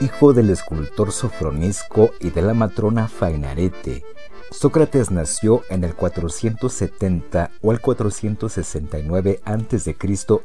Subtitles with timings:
[0.00, 4.02] Hijo del escultor Sofronisco y de la matrona Fainarete,
[4.50, 9.96] Sócrates nació en el 470 o el 469 a.C.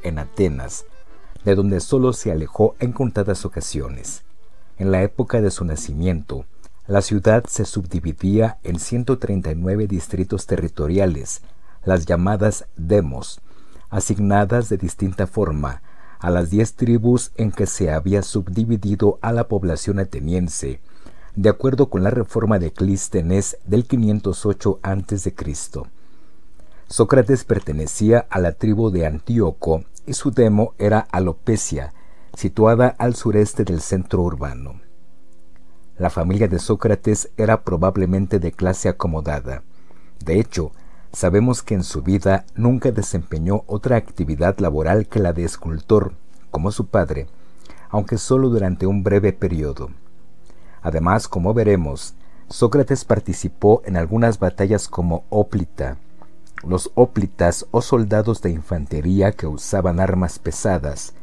[0.03, 0.83] en Atenas,
[1.45, 4.25] de donde solo se alejó en contadas ocasiones.
[4.77, 6.45] En la época de su nacimiento,
[6.85, 11.43] la ciudad se subdividía en 139 distritos territoriales,
[11.85, 13.39] las llamadas demos,
[13.89, 15.81] asignadas de distinta forma
[16.25, 20.79] a las diez tribus en que se había subdividido a la población ateniense,
[21.35, 25.35] de acuerdo con la reforma de Clístenes del 508 a.C.
[26.87, 31.93] Sócrates pertenecía a la tribu de Antíoco y su demo era Alopecia,
[32.33, 34.81] situada al sureste del centro urbano.
[35.99, 39.61] La familia de Sócrates era probablemente de clase acomodada.
[40.25, 40.71] De hecho,
[41.15, 46.11] Sabemos que en su vida nunca desempeñó otra actividad laboral que la de escultor,
[46.51, 47.27] como su padre,
[47.89, 49.91] aunque solo durante un breve periodo.
[50.81, 52.15] Además, como veremos,
[52.49, 55.95] Sócrates participó en algunas batallas como óplita.
[56.67, 61.13] Los óplitas o soldados de infantería que usaban armas pesadas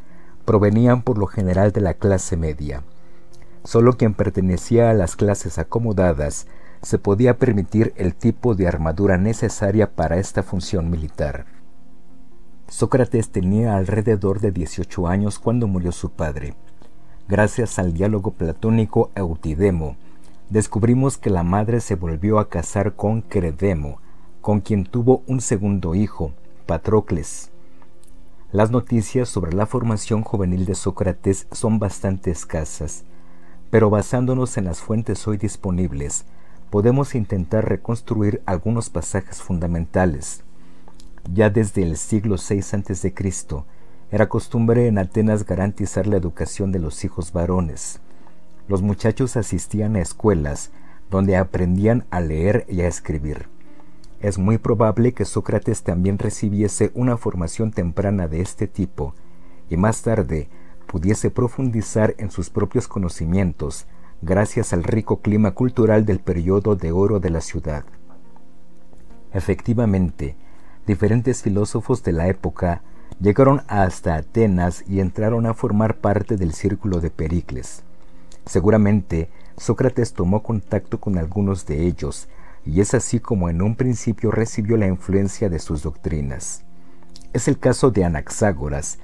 [0.46, 2.82] provenían por lo general de la clase media.
[3.62, 6.46] Solo quien pertenecía a las clases acomodadas
[6.83, 11.47] se podía permitir el tipo de armadura necesaria para esta función militar.
[12.69, 16.55] Sócrates tenía alrededor de 18 años cuando murió su padre.
[17.28, 19.97] Gracias al diálogo platónico Eutidemo,
[20.50, 24.00] descubrimos que la madre se volvió a casar con Credemo,
[24.41, 26.32] con quien tuvo un segundo hijo,
[26.66, 27.50] Patrocles.
[28.50, 33.04] Las noticias sobre la formación juvenil de Sócrates son bastante escasas,
[33.70, 36.26] pero basándonos en las fuentes hoy disponibles,
[36.72, 40.43] podemos intentar reconstruir algunos pasajes fundamentales.
[41.31, 43.15] Ya desde el siglo VI a.C.,
[44.10, 48.00] era costumbre en Atenas garantizar la educación de los hijos varones.
[48.69, 50.71] Los muchachos asistían a escuelas
[51.11, 53.49] donde aprendían a leer y a escribir.
[54.21, 59.15] Es muy probable que Sócrates también recibiese una formación temprana de este tipo
[59.69, 60.49] y más tarde
[60.87, 63.84] pudiese profundizar en sus propios conocimientos
[64.22, 67.84] gracias al rico clima cultural del periodo de oro de la ciudad.
[69.33, 70.37] Efectivamente,
[70.87, 72.82] diferentes filósofos de la época
[73.21, 77.82] llegaron hasta Atenas y entraron a formar parte del círculo de Pericles.
[78.47, 82.28] Seguramente, Sócrates tomó contacto con algunos de ellos,
[82.65, 86.62] y es así como en un principio recibió la influencia de sus doctrinas.
[87.32, 88.99] Es el caso de Anaxágoras,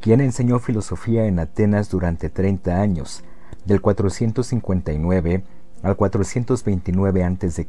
[0.00, 3.22] quien enseñó filosofía en Atenas durante 30 años,
[3.64, 5.44] del 459
[5.82, 7.66] al 429 a.C.,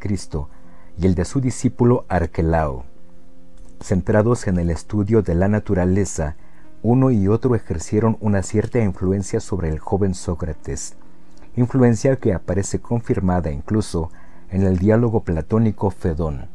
[0.97, 2.85] y el de su discípulo Arquelao.
[3.81, 6.37] Centrados en el estudio de la naturaleza,
[6.81, 10.95] uno y otro ejercieron una cierta influencia sobre el joven Sócrates,
[11.57, 14.11] influencia que aparece confirmada incluso
[14.49, 16.47] en el diálogo platónico Fedón.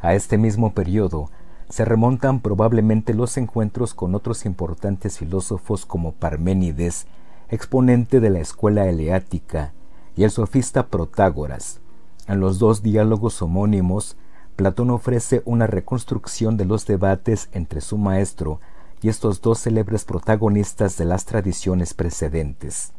[0.00, 1.30] A este mismo periodo
[1.68, 7.06] se remontan probablemente los encuentros con otros importantes filósofos como Parménides
[7.48, 9.72] exponente de la escuela eleática,
[10.16, 11.80] y el sofista Protágoras.
[12.26, 14.16] En los dos diálogos homónimos,
[14.56, 18.60] Platón ofrece una reconstrucción de los debates entre su maestro
[19.02, 22.92] y estos dos célebres protagonistas de las tradiciones precedentes.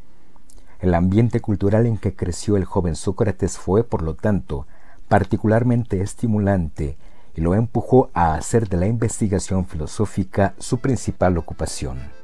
[0.80, 4.68] El ambiente cultural en que creció el joven Sócrates fue, por lo tanto,
[5.08, 6.98] particularmente estimulante
[7.36, 12.17] y lo empujó a hacer de la investigación filosófica su principal ocupación.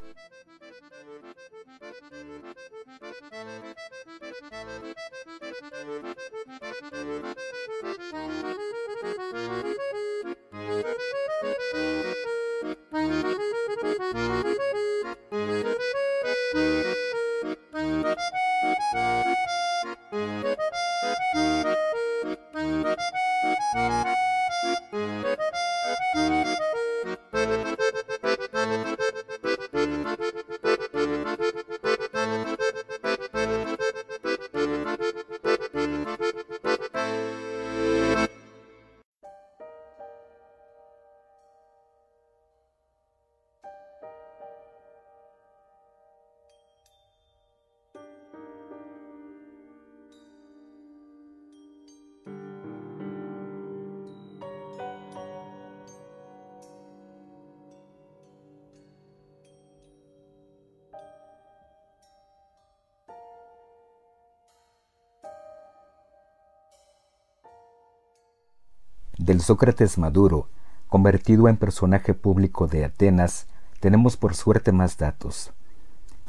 [69.24, 70.50] Del Sócrates maduro,
[70.90, 73.48] convertido en personaje público de Atenas,
[73.80, 75.54] tenemos por suerte más datos.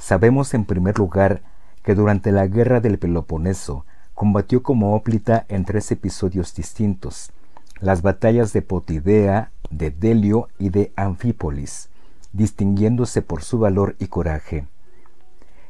[0.01, 1.43] Sabemos en primer lugar
[1.83, 7.33] que durante la guerra del Peloponeso combatió como óplita en tres episodios distintos,
[7.81, 11.89] las batallas de Potidea, de Delio y de Anfípolis,
[12.33, 14.69] distinguiéndose por su valor y coraje.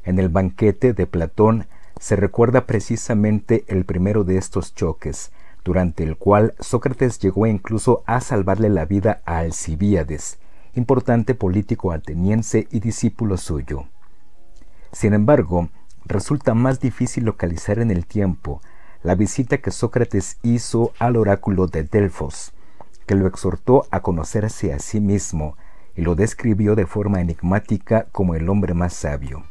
[0.04, 1.68] En el banquete de Platón
[1.98, 5.32] se recuerda precisamente el primero de estos choques,
[5.64, 10.38] durante el cual Sócrates llegó incluso a salvarle la vida a Alcibíades,
[10.74, 13.86] importante político ateniense y discípulo suyo.
[14.92, 15.70] Sin embargo,
[16.04, 18.60] resulta más difícil localizar en el tiempo
[19.02, 22.52] la visita que Sócrates hizo al oráculo de Delfos,
[23.06, 25.56] que lo exhortó a conocerse a sí mismo
[25.96, 29.44] y lo describió de forma enigmática como el hombre más sabio.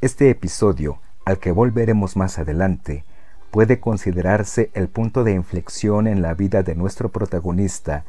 [0.00, 3.04] Este episodio, al que volveremos más adelante,
[3.54, 8.02] puede considerarse el punto de inflexión en la vida de nuestro protagonista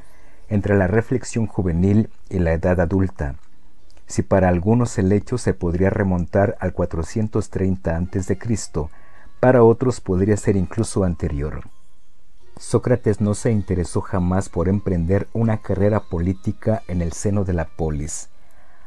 [0.50, 3.36] entre la reflexión juvenil y la edad adulta.
[4.08, 8.40] Si para algunos el hecho se podría remontar al 430 a.C.,
[9.40, 11.62] para otros podría ser incluso anterior.
[12.58, 17.66] Sócrates no se interesó jamás por emprender una carrera política en el seno de la
[17.66, 18.30] polis,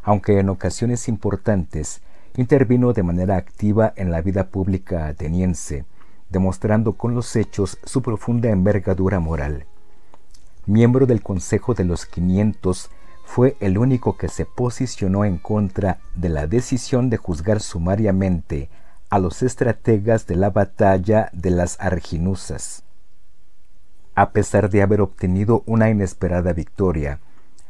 [0.03, 2.01] aunque en ocasiones importantes
[2.37, 5.85] intervino de manera activa en la vida pública ateniense,
[6.31, 9.67] demostrando con los hechos su profunda envergadura moral.
[10.67, 12.91] Miembro del Consejo de los 500,
[13.25, 18.71] fue el único que se posicionó en contra de la decisión de juzgar sumariamente
[19.11, 22.85] a los estrategas de la batalla de las Arginusas.
[24.15, 27.21] A pesar de haber obtenido una inesperada victoria,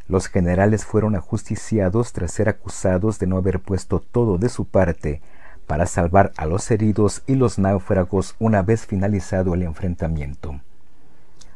[0.06, 5.20] los generales fueron ajusticiados tras ser acusados de no haber puesto todo de su parte
[5.68, 10.60] para salvar a los heridos y los náufragos una vez finalizado el enfrentamiento.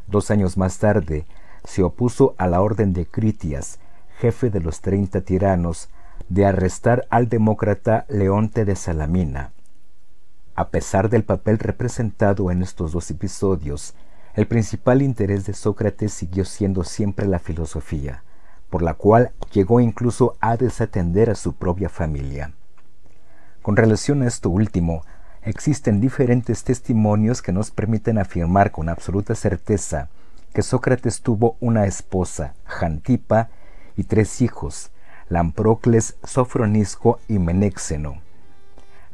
[0.06, 1.24] Dos años más tarde,
[1.64, 3.78] se opuso a la orden de Critias,
[4.18, 5.88] jefe de los treinta tiranos,
[6.28, 9.52] de arrestar al demócrata Leonte de Salamina.
[10.54, 13.94] A pesar del papel representado en estos dos episodios,
[14.34, 18.22] el principal interés de Sócrates siguió siendo siempre la filosofía,
[18.68, 22.52] por la cual llegó incluso a desatender a su propia familia.
[23.62, 25.02] Con relación a esto último,
[25.42, 30.08] existen diferentes testimonios que nos permiten afirmar con absoluta certeza
[30.52, 33.48] que Sócrates tuvo una esposa, Jantipa,
[33.96, 34.90] y tres hijos,
[35.28, 38.20] Lamprocles, Sofronisco y Menéxeno.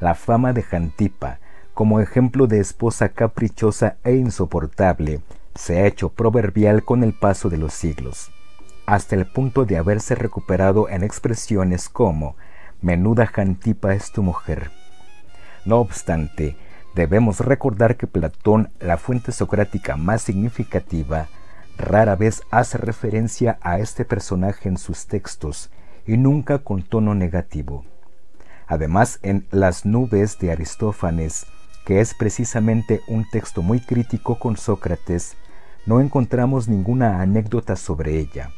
[0.00, 1.38] La fama de Jantipa,
[1.74, 5.20] como ejemplo de esposa caprichosa e insoportable,
[5.54, 8.30] se ha hecho proverbial con el paso de los siglos,
[8.86, 12.36] hasta el punto de haberse recuperado en expresiones como
[12.80, 14.70] menuda Jantipa es tu mujer.
[15.64, 16.56] No obstante,
[16.94, 21.28] debemos recordar que Platón, la fuente socrática más significativa,
[21.76, 25.70] rara vez hace referencia a este personaje en sus textos
[26.06, 27.85] y nunca con tono negativo.
[28.66, 31.47] Además, en Las nubes de Aristófanes,
[31.85, 35.37] que es precisamente un texto muy crítico con Sócrates,
[35.87, 38.50] no encontramos ninguna anécdota sobre ella.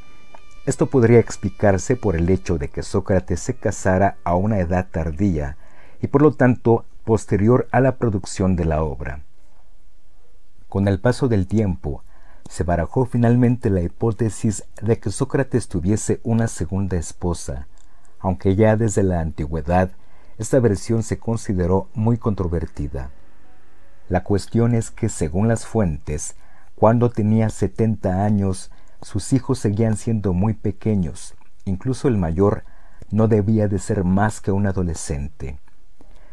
[0.67, 5.57] Esto podría explicarse por el hecho de que Sócrates se casara a una edad tardía
[6.03, 9.23] y por lo tanto posterior a la producción de la obra.
[10.69, 12.05] Con el paso del tiempo,
[12.49, 17.67] se barajó finalmente la hipótesis de que Sócrates tuviese una segunda esposa,
[18.19, 19.91] aunque ya desde la antigüedad
[20.37, 23.11] esta versión se consideró muy controvertida.
[24.09, 26.35] La cuestión es que, según las fuentes,
[26.75, 28.71] cuando tenía 70 años,
[29.03, 32.65] sus hijos seguían siendo muy pequeños, incluso el mayor
[33.11, 35.59] no debía de ser más que un adolescente.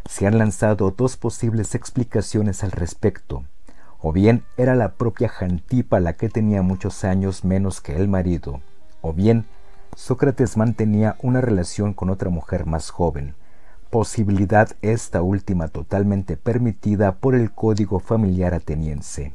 [0.10, 3.46] Se han lanzado dos posibles explicaciones al respecto.
[4.00, 8.62] O bien era la propia Jantipa la que tenía muchos años menos que el marido,
[9.02, 9.46] o bien
[9.96, 13.34] Sócrates mantenía una relación con otra mujer más joven,
[13.90, 19.34] posibilidad esta última totalmente permitida por el código familiar ateniense.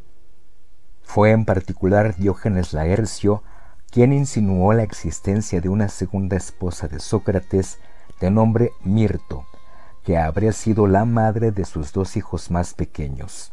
[1.13, 3.43] Fue en particular Diógenes Laercio
[3.91, 7.77] quien insinuó la existencia de una segunda esposa de Sócrates
[8.19, 9.45] de nombre Mirto,
[10.05, 13.53] que habría sido la madre de sus dos hijos más pequeños.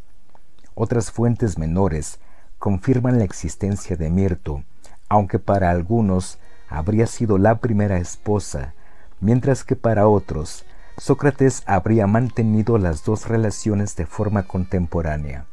[0.73, 2.19] Otras fuentes menores
[2.59, 4.63] confirman la existencia de Mirto,
[5.09, 6.39] aunque para algunos
[6.69, 8.73] habría sido la primera esposa,
[9.19, 10.63] mientras que para otros
[10.97, 15.45] Sócrates habría mantenido las dos relaciones de forma contemporánea.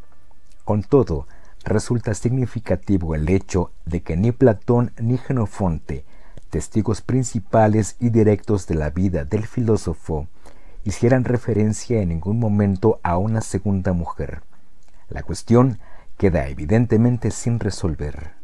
[0.64, 1.26] Con todo,
[1.66, 6.04] resulta significativo el hecho de que ni Platón ni Genofonte,
[6.48, 10.28] testigos principales y directos de la vida del filósofo,
[10.84, 14.42] hicieran referencia en ningún momento a una segunda mujer.
[15.08, 15.80] La cuestión
[16.16, 18.35] queda evidentemente sin resolver.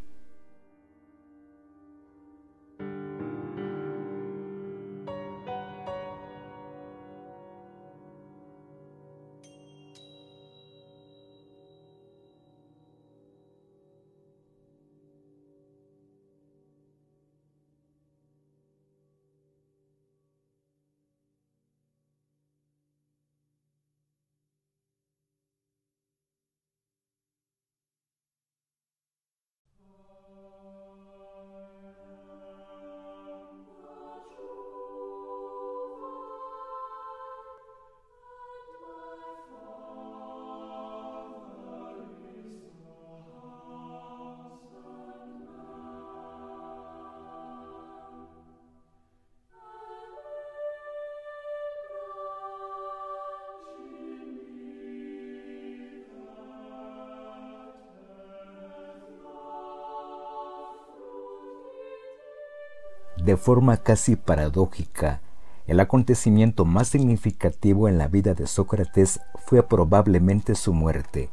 [63.32, 65.22] De forma casi paradójica,
[65.66, 71.30] el acontecimiento más significativo en la vida de Sócrates fue probablemente su muerte,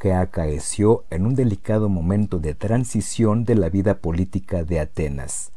[0.00, 5.52] que acaeció en un delicado momento de transición de la vida política de Atenas.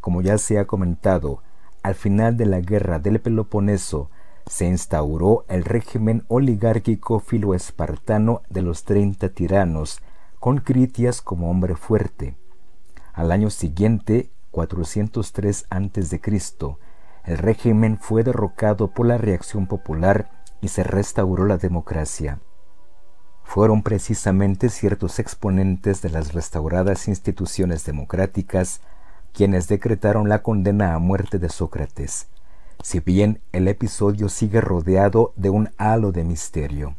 [0.00, 1.42] Como ya se ha comentado,
[1.82, 4.08] al final de la guerra del Peloponeso
[4.46, 9.98] se instauró el régimen oligárquico filoespartano de los treinta tiranos,
[10.38, 12.36] con Critias como hombre fuerte.
[13.12, 16.20] Al año siguiente, 403 a.C.,
[17.24, 20.30] el régimen fue derrocado por la reacción popular
[20.60, 22.38] y se restauró la democracia.
[23.44, 28.80] Fueron precisamente ciertos exponentes de las restauradas instituciones democráticas
[29.32, 32.28] quienes decretaron la condena a muerte de Sócrates,
[32.82, 36.96] si bien el episodio sigue rodeado de un halo de misterio.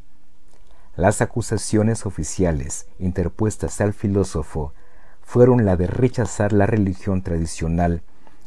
[0.96, 4.74] Las acusaciones oficiales interpuestas al filósofo
[5.24, 8.02] fueron la de rechazar la religión tradicional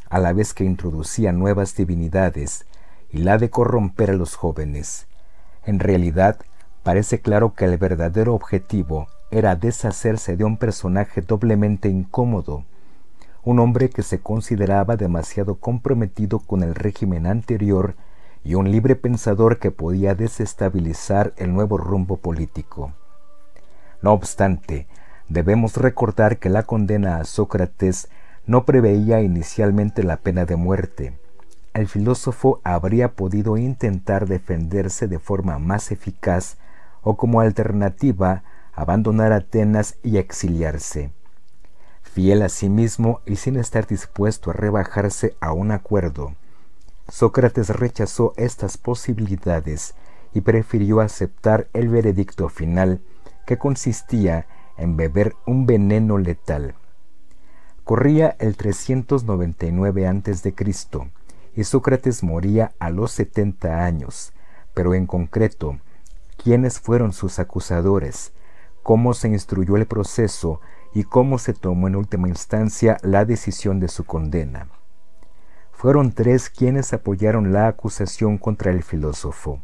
[0.08, 2.64] a la vez que introducía nuevas divinidades
[3.10, 5.06] y la de corromper a los jóvenes.
[5.64, 6.38] En realidad,
[6.82, 12.64] parece claro que el verdadero objetivo era deshacerse de un personaje doblemente incómodo,
[13.42, 17.96] un hombre que se consideraba demasiado comprometido con el régimen anterior
[18.44, 22.92] y un libre pensador que podía desestabilizar el nuevo rumbo político.
[24.02, 24.86] No obstante,
[25.28, 28.08] Debemos recordar que la condena a Sócrates
[28.46, 31.18] no preveía inicialmente la pena de muerte.
[31.74, 36.56] El filósofo habría podido intentar defenderse de forma más eficaz
[37.02, 41.10] o como alternativa abandonar Atenas y exiliarse.
[42.02, 46.34] Fiel a sí mismo y sin estar dispuesto a rebajarse a un acuerdo,
[47.08, 49.94] Sócrates rechazó estas posibilidades
[50.34, 53.00] y prefirió aceptar el veredicto final
[53.46, 56.74] que consistía en beber un veneno letal.
[57.84, 60.54] Corría el 399 a.C.
[61.54, 64.32] y Sócrates moría a los 70 años,
[64.74, 65.78] pero en concreto,
[66.36, 68.32] ¿quiénes fueron sus acusadores?
[68.82, 70.60] ¿Cómo se instruyó el proceso
[70.94, 74.68] y cómo se tomó en última instancia la decisión de su condena?
[75.72, 79.60] Fueron tres quienes apoyaron la acusación contra el filósofo,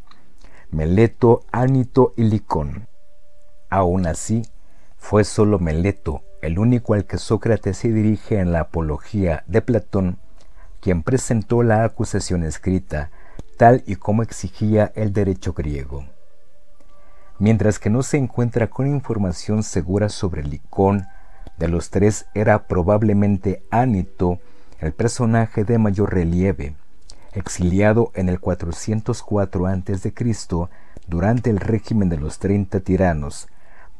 [0.71, 2.87] Meleto, Ánito y Licón.
[3.69, 4.43] Aún así,
[5.03, 10.17] fue solo Meleto, el único al que Sócrates se dirige en la Apología de Platón,
[10.79, 13.11] quien presentó la acusación escrita,
[13.57, 16.05] tal y como exigía el derecho griego.
[17.37, 21.05] Mientras que no se encuentra con información segura sobre Licón,
[21.57, 24.39] de los tres era probablemente Ánito
[24.79, 26.77] el personaje de mayor relieve,
[27.33, 30.13] exiliado en el 404 a.C.
[31.07, 33.49] durante el régimen de los treinta tiranos,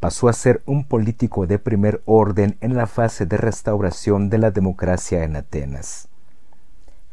[0.04, 4.52] pasó a ser un político de primer orden en la fase de restauración de la
[4.52, 6.10] democracia en Atenas.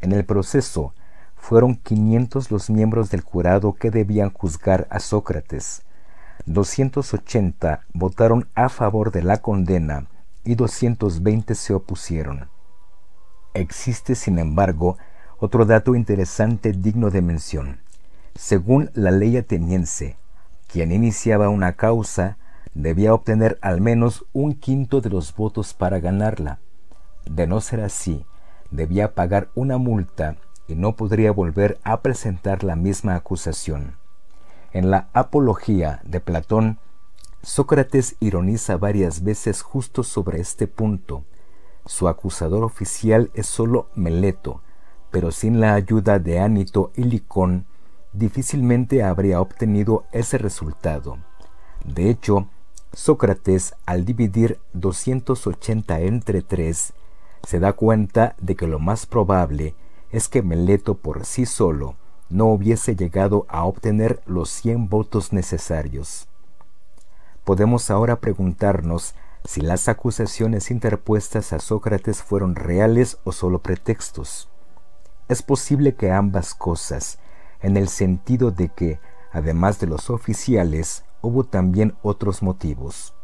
[0.01, 0.93] En el proceso,
[1.37, 5.83] fueron 500 los miembros del jurado que debían juzgar a Sócrates.
[6.47, 10.09] 280 votaron a favor de la condena
[10.43, 12.49] y 220 se opusieron.
[13.55, 14.99] Existe, sin embargo,
[15.39, 17.83] otro dato interesante digno de mención.
[18.35, 20.17] Según la ley ateniense,
[20.67, 22.37] quien iniciaba una causa
[22.75, 26.59] debía obtener al menos un quinto de los votos para ganarla.
[27.25, 28.25] De no ser así,
[28.71, 30.37] debía pagar una multa
[30.69, 33.97] y no podría volver a presentar la misma acusación.
[34.73, 36.79] En la Apología de Platón,
[37.43, 41.25] Sócrates ironiza varias veces justo sobre este punto.
[41.87, 44.63] Su acusador oficial es sólo Meleto,
[45.11, 47.67] pero sin la ayuda de Ánito y Licón,
[48.13, 51.19] difícilmente habría obtenido ese resultado.
[51.85, 52.47] De hecho,
[52.93, 56.93] Sócrates, al dividir 280 entre 3,
[57.47, 59.75] se da cuenta de que lo más probable
[60.11, 61.95] es que Meleto por sí solo
[62.31, 66.27] no hubiese llegado a obtener los 100 votos necesarios.
[67.45, 74.49] Podemos ahora preguntarnos si las acusaciones interpuestas a Sócrates fueron reales o solo pretextos.
[75.29, 77.19] Es posible que ambas cosas,
[77.63, 78.99] en el sentido de que,
[79.33, 83.15] además de los oficiales, hubo también otros motivos.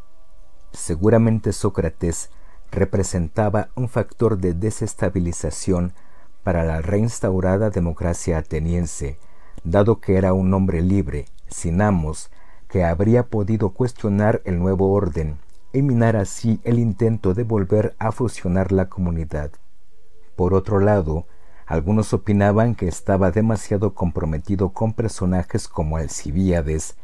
[0.71, 2.29] Seguramente Sócrates
[2.71, 5.93] representaba un factor de desestabilización
[6.43, 9.17] para la reinstaurada democracia ateniense,
[9.63, 12.29] dado que era un hombre libre, sin amos,
[12.67, 15.39] que habría podido cuestionar el nuevo orden
[15.73, 19.51] y minar así el intento de volver a fusionar la comunidad.
[20.35, 21.25] Por otro lado,
[21.65, 26.95] algunos opinaban que estaba demasiado comprometido con personajes como Alcibíades,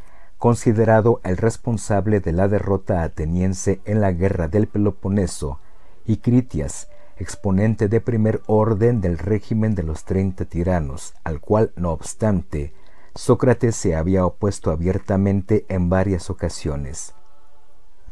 [0.44, 5.62] considerado el responsable de la derrota ateniense en la guerra del Peloponeso,
[6.06, 11.92] y Critias, exponente de primer orden del régimen de los treinta tiranos, al cual, no
[11.92, 12.74] obstante,
[13.16, 17.14] Sócrates se había opuesto abiertamente en varias ocasiones.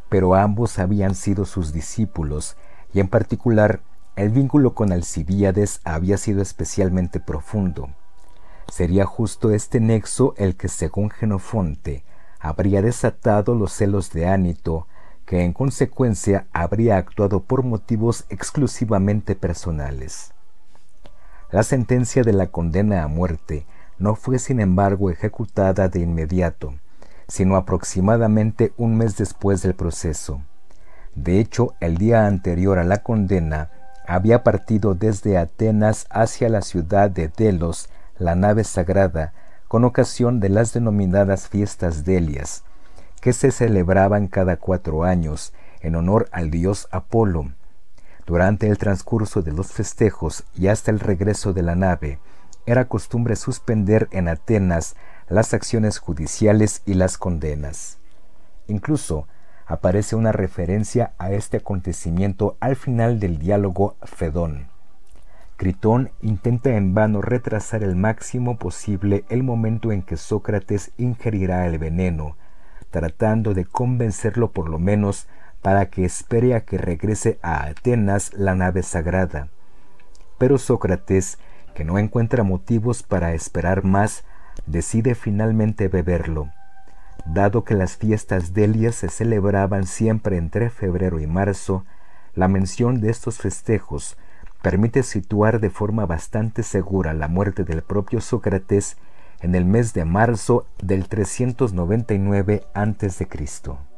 [0.08, 2.56] Pero ambos habían sido sus discípulos,
[2.94, 3.82] y en particular
[4.16, 7.90] el vínculo con Alcibíades había sido especialmente profundo.
[8.72, 12.06] Sería justo este nexo el que, según Genofonte,
[12.42, 14.88] habría desatado los celos de Ánito,
[15.26, 20.34] que en consecuencia habría actuado por motivos exclusivamente personales.
[21.52, 23.66] La sentencia de la condena a muerte
[24.00, 26.74] no fue sin embargo ejecutada de inmediato,
[27.28, 30.42] sino aproximadamente un mes después del proceso.
[31.14, 33.70] De hecho, el día anterior a la condena,
[34.08, 39.34] había partido desde Atenas hacia la ciudad de Delos la nave sagrada
[39.72, 42.66] con ocasión de las denominadas fiestas delias,
[43.22, 47.54] que se celebraban cada cuatro años en honor al dios Apolo.
[48.26, 52.20] Durante el transcurso de los festejos y hasta el regreso de la nave,
[52.66, 54.98] era costumbre suspender en Atenas
[55.30, 57.98] las acciones judiciales y las condenas.
[58.68, 59.26] Incluso
[59.66, 64.71] aparece una referencia a este acontecimiento al final del diálogo Fedón.
[65.62, 71.78] Critón intenta en vano retrasar el máximo posible el momento en que Sócrates ingerirá el
[71.78, 72.36] veneno,
[72.90, 75.28] tratando de convencerlo por lo menos
[75.62, 79.50] para que espere a que regrese a Atenas la nave sagrada.
[80.40, 81.38] Pero Sócrates,
[81.76, 84.24] que no encuentra motivos para esperar más,
[84.66, 86.50] decide finalmente beberlo.
[87.28, 91.86] Dado que las fiestas delias se celebraban siempre entre febrero y marzo,
[92.34, 94.18] la mención de estos festejos
[94.62, 98.98] permite situar de forma bastante segura la muerte del propio Sócrates
[99.42, 103.91] en el mes de marzo del 399 a.C.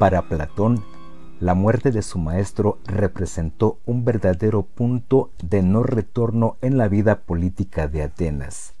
[0.00, 0.82] Para Platón,
[1.40, 7.20] la muerte de su maestro representó un verdadero punto de no retorno en la vida
[7.20, 8.72] política de Atenas,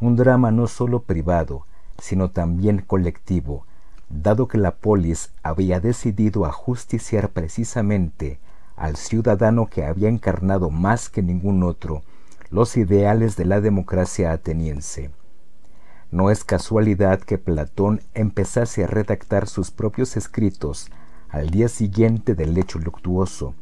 [0.00, 1.66] un drama no sólo privado,
[1.98, 3.66] sino también colectivo,
[4.08, 8.38] dado que la polis había decidido ajusticiar precisamente
[8.76, 12.00] al ciudadano que había encarnado más que ningún otro
[12.48, 15.10] los ideales de la democracia ateniense.
[16.10, 20.90] No es casualidad que Platón empezase a redactar sus propios escritos
[21.28, 23.54] al día siguiente del hecho luctuoso,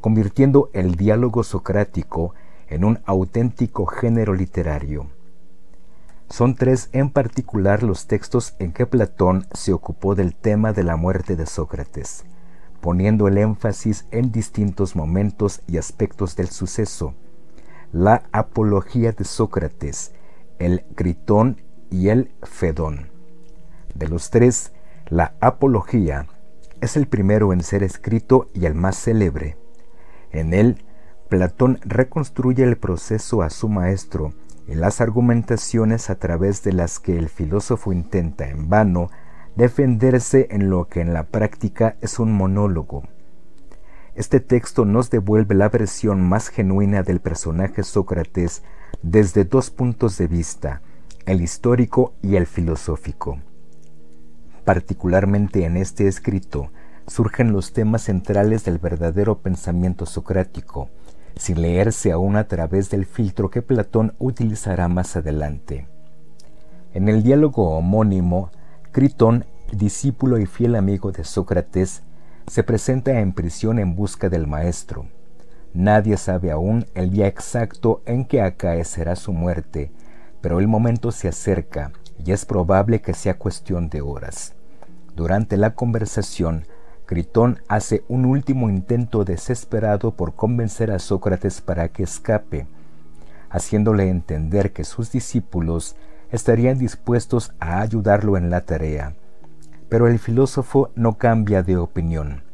[0.00, 2.34] convirtiendo el diálogo socrático
[2.68, 5.06] en un auténtico género literario.
[6.30, 10.96] Son tres en particular los textos en que Platón se ocupó del tema de la
[10.96, 12.24] muerte de Sócrates,
[12.80, 17.14] poniendo el énfasis en distintos momentos y aspectos del suceso.
[17.92, 20.12] La apología de Sócrates,
[20.58, 23.10] el Critón y el Fedón.
[23.94, 24.72] De los tres,
[25.08, 26.26] la apología
[26.80, 29.56] es el primero en ser escrito y el más célebre.
[30.30, 30.84] En él,
[31.28, 34.32] Platón reconstruye el proceso a su maestro
[34.66, 39.10] y las argumentaciones a través de las que el filósofo intenta en vano
[39.56, 43.02] defenderse en lo que en la práctica es un monólogo.
[44.14, 48.62] Este texto nos devuelve la versión más genuina del personaje Sócrates
[49.02, 50.82] desde dos puntos de vista,
[51.28, 53.38] el histórico y el filosófico.
[54.64, 56.70] Particularmente en este escrito
[57.06, 60.88] surgen los temas centrales del verdadero pensamiento socrático,
[61.36, 65.86] sin leerse aún a través del filtro que Platón utilizará más adelante.
[66.94, 68.50] En el diálogo homónimo,
[68.90, 72.04] Critón, discípulo y fiel amigo de Sócrates,
[72.46, 75.04] se presenta en prisión en busca del maestro.
[75.74, 79.92] Nadie sabe aún el día exacto en que acaecerá su muerte,
[80.40, 81.92] pero el momento se acerca
[82.24, 84.54] y es probable que sea cuestión de horas.
[85.14, 86.66] Durante la conversación,
[87.06, 92.66] Critón hace un último intento desesperado por convencer a Sócrates para que escape,
[93.50, 95.96] haciéndole entender que sus discípulos
[96.30, 99.14] estarían dispuestos a ayudarlo en la tarea.
[99.88, 102.44] Pero el filósofo no cambia de opinión.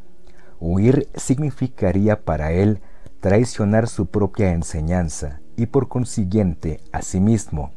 [0.61, 2.81] Huir significaría para él
[3.21, 7.73] traicionar su propia enseñanza y por consiguiente a sí mismo.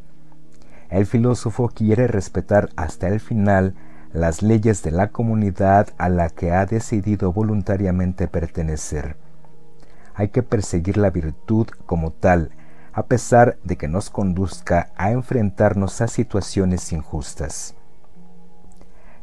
[0.89, 3.75] El filósofo quiere respetar hasta el final
[4.13, 9.17] las leyes de la comunidad a la que ha decidido voluntariamente pertenecer.
[10.15, 12.51] Hay que perseguir la virtud como tal,
[12.93, 17.75] a pesar de que nos conduzca a enfrentarnos a situaciones injustas.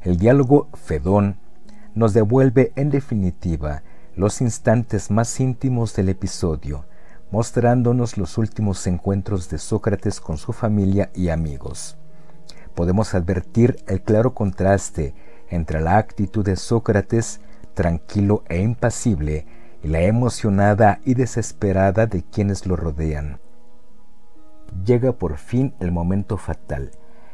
[0.02, 1.38] El diálogo Fedón
[1.94, 3.82] nos devuelve en definitiva
[4.14, 6.84] los instantes más íntimos del episodio,
[7.34, 11.96] mostrándonos los últimos encuentros de Sócrates con su familia y amigos.
[12.74, 15.14] Podemos advertir el claro contraste
[15.50, 17.40] entre la actitud de Sócrates,
[17.74, 19.46] tranquilo e impasible,
[19.82, 23.40] y la emocionada y desesperada de quienes lo rodean
[24.84, 26.90] llega por fin el momento fatal.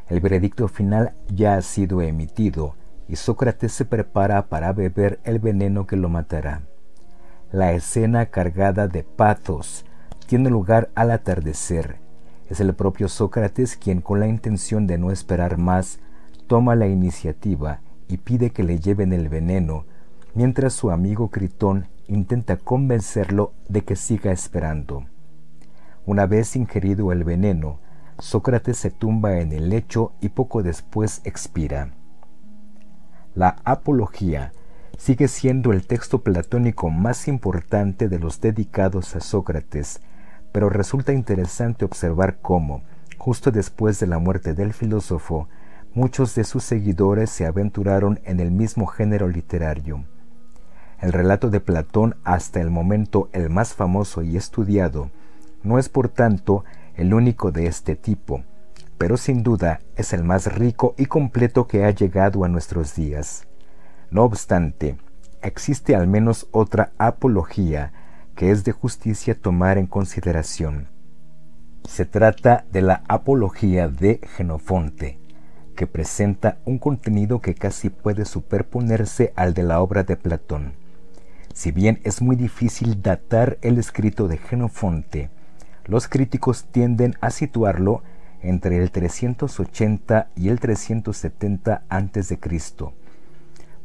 [0.09, 2.75] El veredicto final ya ha sido emitido
[3.09, 6.63] y Sócrates se prepara para beber el veneno que lo matará.
[7.53, 9.85] La escena cargada de pathos
[10.31, 11.97] tiene lugar al atardecer.
[12.49, 15.99] Es el propio Sócrates quien con la intención de no esperar más
[16.47, 19.87] toma la iniciativa y pide que le lleven el veneno,
[20.35, 25.05] mientras su amigo Critón intenta convencerlo de que siga esperando.
[26.07, 27.81] Una vez ingerido el veneno,
[28.21, 31.91] Sócrates se tumba en el lecho y poco después expira.
[33.35, 34.53] La Apología
[34.97, 40.01] sigue siendo el texto platónico más importante de los dedicados a Sócrates,
[40.53, 42.83] pero resulta interesante observar cómo,
[43.19, 45.49] justo después de la muerte del filósofo,
[45.95, 50.05] muchos de sus seguidores se aventuraron en el mismo género literario.
[51.01, 55.11] El relato de Platón, hasta el momento el más famoso y estudiado,
[55.63, 58.45] no es por tanto el único de este tipo,
[58.99, 63.47] pero sin duda es el más rico y completo que ha llegado a nuestros días.
[64.11, 64.99] No obstante,
[65.41, 67.93] existe al menos otra apología
[68.41, 70.89] que es de justicia tomar en consideración.
[71.87, 75.19] Se trata de la apología de Genofonte,
[75.77, 80.73] que presenta un contenido que casi puede superponerse al de la obra de Platón.
[81.53, 85.29] Si bien es muy difícil datar el escrito de Genofonte,
[85.85, 88.03] los críticos tienden a situarlo
[88.41, 92.39] entre el 380 y el 370 a.C.,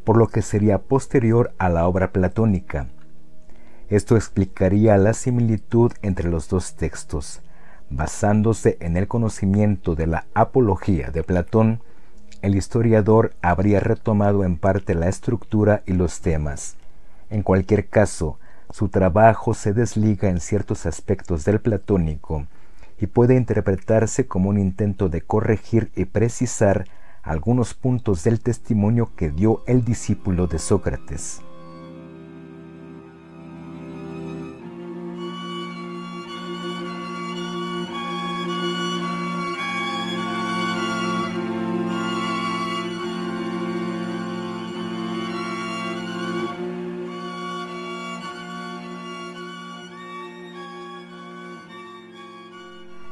[0.06, 2.88] por lo que sería posterior a la obra platónica.
[3.90, 7.42] Esto explicaría la similitud entre los dos textos.
[7.92, 11.82] Basándose en el conocimiento de la apología de Platón,
[12.42, 16.78] el historiador habría retomado en parte la estructura y los temas.
[17.30, 18.40] En cualquier caso,
[18.72, 22.48] su trabajo se desliga en ciertos aspectos del platónico
[23.00, 26.86] y puede interpretarse como un intento de corregir y precisar
[27.22, 31.45] algunos puntos del testimonio que dio el discípulo de Sócrates.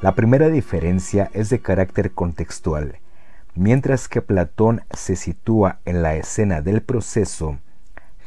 [0.03, 2.97] La primera diferencia es de carácter contextual.
[3.55, 7.57] Mientras que Platón se sitúa en la escena del proceso,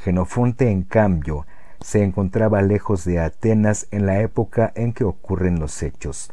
[0.03, 1.45] Genofonte en cambio
[1.83, 6.33] se encontraba lejos de Atenas en la época en que ocurren los hechos.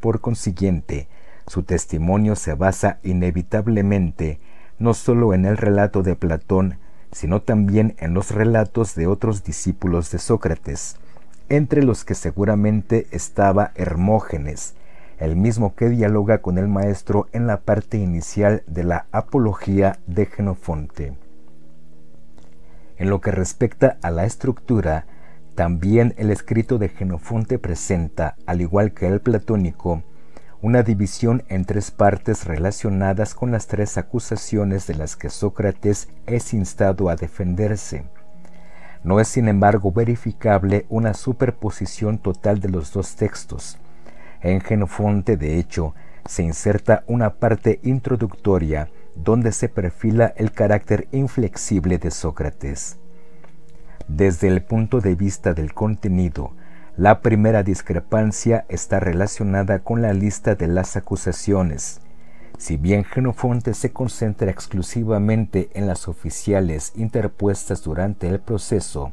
[0.00, 1.08] Por consiguiente,
[1.46, 4.38] su testimonio se basa inevitablemente
[4.78, 6.78] no sólo en el relato de Platón,
[7.10, 10.98] sino también en los relatos de otros discípulos de Sócrates,
[11.48, 14.74] entre los que seguramente estaba Hermógenes,
[15.18, 20.26] el mismo que dialoga con el maestro en la parte inicial de la Apología de
[20.26, 21.16] Genofonte.
[22.96, 25.06] En lo que respecta a la estructura,
[25.54, 30.02] también el escrito de Genofonte presenta, al igual que el platónico,
[30.62, 36.54] una división en tres partes relacionadas con las tres acusaciones de las que Sócrates es
[36.54, 38.06] instado a defenderse.
[39.04, 43.78] No es sin embargo verificable una superposición total de los dos textos.
[44.40, 45.94] En Genofonte, de hecho,
[46.26, 52.96] se inserta una parte introductoria donde se perfila el carácter inflexible de Sócrates.
[54.08, 56.52] Desde el punto de vista del contenido,
[56.96, 62.00] la primera discrepancia está relacionada con la lista de las acusaciones.
[62.58, 69.12] Si bien Genofonte se concentra exclusivamente en las oficiales interpuestas durante el proceso,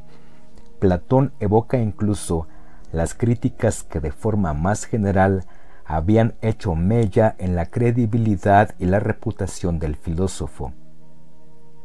[0.80, 2.48] Platón evoca incluso
[2.92, 5.46] las críticas que de forma más general
[5.86, 10.74] habían hecho mella en la credibilidad y la reputación del filósofo,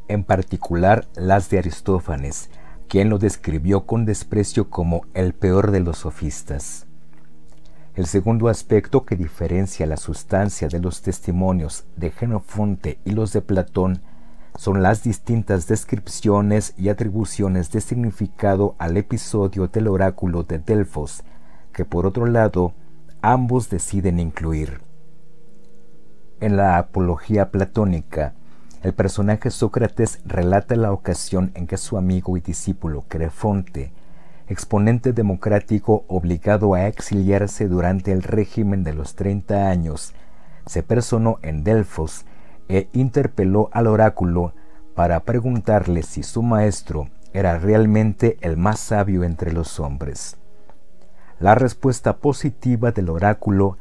[0.09, 2.51] en particular las de Aristófanes,
[2.89, 6.86] quien lo describió con desprecio como el peor de los sofistas.
[7.97, 13.41] El segundo aspecto que diferencia la sustancia de los testimonios de Genofonte y los de
[13.41, 14.03] Platón
[14.55, 21.25] son las distintas descripciones y atribuciones de significado al episodio del oráculo de Delfos,
[21.73, 22.75] que por otro lado
[23.23, 24.83] ambos deciden incluir.
[26.41, 28.35] En la apología platónica,
[28.83, 33.91] el personaje Sócrates relata la ocasión en que su amigo y discípulo Crefonte
[34.49, 40.15] exponente democrático obligado a exiliarse durante el régimen de los 30 años,
[40.67, 42.27] se personó en Delfos
[42.69, 44.55] e interpeló al oráculo
[44.95, 50.37] para preguntarle si su maestro era realmente el más sabio entre los hombres.
[51.39, 53.77] La respuesta positiva del oráculo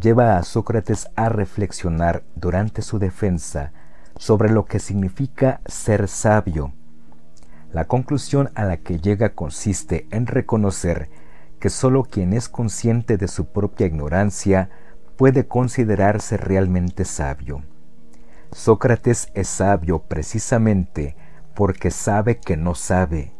[0.00, 3.72] lleva a Sócrates a reflexionar durante su defensa
[4.16, 6.72] sobre lo que significa ser sabio
[7.72, 11.08] la conclusión a la que llega consiste en reconocer
[11.60, 14.70] que sólo quien es consciente de su propia ignorancia
[15.16, 17.62] puede considerarse realmente sabio.
[18.52, 21.14] Sócrates es sabio precisamente
[21.54, 23.32] porque sabe que no sabe.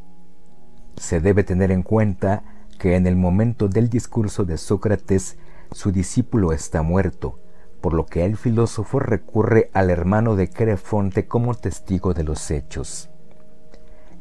[0.96, 2.44] Se debe tener en cuenta
[2.78, 5.38] que en el momento del discurso de Sócrates
[5.72, 7.40] su discípulo está muerto,
[7.80, 13.10] por lo que el filósofo recurre al hermano de Crefonte como testigo de los hechos.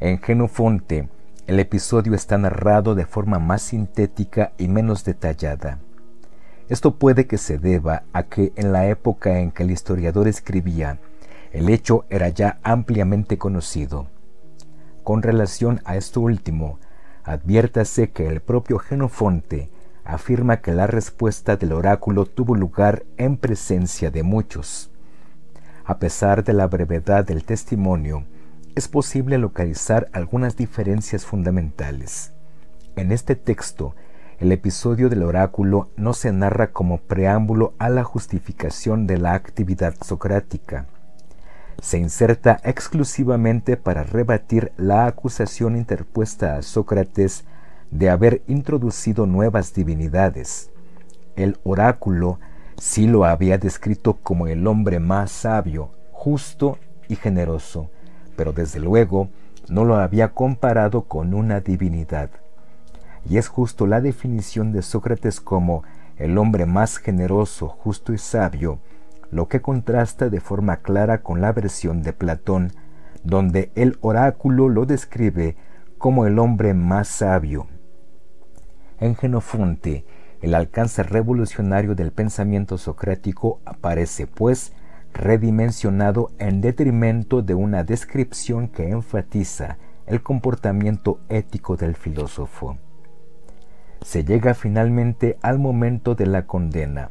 [0.00, 1.10] En Genofonte,
[1.46, 5.78] el episodio está narrado de forma más sintética y menos detallada.
[6.70, 10.98] Esto puede que se deba a que en la época en que el historiador escribía,
[11.52, 14.06] el hecho era ya ampliamente conocido.
[15.04, 16.78] Con relación a esto último,
[17.22, 19.70] adviértase que el propio Genofonte
[20.02, 24.90] afirma que la respuesta del oráculo tuvo lugar en presencia de muchos.
[25.84, 28.24] A pesar de la brevedad del testimonio,
[28.74, 32.32] es posible localizar algunas diferencias fundamentales.
[32.96, 33.94] En este texto,
[34.38, 39.94] el episodio del oráculo no se narra como preámbulo a la justificación de la actividad
[40.00, 40.86] socrática.
[41.80, 47.44] Se inserta exclusivamente para rebatir la acusación interpuesta a Sócrates
[47.90, 50.70] de haber introducido nuevas divinidades.
[51.36, 52.38] El oráculo
[52.76, 56.78] sí lo había descrito como el hombre más sabio, justo
[57.08, 57.90] y generoso,
[58.40, 59.28] pero desde luego
[59.68, 62.30] no lo había comparado con una divinidad.
[63.28, 65.82] Y es justo la definición de Sócrates como
[66.16, 68.78] el hombre más generoso, justo y sabio,
[69.30, 72.72] lo que contrasta de forma clara con la versión de Platón,
[73.24, 75.56] donde el oráculo lo describe
[75.98, 77.66] como el hombre más sabio.
[79.00, 80.06] En Genofonte,
[80.40, 84.72] el alcance revolucionario del pensamiento socrático aparece, pues,
[85.12, 92.78] redimensionado en detrimento de una descripción que enfatiza el comportamiento ético del filósofo.
[94.02, 97.10] Se llega finalmente al momento de la condena.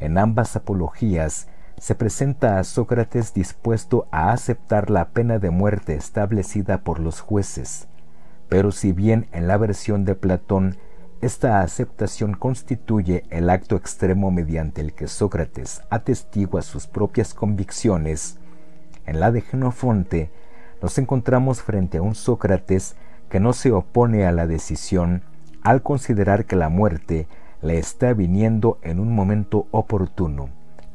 [0.00, 6.82] En ambas apologías se presenta a Sócrates dispuesto a aceptar la pena de muerte establecida
[6.82, 7.88] por los jueces,
[8.48, 10.76] pero si bien en la versión de Platón
[11.20, 18.38] esta aceptación constituye el acto extremo mediante el que Sócrates atestigua sus propias convicciones.
[19.04, 20.30] En la de Genofonte
[20.80, 22.96] nos encontramos frente a un Sócrates
[23.28, 25.22] que no se opone a la decisión
[25.62, 27.28] al considerar que la muerte
[27.60, 30.48] le está viniendo en un momento oportuno,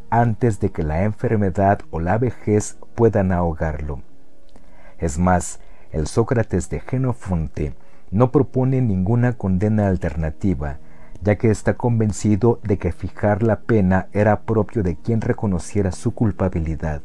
[0.09, 4.01] antes de que la enfermedad o la vejez puedan ahogarlo.
[4.97, 5.59] Es más,
[5.91, 7.75] el Sócrates de Genofonte
[8.11, 10.77] no propone ninguna condena alternativa,
[11.21, 16.13] ya que está convencido de que fijar la pena era propio de quien reconociera su
[16.13, 17.01] culpabilidad.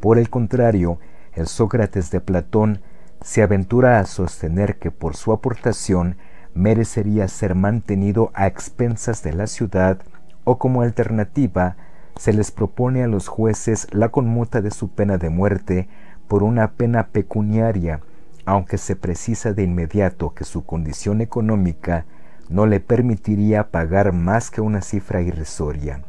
[0.00, 0.98] Por el contrario,
[1.34, 2.80] el Sócrates de Platón
[3.20, 6.16] se aventura a sostener que por su aportación
[6.54, 10.00] merecería ser mantenido a expensas de la ciudad
[10.44, 11.76] o como alternativa
[12.16, 15.88] se les propone a los jueces la conmuta de su pena de muerte
[16.28, 18.00] por una pena pecuniaria,
[18.44, 22.06] aunque se precisa de inmediato que su condición económica
[22.48, 26.04] no le permitiría pagar más que una cifra irrisoria.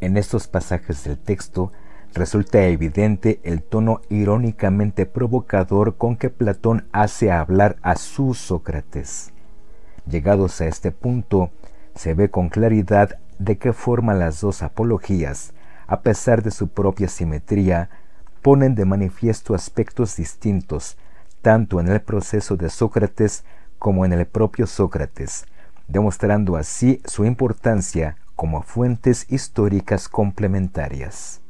[0.00, 1.72] En estos pasajes del texto
[2.14, 9.32] resulta evidente el tono irónicamente provocador con que Platón hace hablar a su Sócrates.
[10.08, 11.50] Llegados a este punto,
[11.94, 15.52] se ve con claridad de qué forma las dos apologías,
[15.86, 17.90] a pesar de su propia simetría,
[18.42, 20.96] ponen de manifiesto aspectos distintos,
[21.42, 23.44] tanto en el proceso de Sócrates
[23.78, 25.46] como en el propio Sócrates,
[25.88, 31.40] demostrando así su importancia como fuentes históricas complementarias.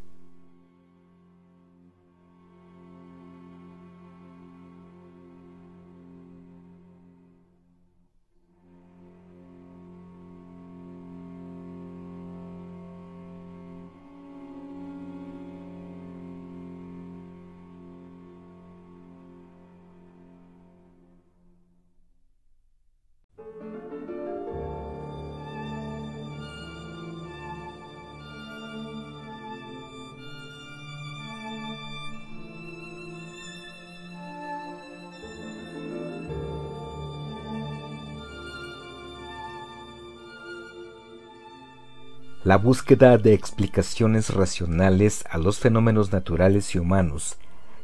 [42.47, 47.39] La búsqueda de explicaciones racionales a los fenómenos naturales y humanos,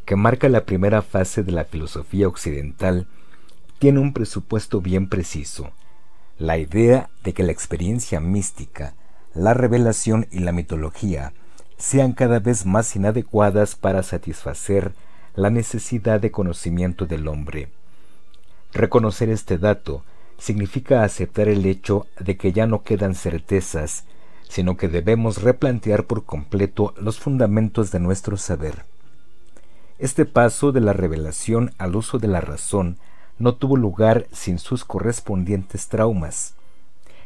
[0.04, 3.08] que marca la primera fase de la filosofía occidental,
[3.80, 5.72] tiene un presupuesto bien preciso,
[6.38, 8.94] la idea de que la experiencia mística,
[9.34, 11.32] la revelación y la mitología
[11.76, 14.92] sean cada vez más inadecuadas para satisfacer
[15.34, 17.68] la necesidad de conocimiento del hombre.
[18.72, 20.04] Reconocer este dato
[20.38, 24.04] significa aceptar el hecho de que ya no quedan certezas
[24.48, 28.84] sino que debemos replantear por completo los fundamentos de nuestro saber.
[29.98, 32.98] Este paso de la revelación al uso de la razón
[33.38, 36.54] no tuvo lugar sin sus correspondientes traumas.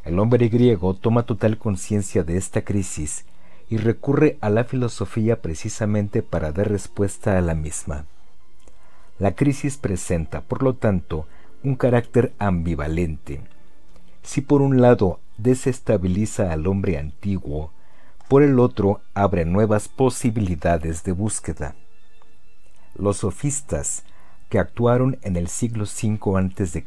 [0.04, 3.24] El hombre griego toma total conciencia de esta crisis
[3.68, 8.04] y recurre a la filosofía precisamente para dar respuesta a la misma.
[9.18, 11.26] La crisis presenta, por lo tanto,
[11.64, 13.40] un carácter ambivalente.
[14.22, 17.72] Si por un lado desestabiliza al hombre antiguo,
[18.28, 21.74] por el otro abre nuevas posibilidades de búsqueda.
[22.96, 24.02] Los sofistas,
[24.48, 26.84] que actuaron en el siglo V a.C.,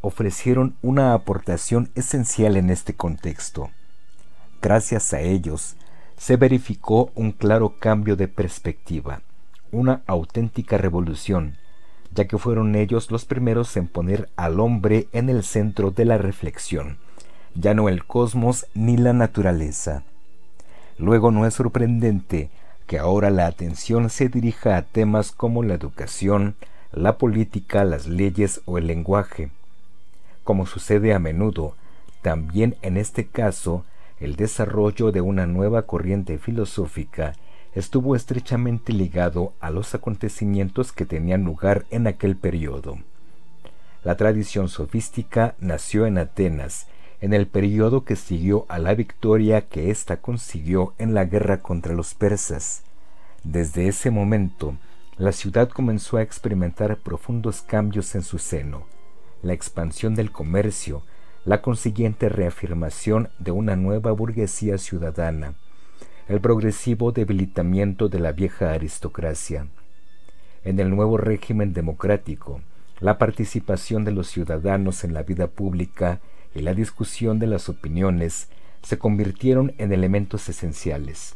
[0.00, 3.70] ofrecieron una aportación esencial en este contexto.
[4.60, 5.76] Gracias a ellos,
[6.16, 9.22] se verificó un claro cambio de perspectiva,
[9.70, 11.56] una auténtica revolución,
[12.12, 16.18] ya que fueron ellos los primeros en poner al hombre en el centro de la
[16.18, 16.98] reflexión
[17.54, 20.02] ya no el cosmos ni la naturaleza.
[20.98, 22.50] Luego no es sorprendente
[22.86, 26.56] que ahora la atención se dirija a temas como la educación,
[26.92, 29.50] la política, las leyes o el lenguaje.
[30.44, 31.74] Como sucede a menudo,
[32.20, 33.84] también en este caso,
[34.20, 37.34] el desarrollo de una nueva corriente filosófica
[37.74, 42.98] estuvo estrechamente ligado a los acontecimientos que tenían lugar en aquel periodo.
[44.04, 46.86] La tradición sofística nació en Atenas
[47.22, 51.94] en el periodo que siguió a la victoria que ésta consiguió en la guerra contra
[51.94, 52.82] los persas.
[53.44, 54.76] Desde ese momento,
[55.18, 58.86] la ciudad comenzó a experimentar profundos cambios en su seno,
[59.40, 61.04] la expansión del comercio,
[61.44, 65.54] la consiguiente reafirmación de una nueva burguesía ciudadana,
[66.26, 69.68] el progresivo debilitamiento de la vieja aristocracia.
[70.64, 72.62] En el nuevo régimen democrático,
[72.98, 76.20] la participación de los ciudadanos en la vida pública
[76.54, 78.48] y la discusión de las opiniones
[78.82, 81.34] se convirtieron en elementos esenciales.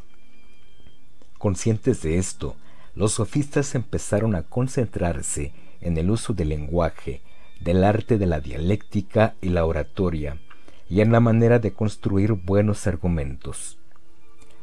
[1.37, 2.55] Conscientes de esto,
[2.95, 7.21] los sofistas empezaron a concentrarse en el uso del lenguaje,
[7.61, 10.39] del arte de la dialéctica y la oratoria,
[10.89, 13.77] y en la manera de construir buenos argumentos.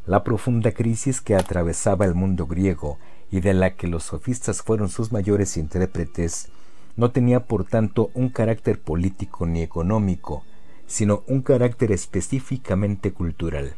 [0.07, 2.99] La profunda crisis que atravesaba el mundo griego
[3.31, 6.51] y de la que los sofistas fueron sus mayores intérpretes
[6.97, 10.45] no tenía por tanto un carácter político ni económico,
[10.87, 13.75] sino un carácter específicamente cultural.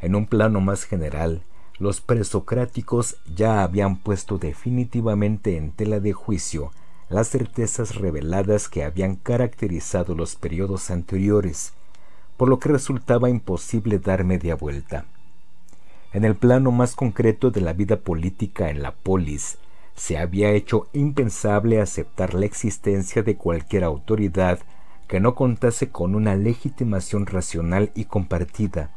[0.00, 1.42] En un plano más general,
[1.78, 6.70] los presocráticos ya habían puesto definitivamente en tela de juicio
[7.08, 11.72] las certezas reveladas que habían caracterizado los periodos anteriores,
[12.36, 15.06] por lo que resultaba imposible dar media vuelta.
[16.12, 19.58] En el plano más concreto de la vida política en la polis,
[19.94, 24.60] se había hecho impensable aceptar la existencia de cualquier autoridad
[25.06, 28.90] que no contase con una legitimación racional y compartida.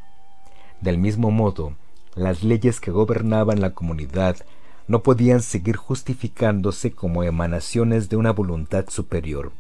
[0.82, 1.74] Del mismo modo,
[2.16, 4.38] las leyes que gobernaban la comunidad
[4.88, 9.52] no podían seguir justificándose como emanaciones de una voluntad superior.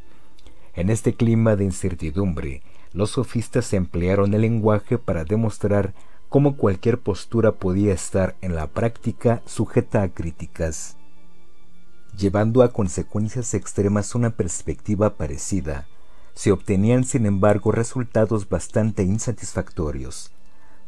[0.75, 2.61] En este clima de incertidumbre,
[2.93, 5.93] los sofistas emplearon el lenguaje para demostrar
[6.29, 10.95] cómo cualquier postura podía estar en la práctica sujeta a críticas.
[12.17, 15.85] Llevando a consecuencias extremas una perspectiva parecida,
[16.33, 20.31] se obtenían sin embargo resultados bastante insatisfactorios.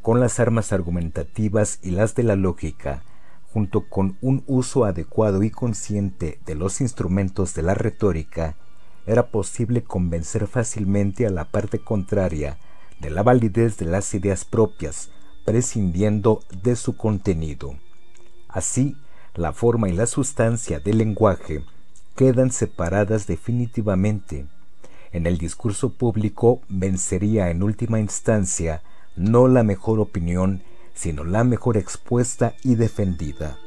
[0.02, 3.04] Con las armas argumentativas y las de la lógica,
[3.52, 8.56] junto con un uso adecuado y consciente de los instrumentos de la retórica,
[9.06, 12.58] era posible convencer fácilmente a la parte contraria
[13.02, 15.10] de la validez de las ideas propias,
[15.44, 17.76] prescindiendo de su contenido.
[18.48, 18.96] Así,
[19.38, 21.64] la forma y la sustancia del lenguaje
[22.16, 24.46] quedan separadas definitivamente.
[25.12, 28.82] En el discurso público vencería en última instancia
[29.16, 30.64] no la mejor opinión,
[30.94, 33.58] sino la mejor expuesta y defendida.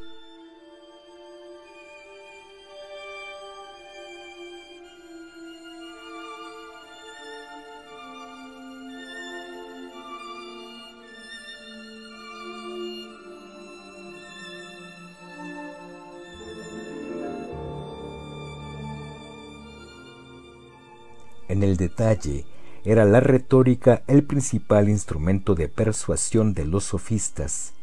[21.61, 22.47] En el detalle,
[22.87, 27.75] era la retórica el principal instrumento de persuasión de los sofistas.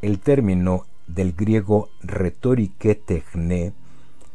[0.00, 3.74] El término del griego retorike techne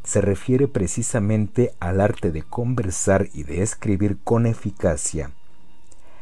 [0.04, 5.32] se refiere precisamente al arte de conversar y de escribir con eficacia.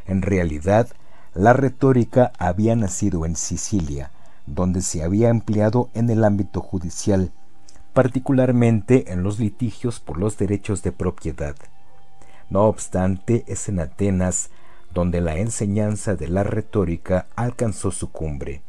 [0.06, 0.88] En realidad,
[1.34, 4.10] la retórica había nacido en Sicilia,
[4.46, 7.30] donde se había empleado en el ámbito judicial,
[7.92, 11.56] particularmente en los litigios por los derechos de propiedad.
[12.54, 14.48] No obstante, es en Atenas
[14.92, 18.62] donde la enseñanza de la retórica alcanzó su cumbre.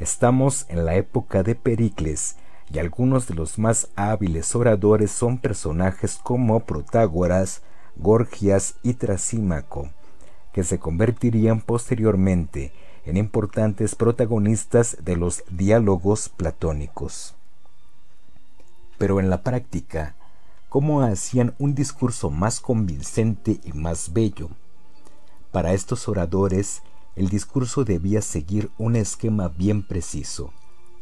[0.00, 2.34] Estamos en la época de Pericles,
[2.68, 7.62] y algunos de los más hábiles oradores son personajes como Protágoras,
[7.94, 9.88] Gorgias y Trasímaco,
[10.52, 12.72] que se convertirían posteriormente
[13.04, 17.36] en importantes protagonistas de los diálogos platónicos.
[18.98, 20.15] Pero en la práctica,
[20.76, 24.50] cómo hacían un discurso más convincente y más bello.
[25.50, 26.82] Para estos oradores,
[27.14, 30.52] el discurso debía seguir un esquema bien preciso.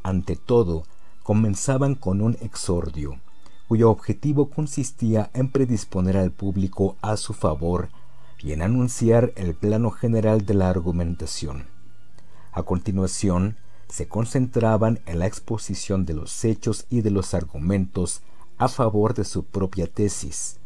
[0.05, 0.85] Ante todo,
[1.25, 3.19] comenzaban con un exordio,
[3.67, 7.89] cuyo objetivo consistía en predisponer al público a su favor
[8.39, 11.67] y en anunciar el plano general de la argumentación.
[12.53, 13.57] A continuación,
[13.89, 18.23] se concentraban en la exposición de los hechos y de los argumentos
[18.59, 20.59] a favor de su propia tesis.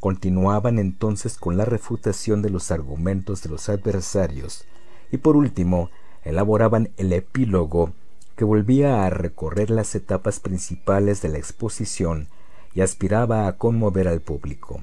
[0.00, 4.64] Continuaban entonces con la refutación de los argumentos de los adversarios
[5.10, 5.90] y por último
[6.22, 7.92] elaboraban el epílogo
[8.36, 12.28] que volvía a recorrer las etapas principales de la exposición
[12.74, 14.80] y aspiraba a conmover al público.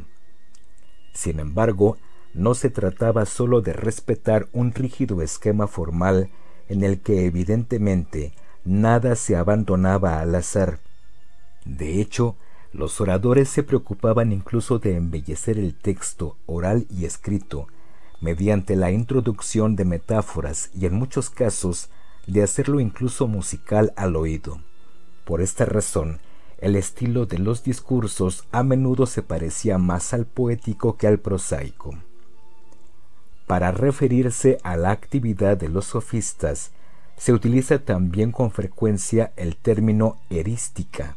[1.14, 1.98] Sin embargo,
[2.34, 6.30] no se trataba sólo de respetar un rígido esquema formal
[6.68, 8.34] en el que evidentemente
[8.66, 10.80] nada se abandonaba al azar,
[11.66, 12.36] de hecho,
[12.72, 17.68] los oradores se preocupaban incluso de embellecer el texto oral y escrito,
[18.22, 21.90] mediante la introducción de metáforas y en muchos casos
[22.28, 24.60] de hacerlo incluso musical al oído.
[25.26, 26.20] Por esta razón,
[26.60, 31.98] el estilo de los discursos a menudo se parecía más al poético que al prosaico.
[33.48, 36.72] Para referirse a la actividad de los sofistas,
[37.18, 41.16] se utiliza también con frecuencia el término erística,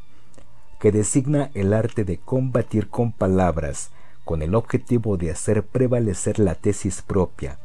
[0.79, 3.91] que designa el arte de combatir con palabras
[4.29, 7.59] con el objetivo de hacer prevalecer la tesis propia,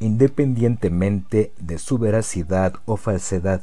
[0.00, 3.62] independientemente de su veracidad o falsedad.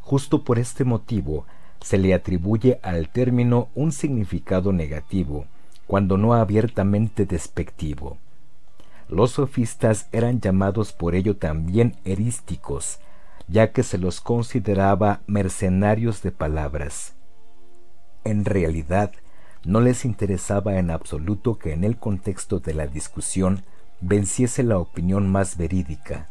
[0.00, 1.44] Justo por este motivo,
[1.82, 5.44] se le atribuye al término un significado negativo,
[5.86, 8.16] cuando no abiertamente despectivo.
[9.06, 12.98] Los sofistas eran llamados por ello también erísticos,
[13.46, 17.12] ya que se los consideraba mercenarios de palabras.
[18.24, 19.12] En realidad,
[19.64, 23.62] no les interesaba en absoluto que en el contexto de la discusión
[24.00, 26.28] venciese la opinión más verídica,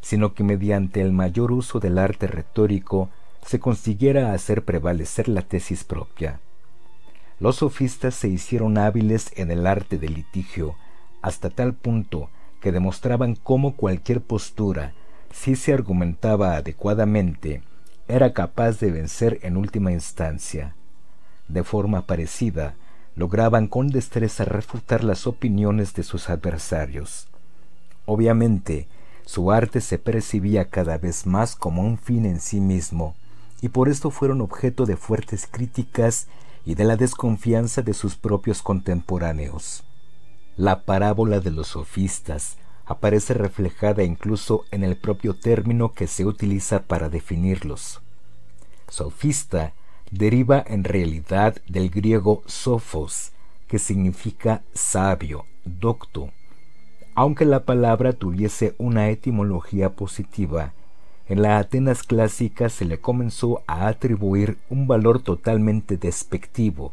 [0.00, 3.08] sino que mediante el mayor uso del arte retórico
[3.44, 6.40] se consiguiera hacer prevalecer la tesis propia.
[7.40, 10.76] Los sofistas se hicieron hábiles en el arte del litigio,
[11.22, 12.30] hasta tal punto
[12.60, 14.92] que demostraban cómo cualquier postura,
[15.32, 17.62] si se argumentaba adecuadamente,
[18.08, 20.74] era capaz de vencer en última instancia.
[21.48, 22.74] De forma parecida,
[23.16, 27.26] lograban con destreza refutar las opiniones de sus adversarios.
[28.06, 28.86] Obviamente,
[29.24, 33.14] su arte se percibía cada vez más como un fin en sí mismo,
[33.60, 36.28] y por esto fueron objeto de fuertes críticas
[36.64, 39.84] y de la desconfianza de sus propios contemporáneos.
[40.56, 46.84] La parábola de los sofistas aparece reflejada incluso en el propio término que se utiliza
[46.84, 48.00] para definirlos.
[48.88, 49.74] Sofista
[50.10, 53.32] deriva en realidad del griego sophos,
[53.68, 56.30] que significa sabio, docto,
[57.14, 60.72] aunque la palabra tuviese una etimología positiva,
[61.28, 66.92] en la Atenas clásica se le comenzó a atribuir un valor totalmente despectivo.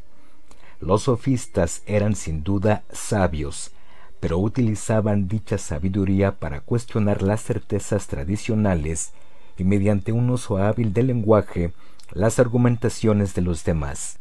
[0.82, 3.72] Los sofistas eran sin duda sabios,
[4.20, 9.12] pero utilizaban dicha sabiduría para cuestionar las certezas tradicionales
[9.58, 11.72] y mediante un uso hábil del lenguaje
[12.16, 14.20] las argumentaciones de los demás.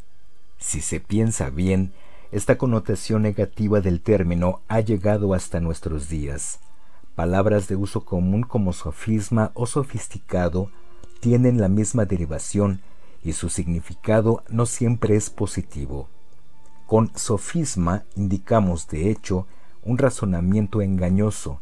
[0.58, 1.92] Si se piensa bien,
[2.32, 6.58] esta connotación negativa del término ha llegado hasta nuestros días.
[7.14, 10.70] Palabras de uso común como sofisma o sofisticado
[11.20, 12.80] tienen la misma derivación
[13.22, 16.08] y su significado no siempre es positivo.
[16.88, 19.46] Con sofisma indicamos, de hecho,
[19.84, 21.60] un razonamiento engañoso,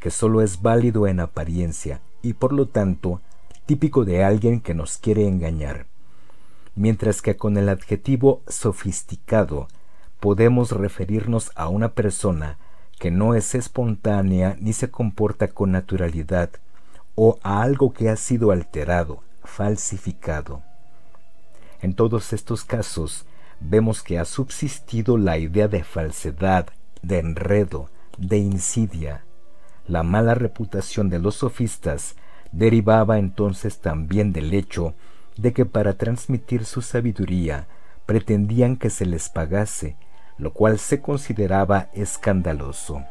[0.00, 3.20] que sólo es válido en apariencia y por lo tanto
[3.66, 5.86] típico de alguien que nos quiere engañar.
[6.74, 9.68] Mientras que con el adjetivo sofisticado
[10.20, 12.58] podemos referirnos a una persona
[12.98, 16.50] que no es espontánea ni se comporta con naturalidad,
[17.14, 20.62] o a algo que ha sido alterado, falsificado.
[21.80, 23.24] En todos estos casos
[23.60, 26.68] vemos que ha subsistido la idea de falsedad,
[27.02, 27.88] de enredo,
[28.18, 29.24] de insidia.
[29.86, 32.16] La mala reputación de los sofistas
[32.56, 34.94] derivaba entonces también del hecho
[35.36, 37.66] de que para transmitir su sabiduría
[38.06, 39.96] pretendían que se les pagase
[40.36, 43.04] lo cual se consideraba escandaloso.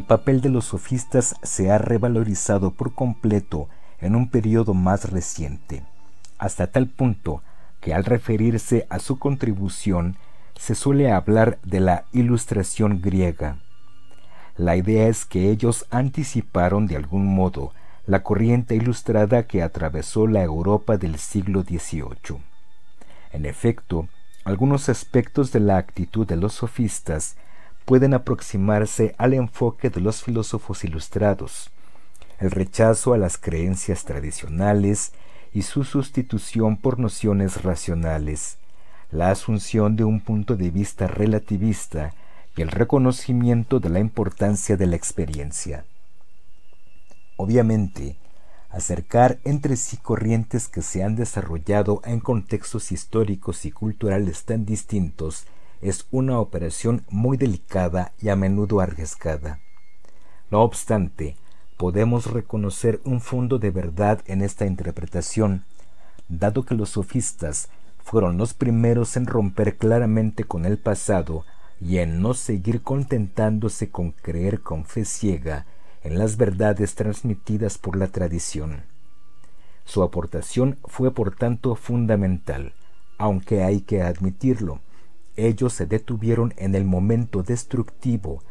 [0.00, 3.68] El papel de los sofistas se ha revalorizado por completo
[4.00, 5.82] en un periodo más reciente,
[6.38, 7.42] hasta tal punto
[7.82, 10.16] que al referirse a su contribución
[10.58, 13.58] se suele hablar de la ilustración griega.
[14.56, 17.74] La idea es que ellos anticiparon de algún modo
[18.06, 22.40] la corriente ilustrada que atravesó la Europa del siglo XVIII.
[23.34, 24.08] En efecto,
[24.44, 27.36] algunos aspectos de la actitud de los sofistas
[27.90, 31.72] pueden aproximarse al enfoque de los filósofos ilustrados,
[32.38, 35.10] el rechazo a las creencias tradicionales
[35.52, 38.58] y su sustitución por nociones racionales,
[39.10, 42.14] la asunción de un punto de vista relativista
[42.56, 45.84] y el reconocimiento de la importancia de la experiencia.
[47.38, 48.14] Obviamente,
[48.70, 55.44] acercar entre sí corrientes que se han desarrollado en contextos históricos y culturales tan distintos
[55.80, 59.60] es una operación muy delicada y a menudo arriesgada.
[60.50, 61.36] No obstante,
[61.76, 65.64] podemos reconocer un fondo de verdad en esta interpretación,
[66.28, 67.68] dado que los sofistas
[68.02, 71.44] fueron los primeros en romper claramente con el pasado
[71.80, 75.66] y en no seguir contentándose con creer con fe ciega
[76.02, 78.82] en las verdades transmitidas por la tradición.
[79.84, 82.74] Su aportación fue por tanto fundamental,
[83.18, 84.80] aunque hay que admitirlo,
[85.46, 88.42] ellos se detuvieron en el momento destructivo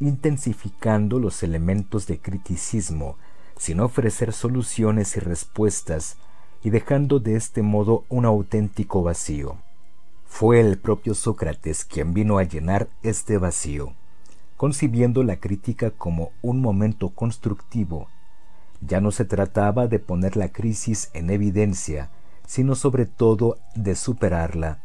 [0.00, 3.16] intensificando los elementos de criticismo,
[3.56, 6.16] sin ofrecer soluciones y respuestas,
[6.62, 9.56] y dejando de este modo un auténtico vacío.
[10.26, 13.92] Fue el propio Sócrates quien vino a llenar este vacío,
[14.56, 18.08] concibiendo la crítica como un momento constructivo.
[18.80, 22.10] Ya no se trataba de poner la crisis en evidencia,
[22.46, 24.80] sino sobre todo de superarla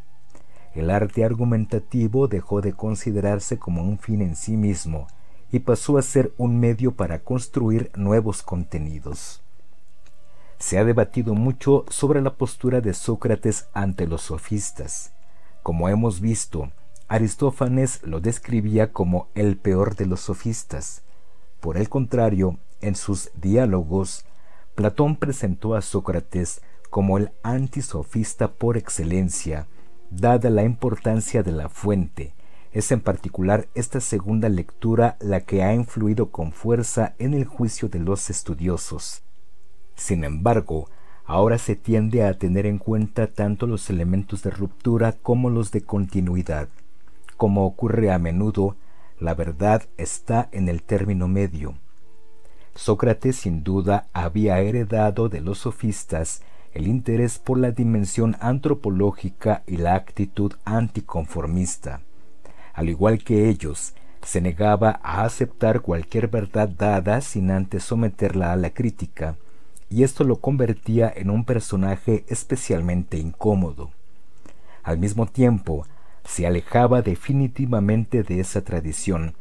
[0.74, 5.06] el arte argumentativo dejó de considerarse como un fin en sí mismo
[5.50, 9.42] y pasó a ser un medio para construir nuevos contenidos.
[10.58, 15.12] Se ha debatido mucho sobre la postura de Sócrates ante los sofistas.
[15.62, 16.70] Como hemos visto,
[17.08, 21.02] Aristófanes lo describía como el peor de los sofistas.
[21.60, 24.24] Por el contrario, en sus diálogos,
[24.74, 29.66] Platón presentó a Sócrates como el antisofista por excelencia,
[30.16, 32.34] dada la importancia de la fuente.
[32.72, 37.88] Es en particular esta segunda lectura la que ha influido con fuerza en el juicio
[37.88, 39.22] de los estudiosos.
[39.94, 40.88] Sin embargo,
[41.24, 45.82] ahora se tiende a tener en cuenta tanto los elementos de ruptura como los de
[45.82, 46.68] continuidad.
[47.36, 48.76] Como ocurre a menudo,
[49.18, 51.74] la verdad está en el término medio.
[52.74, 56.42] Sócrates sin duda había heredado de los sofistas
[56.74, 62.00] el interés por la dimensión antropológica y la actitud anticonformista.
[62.72, 68.56] Al igual que ellos, se negaba a aceptar cualquier verdad dada sin antes someterla a
[68.56, 69.36] la crítica,
[69.90, 73.90] y esto lo convertía en un personaje especialmente incómodo.
[74.82, 75.86] Al mismo tiempo,
[76.24, 79.34] se alejaba definitivamente de esa tradición,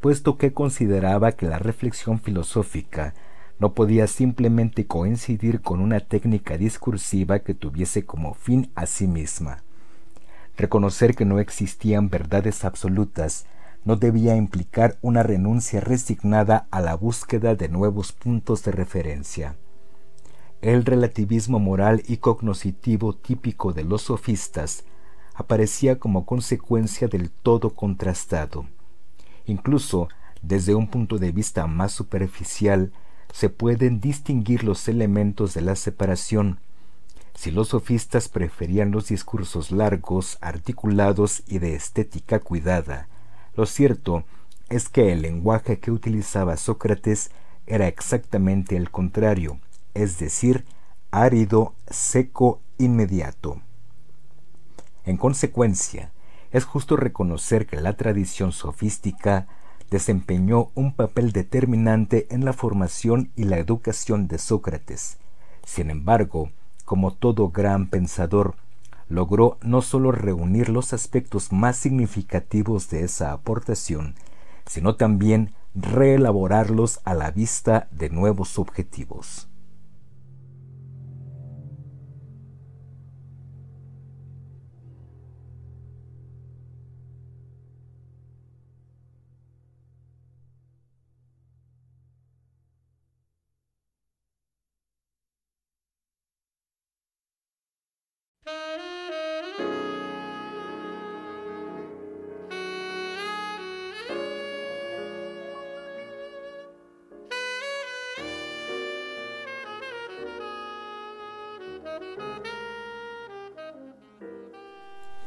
[0.00, 3.14] puesto que consideraba que la reflexión filosófica
[3.58, 9.62] no podía simplemente coincidir con una técnica discursiva que tuviese como fin a sí misma.
[10.56, 13.46] Reconocer que no existían verdades absolutas
[13.84, 19.54] no debía implicar una renuncia resignada a la búsqueda de nuevos puntos de referencia.
[20.60, 24.84] El relativismo moral y cognoscitivo típico de los sofistas
[25.34, 28.66] aparecía como consecuencia del todo contrastado.
[29.44, 30.08] Incluso
[30.42, 32.92] desde un punto de vista más superficial,
[33.36, 36.58] se pueden distinguir los elementos de la separación.
[37.34, 43.08] Si los sofistas preferían los discursos largos, articulados y de estética cuidada,
[43.54, 44.24] lo cierto
[44.70, 47.30] es que el lenguaje que utilizaba Sócrates
[47.66, 49.60] era exactamente el contrario,
[49.92, 50.64] es decir,
[51.10, 53.60] árido, seco, inmediato.
[55.04, 56.10] En consecuencia,
[56.52, 59.46] es justo reconocer que la tradición sofística
[59.90, 65.18] desempeñó un papel determinante en la formación y la educación de Sócrates.
[65.64, 66.50] Sin embargo,
[66.84, 68.54] como todo gran pensador,
[69.08, 74.14] logró no sólo reunir los aspectos más significativos de esa aportación,
[74.66, 79.48] sino también reelaborarlos a la vista de nuevos objetivos.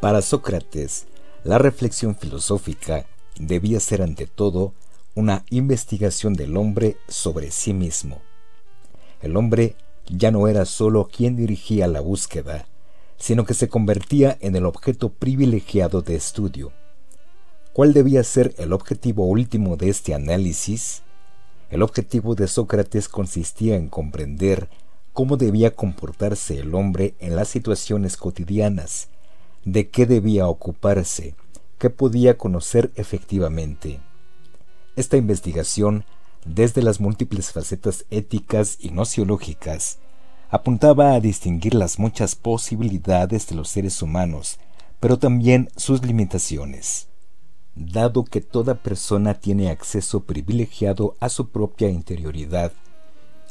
[0.09, 1.05] Para Sócrates,
[1.43, 3.05] la reflexión filosófica
[3.39, 4.73] debía ser ante todo
[5.13, 8.19] una investigación del hombre sobre sí mismo.
[9.21, 9.75] El hombre
[10.07, 12.65] ya no era sólo quien dirigía la búsqueda,
[13.17, 16.71] sino que se convertía en el objeto privilegiado de estudio.
[17.71, 21.03] ¿Cuál debía ser el objetivo último de este análisis?
[21.69, 24.69] El objetivo de Sócrates consistía en comprender
[25.13, 29.07] cómo debía comportarse el hombre en las situaciones cotidianas,
[29.65, 31.35] de qué debía ocuparse,
[31.77, 33.99] qué podía conocer efectivamente.
[34.95, 36.05] Esta investigación,
[36.45, 39.99] desde las múltiples facetas éticas y nociológicas,
[40.49, 44.59] apuntaba a distinguir las muchas posibilidades de los seres humanos,
[44.99, 47.07] pero también sus limitaciones.
[47.75, 52.73] Dado que toda persona tiene acceso privilegiado a su propia interioridad,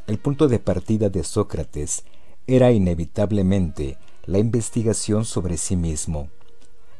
[0.08, 2.02] el punto de partida de Sócrates
[2.46, 3.98] era inevitablemente
[4.28, 6.28] la investigación sobre sí mismo.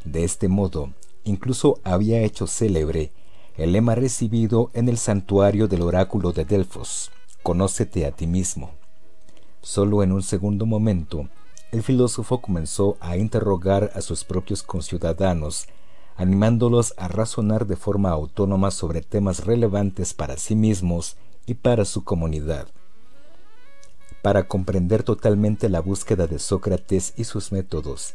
[0.06, 3.12] De este modo, incluso había hecho célebre
[3.58, 7.10] el lema recibido en el santuario del oráculo de Delfos,
[7.42, 8.70] Conócete a ti mismo.
[9.60, 11.28] Solo en un segundo momento,
[11.70, 15.66] el filósofo comenzó a interrogar a sus propios conciudadanos,
[16.16, 22.04] animándolos a razonar de forma autónoma sobre temas relevantes para sí mismos y para su
[22.04, 22.68] comunidad.
[24.28, 28.12] Para comprender totalmente la búsqueda de Sócrates y sus métodos,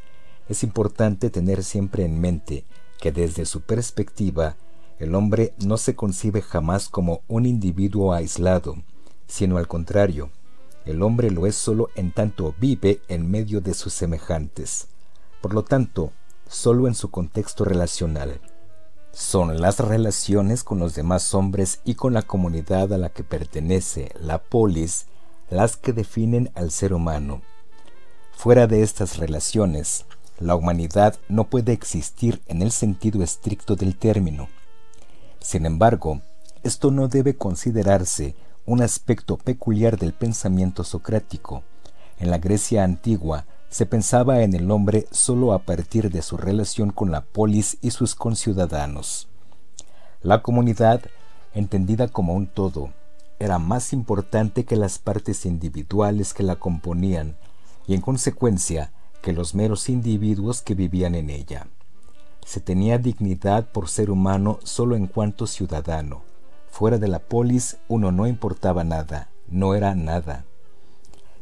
[0.48, 2.66] es importante tener siempre en mente
[3.02, 4.56] que desde su perspectiva,
[5.00, 8.76] el hombre no se concibe jamás como un individuo aislado,
[9.26, 10.30] sino al contrario,
[10.86, 14.90] el hombre lo es solo en tanto vive en medio de sus semejantes,
[15.42, 16.12] por lo tanto,
[16.48, 18.40] solo en su contexto relacional.
[19.12, 24.12] Son las relaciones con los demás hombres y con la comunidad a la que pertenece
[24.22, 25.08] la polis
[25.54, 27.42] las que definen al ser humano.
[28.32, 30.06] Fuera de estas relaciones,
[30.40, 34.50] la humanidad no puede existir en el sentido estricto del término.
[35.40, 36.22] Sin embargo,
[36.64, 38.36] esto no debe considerarse
[38.66, 41.62] un aspecto peculiar del pensamiento socrático.
[42.20, 46.90] En la Grecia antigua se pensaba en el hombre sólo a partir de su relación
[46.90, 49.28] con la polis y sus conciudadanos.
[50.22, 51.02] La comunidad,
[51.54, 52.92] entendida como un todo,
[53.44, 57.36] era más importante que las partes individuales que la componían
[57.86, 61.68] y en consecuencia que los meros individuos que vivían en ella.
[62.46, 66.22] Se tenía dignidad por ser humano solo en cuanto ciudadano.
[66.70, 70.46] Fuera de la polis uno no importaba nada, no era nada.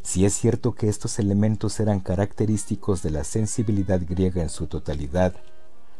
[0.01, 5.35] Si es cierto que estos elementos eran característicos de la sensibilidad griega en su totalidad,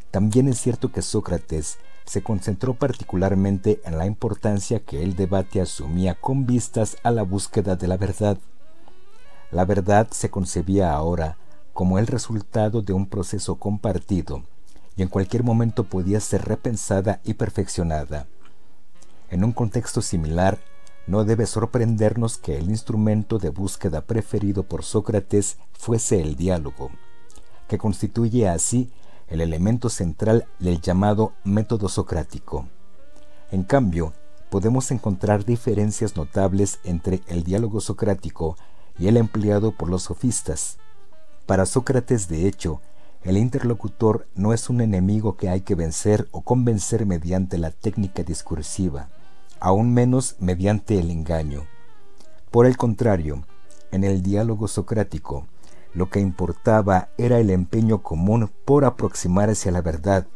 [0.10, 6.16] también es cierto que Sócrates se concentró particularmente en la importancia que el debate asumía
[6.16, 8.38] con vistas a la búsqueda de la verdad.
[9.52, 11.38] La verdad se concebía ahora
[11.74, 14.44] como el resultado de un proceso compartido
[14.96, 18.28] y en cualquier momento podía ser repensada y perfeccionada.
[19.30, 20.60] En un contexto similar,
[21.08, 26.92] no debe sorprendernos que el instrumento de búsqueda preferido por Sócrates fuese el diálogo,
[27.68, 28.92] que constituye así
[29.32, 32.68] el elemento central del llamado método socrático.
[33.50, 34.14] En cambio,
[34.50, 38.58] podemos encontrar diferencias notables entre el diálogo socrático
[39.00, 40.78] y el empleado por los sofistas.
[41.46, 42.82] Para Sócrates, de hecho,
[43.24, 48.24] el interlocutor no es un enemigo que hay que vencer o convencer mediante la técnica
[48.24, 49.08] discursiva,
[49.62, 51.66] aún menos mediante el engaño.
[52.52, 53.46] Por el contrario,
[53.92, 55.46] en el diálogo socrático,
[55.94, 60.28] lo que importaba era el empeño común por aproximarse a la verdad,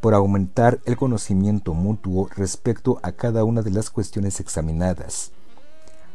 [0.00, 5.32] por aumentar el conocimiento mutuo respecto a cada una de las cuestiones examinadas.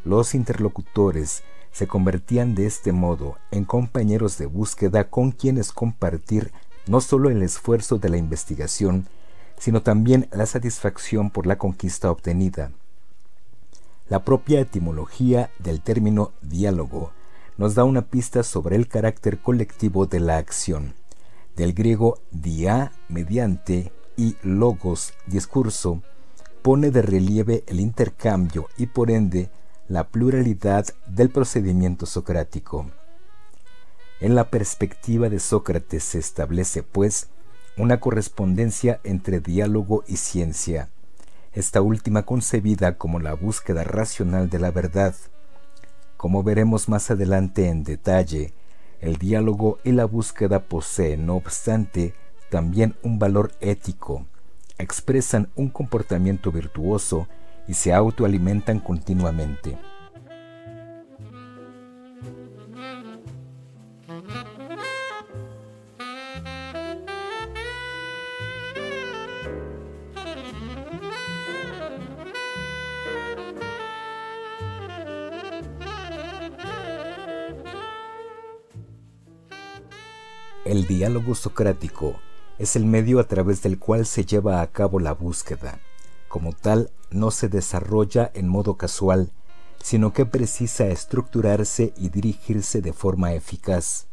[0.04, 6.52] Los interlocutores se convertían de este modo en compañeros de búsqueda con quienes compartir
[6.88, 9.08] no solo el esfuerzo de la investigación,
[9.58, 12.72] sino también la satisfacción por la conquista obtenida.
[14.08, 17.12] La propia etimología del término diálogo
[17.58, 20.94] nos da una pista sobre el carácter colectivo de la acción.
[21.56, 26.02] Del griego dia, mediante, y logos, discurso,
[26.62, 29.50] pone de relieve el intercambio y por ende
[29.88, 32.90] la pluralidad del procedimiento socrático.
[34.20, 37.28] En la perspectiva de Sócrates se establece, pues,
[37.78, 40.90] una correspondencia entre diálogo y ciencia,
[41.52, 45.14] esta última concebida como la búsqueda racional de la verdad.
[46.18, 48.54] Como veremos más adelante en detalle,
[49.02, 52.14] el diálogo y la búsqueda poseen, no obstante,
[52.50, 54.26] también un valor ético,
[54.78, 57.28] expresan un comportamiento virtuoso
[57.68, 59.78] y se autoalimentan continuamente.
[80.66, 82.20] El diálogo socrático
[82.58, 85.80] es el medio a través del cual se lleva a cabo la búsqueda.
[86.28, 89.32] Como tal, no se desarrolla en modo casual,
[89.84, 94.08] sino que precisa estructurarse y dirigirse de forma eficaz.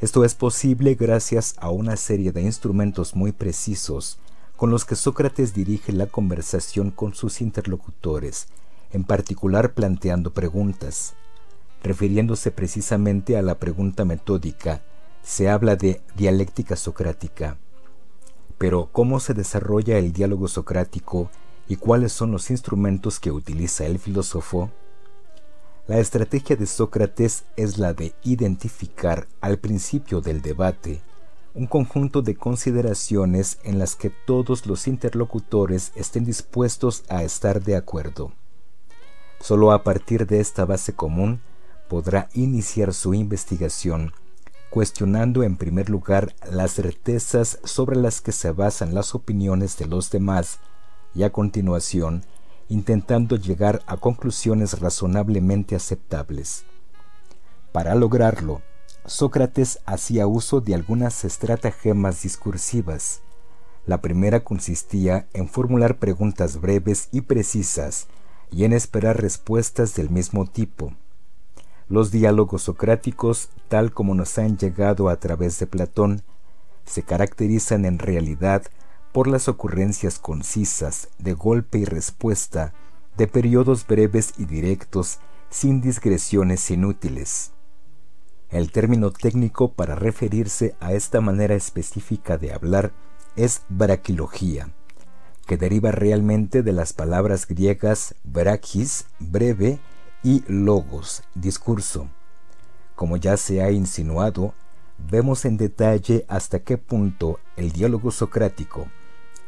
[0.00, 4.18] Esto es posible gracias a una serie de instrumentos muy precisos
[4.56, 8.48] con los que Sócrates dirige la conversación con sus interlocutores,
[8.90, 11.14] en particular planteando preguntas.
[11.84, 14.82] Refiriéndose precisamente a la pregunta metódica,
[15.22, 17.58] se habla de dialéctica socrática.
[18.58, 21.30] Pero ¿cómo se desarrolla el diálogo socrático
[21.68, 24.70] y cuáles son los instrumentos que utiliza el filósofo?
[25.86, 31.02] La estrategia de Sócrates es la de identificar al principio del debate
[31.54, 37.76] un conjunto de consideraciones en las que todos los interlocutores estén dispuestos a estar de
[37.76, 38.32] acuerdo.
[39.40, 41.40] Solo a partir de esta base común
[41.88, 44.12] podrá iniciar su investigación
[44.70, 50.10] cuestionando en primer lugar las certezas sobre las que se basan las opiniones de los
[50.10, 50.60] demás
[51.14, 52.24] y a continuación
[52.70, 56.64] intentando llegar a conclusiones razonablemente aceptables.
[57.72, 58.62] Para lograrlo,
[59.06, 63.22] Sócrates hacía uso de algunas estratagemas discursivas.
[63.86, 68.06] La primera consistía en formular preguntas breves y precisas
[68.52, 70.94] y en esperar respuestas del mismo tipo.
[71.90, 76.22] Los diálogos socráticos, tal como nos han llegado a través de Platón,
[76.86, 78.62] se caracterizan en realidad
[79.10, 82.72] por las ocurrencias concisas de golpe y respuesta,
[83.16, 85.18] de periodos breves y directos,
[85.50, 87.50] sin digresiones inútiles.
[88.50, 92.92] El término técnico para referirse a esta manera específica de hablar
[93.34, 94.70] es braquilogía,
[95.48, 99.80] que deriva realmente de las palabras griegas brachis, breve,
[100.22, 102.08] y logos, discurso.
[102.94, 104.54] Como ya se ha insinuado,
[104.98, 108.88] vemos en detalle hasta qué punto el diálogo socrático,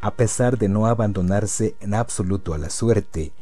[0.01, 3.33] a pesar de no abandonarse en absoluto a la suerte,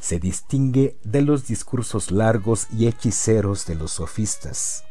[0.00, 4.84] se distingue de los discursos largos y hechiceros de los sofistas.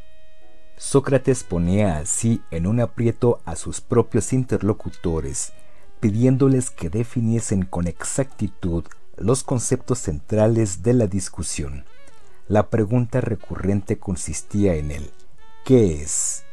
[0.78, 5.54] Sócrates ponía así en un aprieto a sus propios interlocutores,
[6.00, 8.86] pidiéndoles que definiesen con exactitud
[9.18, 11.86] los conceptos centrales de la discusión.
[12.48, 15.12] La pregunta recurrente consistía en el
[15.66, 16.44] ¿qué es?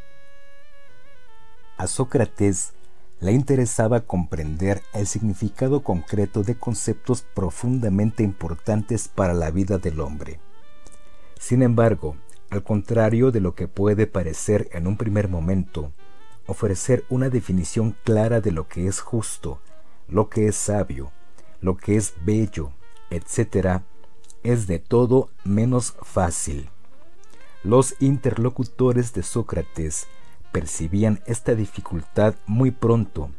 [1.76, 2.72] A Sócrates
[3.20, 10.40] le interesaba comprender el significado concreto de conceptos profundamente importantes para la vida del hombre.
[11.38, 12.16] Sin embargo,
[12.50, 15.92] al contrario de lo que puede parecer en un primer momento,
[16.46, 19.60] ofrecer una definición clara de lo que es justo,
[20.08, 21.12] lo que es sabio,
[21.64, 22.72] lo que es bello,
[23.08, 23.80] etc.,
[24.42, 26.68] es de todo menos fácil.
[27.62, 30.06] Los interlocutores de Sócrates
[30.52, 33.30] percibían esta dificultad muy pronto.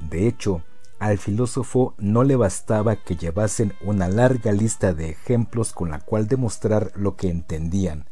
[0.00, 0.62] De hecho,
[0.98, 6.26] al filósofo no le bastaba que llevasen una larga lista de ejemplos con la cual
[6.26, 8.06] demostrar lo que entendían,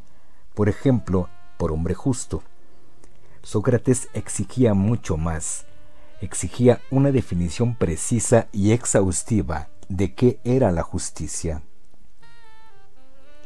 [0.53, 2.43] por ejemplo, por hombre justo.
[3.41, 5.65] Sócrates exigía mucho más,
[6.23, 11.63] exigía una definición precisa y exhaustiva de qué era la justicia.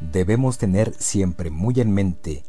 [0.00, 2.44] Debemos tener siempre muy en mente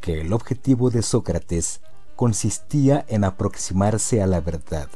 [0.00, 1.80] que el objetivo de Sócrates
[2.14, 4.88] consistía en aproximarse a la verdad,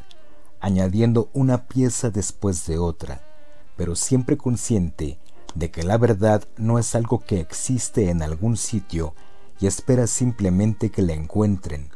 [0.60, 3.22] añadiendo una pieza después de otra,
[3.76, 5.18] pero siempre consciente
[5.56, 9.14] de que la verdad no es algo que existe en algún sitio
[9.58, 11.90] y espera simplemente que la encuentren.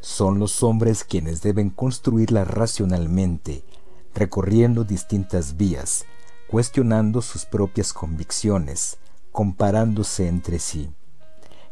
[0.00, 3.64] Son los hombres quienes deben construirla racionalmente,
[4.14, 6.06] recorriendo distintas vías,
[6.48, 8.96] cuestionando sus propias convicciones,
[9.30, 10.90] comparándose entre sí.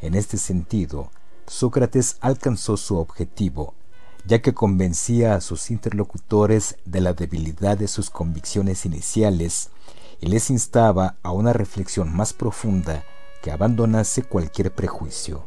[0.01, 1.11] En este sentido,
[1.47, 3.75] Sócrates alcanzó su objetivo,
[4.27, 9.71] ya que convencía a sus interlocutores de la debilidad de sus convicciones iniciales
[10.21, 13.05] y les instaba a una reflexión más profunda
[13.43, 15.45] que abandonase cualquier prejuicio.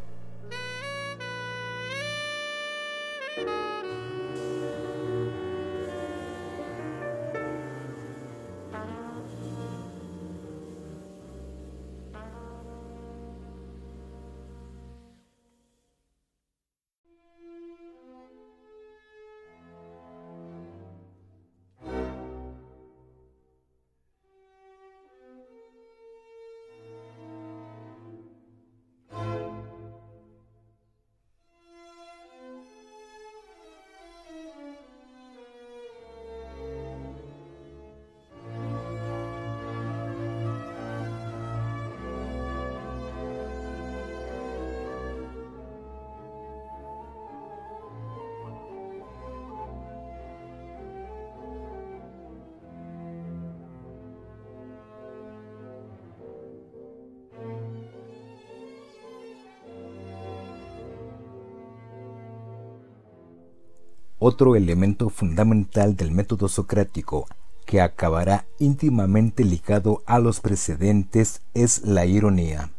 [64.34, 67.28] Otro elemento fundamental del método socrático
[67.66, 72.72] que acabará íntimamente ligado a los precedentes es la ironía.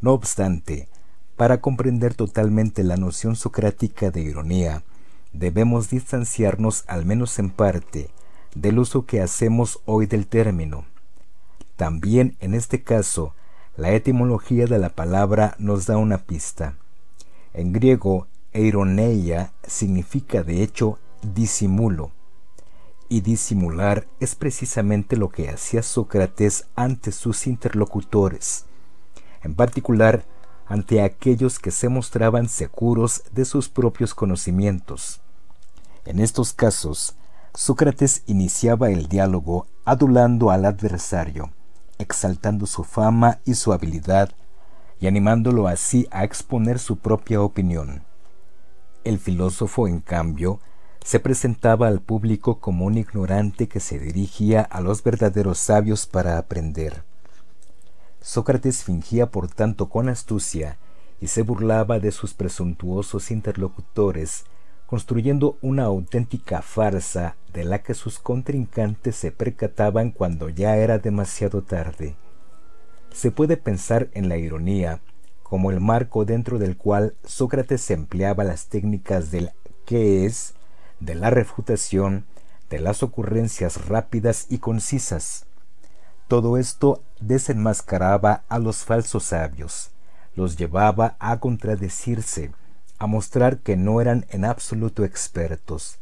[0.00, 0.88] No obstante,
[1.36, 4.82] para comprender totalmente la noción socrática de ironía,
[5.34, 8.08] debemos distanciarnos al menos en parte
[8.54, 10.86] del uso que hacemos hoy del término.
[11.76, 13.34] También en este caso,
[13.76, 16.78] la etimología de la palabra nos da una pista.
[17.52, 22.12] En griego, Eironeia significa de hecho disimulo,
[23.08, 28.66] y disimular es precisamente lo que hacía Sócrates ante sus interlocutores,
[29.42, 30.24] en particular
[30.68, 35.20] ante aquellos que se mostraban seguros de sus propios conocimientos.
[36.04, 37.16] En estos casos,
[37.54, 41.50] Sócrates iniciaba el diálogo adulando al adversario,
[41.98, 44.30] exaltando su fama y su habilidad,
[45.00, 48.04] y animándolo así a exponer su propia opinión.
[49.04, 50.60] El filósofo, en cambio,
[51.04, 56.38] se presentaba al público como un ignorante que se dirigía a los verdaderos sabios para
[56.38, 57.04] aprender.
[58.22, 60.78] Sócrates fingía por tanto con astucia
[61.20, 64.46] y se burlaba de sus presuntuosos interlocutores,
[64.86, 71.62] construyendo una auténtica farsa de la que sus contrincantes se percataban cuando ya era demasiado
[71.62, 72.16] tarde.
[73.12, 75.02] Se puede pensar en la ironía
[75.44, 79.52] como el marco dentro del cual Sócrates empleaba las técnicas del
[79.84, 80.54] qué es,
[80.98, 82.24] de la refutación,
[82.70, 85.46] de las ocurrencias rápidas y concisas.
[86.28, 89.90] Todo esto desenmascaraba a los falsos sabios,
[90.34, 92.50] los llevaba a contradecirse,
[92.98, 95.98] a mostrar que no eran en absoluto expertos.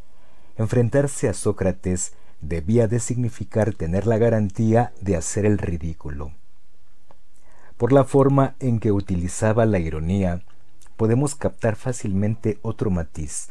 [0.57, 6.33] Enfrentarse a Sócrates debía de significar tener la garantía de hacer el ridículo.
[7.83, 10.45] Por la forma en que utilizaba la ironía,
[10.97, 13.49] podemos captar fácilmente otro matiz.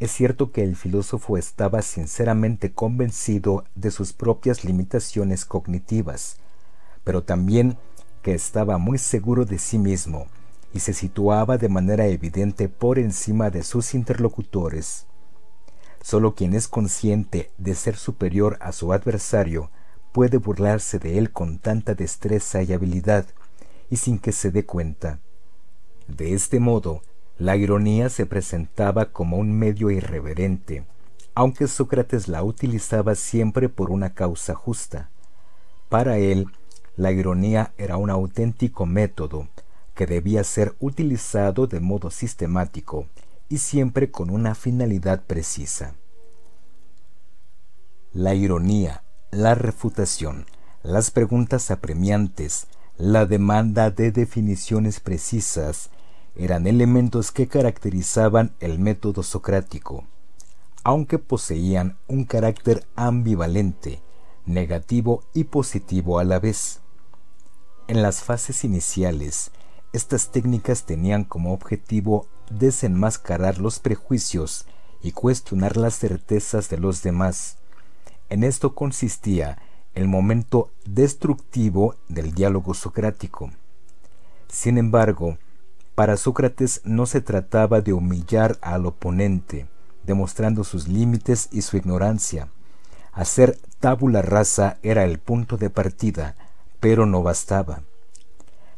[0.00, 6.38] Es cierto que el filósofo estaba sinceramente convencido de sus propias limitaciones cognitivas,
[7.04, 7.78] pero también
[8.20, 10.26] que estaba muy seguro de sí mismo
[10.74, 15.06] y se situaba de manera evidente por encima de sus interlocutores.
[16.02, 19.70] Solo quien es consciente de ser superior a su adversario
[20.16, 23.26] puede burlarse de él con tanta destreza y habilidad,
[23.90, 25.20] y sin que se dé cuenta.
[26.08, 27.02] De este modo,
[27.36, 30.86] la ironía se presentaba como un medio irreverente,
[31.34, 35.10] aunque Sócrates la utilizaba siempre por una causa justa.
[35.90, 36.46] Para él,
[36.96, 39.48] la ironía era un auténtico método
[39.94, 43.06] que debía ser utilizado de modo sistemático
[43.50, 45.92] y siempre con una finalidad precisa.
[48.14, 50.46] La ironía, la refutación,
[50.82, 55.90] las preguntas apremiantes, la demanda de definiciones precisas
[56.36, 60.04] eran elementos que caracterizaban el método socrático,
[60.84, 64.00] aunque poseían un carácter ambivalente,
[64.44, 66.80] negativo y positivo a la vez.
[67.88, 69.50] En las fases iniciales,
[69.92, 74.66] estas técnicas tenían como objetivo desenmascarar los prejuicios
[75.02, 77.58] y cuestionar las certezas de los demás.
[78.28, 79.58] En esto consistía
[79.94, 83.50] el momento destructivo del diálogo socrático.
[84.48, 85.38] Sin embargo,
[85.94, 89.66] para Sócrates no se trataba de humillar al oponente,
[90.04, 92.48] demostrando sus límites y su ignorancia.
[93.12, 96.34] Hacer tabula rasa era el punto de partida,
[96.80, 97.80] pero no bastaba.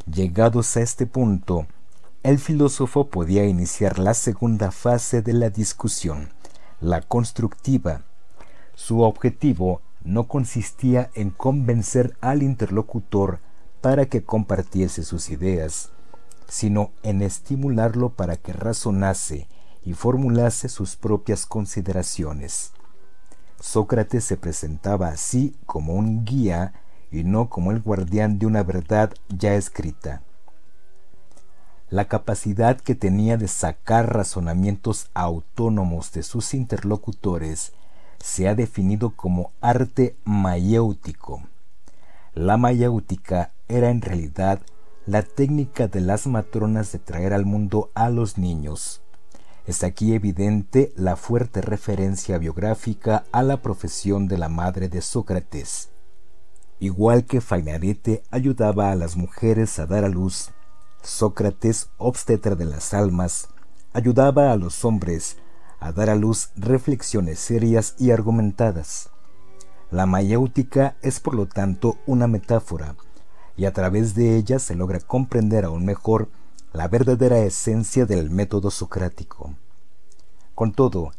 [0.06, 1.66] Llegados a este punto,
[2.22, 6.30] el filósofo podía iniciar la segunda fase de la discusión,
[6.80, 8.02] la constructiva.
[8.78, 13.40] Su objetivo no consistía en convencer al interlocutor
[13.80, 15.90] para que compartiese sus ideas,
[16.46, 19.48] sino en estimularlo para que razonase
[19.84, 22.72] y formulase sus propias consideraciones.
[23.58, 26.72] Sócrates se presentaba así como un guía
[27.10, 30.22] y no como el guardián de una verdad ya escrita.
[31.90, 37.72] La capacidad que tenía de sacar razonamientos autónomos de sus interlocutores
[38.18, 41.42] se ha definido como arte mayéutico.
[42.34, 44.60] La mayéutica era en realidad
[45.06, 49.02] la técnica de las matronas de traer al mundo a los niños.
[49.66, 55.90] Es aquí evidente la fuerte referencia biográfica a la profesión de la madre de Sócrates.
[56.80, 60.50] Igual que Fainarete ayudaba a las mujeres a dar a luz,
[61.02, 63.48] Sócrates, obstetra de las almas,
[63.92, 65.38] ayudaba a los hombres
[65.80, 69.10] a dar a luz reflexiones serias y argumentadas.
[69.90, 72.94] La mayéutica es por lo tanto una metáfora,
[73.56, 76.28] y a través de ella se logra comprender aún mejor
[76.72, 79.54] la verdadera esencia del método socrático.
[80.54, 81.12] Con todo,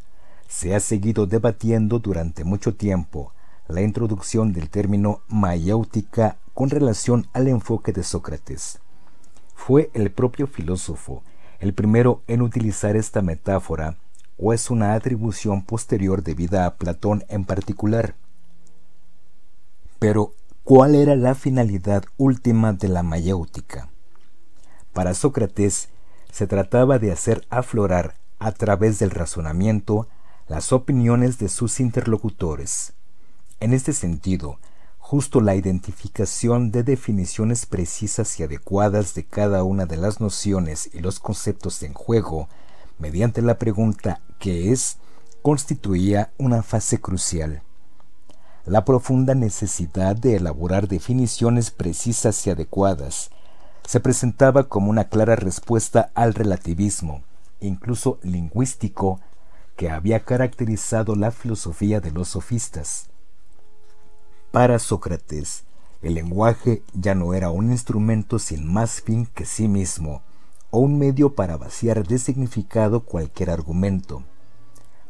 [0.46, 3.32] se ha seguido debatiendo durante mucho tiempo
[3.68, 8.80] la introducción del término mayéutica con relación al enfoque de Sócrates.
[9.54, 11.22] Fue el propio filósofo
[11.60, 13.96] el primero en utilizar esta metáfora
[14.42, 18.14] o es una atribución posterior debida a Platón en particular.
[19.98, 20.32] Pero
[20.64, 23.90] cuál era la finalidad última de la mayéutica.
[24.94, 25.90] Para Sócrates
[26.32, 30.08] se trataba de hacer aflorar a través del razonamiento
[30.48, 32.94] las opiniones de sus interlocutores.
[33.60, 34.58] En este sentido,
[34.98, 41.00] justo la identificación de definiciones precisas y adecuadas de cada una de las nociones y
[41.00, 42.48] los conceptos en juego,
[42.98, 44.98] mediante la pregunta ¿qué es?,
[45.42, 47.62] constituía una fase crucial
[48.66, 53.30] la profunda necesidad de elaborar definiciones precisas y adecuadas
[53.86, 57.22] se presentaba como una clara respuesta al relativismo,
[57.58, 59.18] incluso lingüístico,
[59.76, 63.08] que había caracterizado la filosofía de los sofistas.
[64.52, 65.64] Para Sócrates,
[66.02, 70.22] el lenguaje ya no era un instrumento sin más fin que sí mismo,
[70.70, 74.22] o un medio para vaciar de significado cualquier argumento.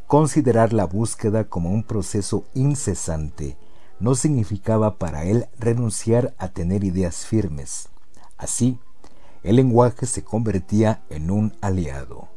[0.06, 3.56] Considerar la búsqueda como un proceso incesante
[4.00, 7.88] no significaba para él renunciar a tener ideas firmes.
[8.36, 8.78] Así,
[9.42, 12.28] el lenguaje se convertía en un aliado.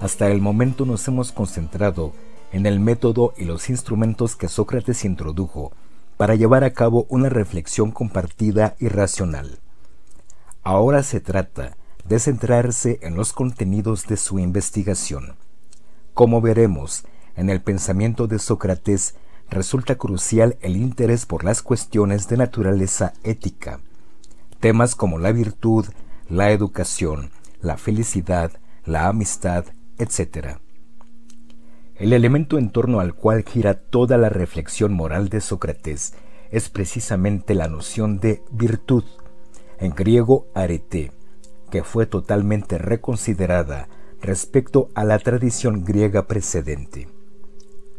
[0.00, 2.12] Hasta el momento nos hemos concentrado
[2.52, 5.72] en el método y los instrumentos que Sócrates introdujo
[6.16, 9.58] para llevar a cabo una reflexión compartida y racional.
[10.62, 15.36] Ahora se trata de centrarse en los contenidos de su investigación.
[16.14, 17.04] Como veremos,
[17.36, 19.16] en el pensamiento de Sócrates
[19.50, 23.80] resulta crucial el interés por las cuestiones de naturaleza ética.
[24.60, 25.86] Temas como la virtud,
[26.28, 27.30] la educación,
[27.60, 28.52] la felicidad,
[28.86, 29.66] la amistad,
[30.00, 30.56] etc.
[31.94, 36.14] El elemento en torno al cual gira toda la reflexión moral de Sócrates
[36.50, 39.04] es precisamente la noción de virtud,
[39.78, 41.12] en griego arete,
[41.70, 43.88] que fue totalmente reconsiderada
[44.20, 47.08] respecto a la tradición griega precedente.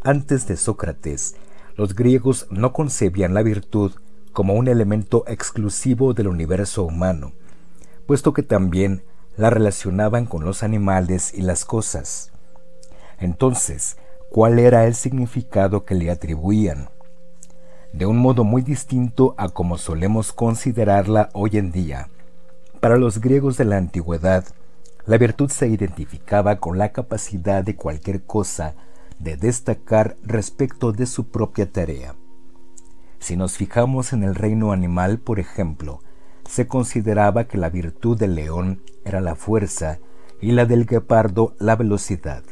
[0.04, 1.36] Antes de Sócrates,
[1.78, 3.94] los griegos no concebían la virtud
[4.34, 7.34] como un elemento exclusivo del universo humano,
[8.08, 9.04] puesto que también
[9.38, 12.32] la relacionaban con los animales y las cosas.
[13.20, 13.98] Entonces,
[14.30, 16.90] ¿cuál era el significado que le atribuían?
[17.94, 22.10] De un modo muy distinto a como solemos considerarla hoy en día.
[22.80, 24.46] Para los griegos de la antigüedad,
[25.06, 28.76] la virtud se identificaba con la capacidad de cualquier cosa
[29.20, 32.16] de destacar respecto de su propia tarea.
[33.20, 36.02] Si nos fijamos en el reino animal, por ejemplo,
[36.50, 40.00] se consideraba que la virtud del león era la fuerza
[40.42, 42.44] y la del guepardo la velocidad.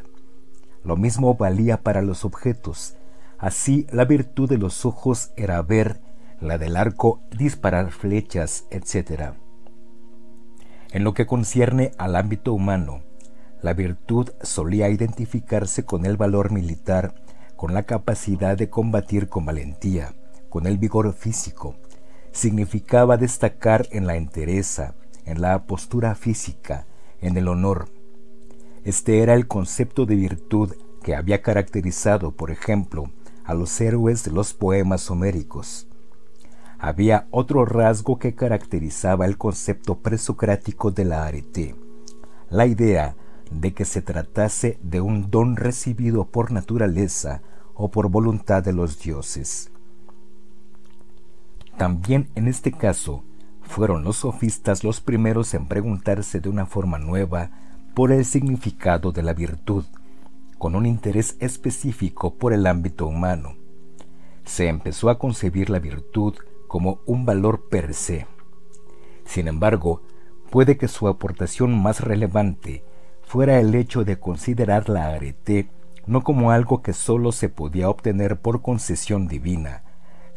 [0.84, 2.96] Lo mismo valía para los objetos.
[3.38, 6.02] Así la virtud de los ojos era ver,
[6.40, 9.34] la del arco disparar flechas, etc.
[10.92, 13.04] En lo que concierne al ámbito humano,
[13.62, 17.14] la virtud solía identificarse con el valor militar,
[17.56, 20.16] con la capacidad de combatir con valentía,
[20.50, 21.76] con el vigor físico,
[22.32, 24.96] significaba destacar en la entereza,
[25.30, 26.88] en la postura física,
[27.22, 27.88] en el honor.
[28.84, 30.74] Este era el concepto de virtud
[31.04, 33.12] que había caracterizado, por ejemplo,
[33.44, 35.88] a los héroes de los poemas homéricos.
[36.80, 41.76] Había otro rasgo que caracterizaba el concepto presocrático de la arete,
[42.50, 43.16] la idea
[43.52, 47.42] de que se tratase de un don recibido por naturaleza
[47.76, 49.72] o por voluntad de los dioses.
[51.78, 53.24] También en este caso
[53.70, 57.52] fueron los sofistas los primeros en preguntarse de una forma nueva
[57.94, 59.86] por el significado de la virtud,
[60.58, 63.56] con un interés específico por el ámbito humano.
[64.44, 66.34] Se empezó a concebir la virtud
[66.68, 68.26] como un valor per se.
[69.24, 70.02] Sin embargo,
[70.50, 72.84] puede que su aportación más relevante
[73.22, 75.70] fuera el hecho de considerar la arete
[76.08, 79.84] no como algo que sólo se podía obtener por concesión divina,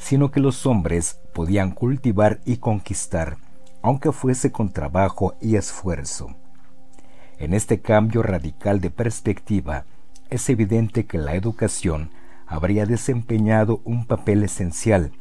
[0.03, 3.37] sino que los hombres podían cultivar y conquistar,
[3.83, 6.35] aunque fuese con trabajo y esfuerzo.
[7.39, 9.85] En este cambio radical de perspectiva,
[10.29, 12.11] es evidente que la educación
[12.47, 15.13] habría desempeñado un papel esencial.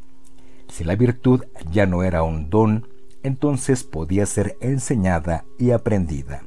[0.68, 2.88] Si la virtud ya no era un don,
[3.22, 6.41] entonces podía ser enseñada y aprendida.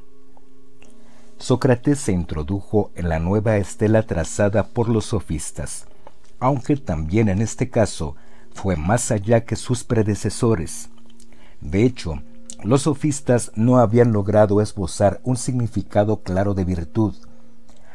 [1.37, 5.87] Sócrates se introdujo en la nueva estela trazada por los sofistas,
[6.39, 8.15] aunque también en este caso
[8.55, 10.89] fue más allá que sus predecesores.
[11.61, 12.23] De hecho,
[12.63, 17.13] los sofistas no habían logrado esbozar un significado claro de virtud.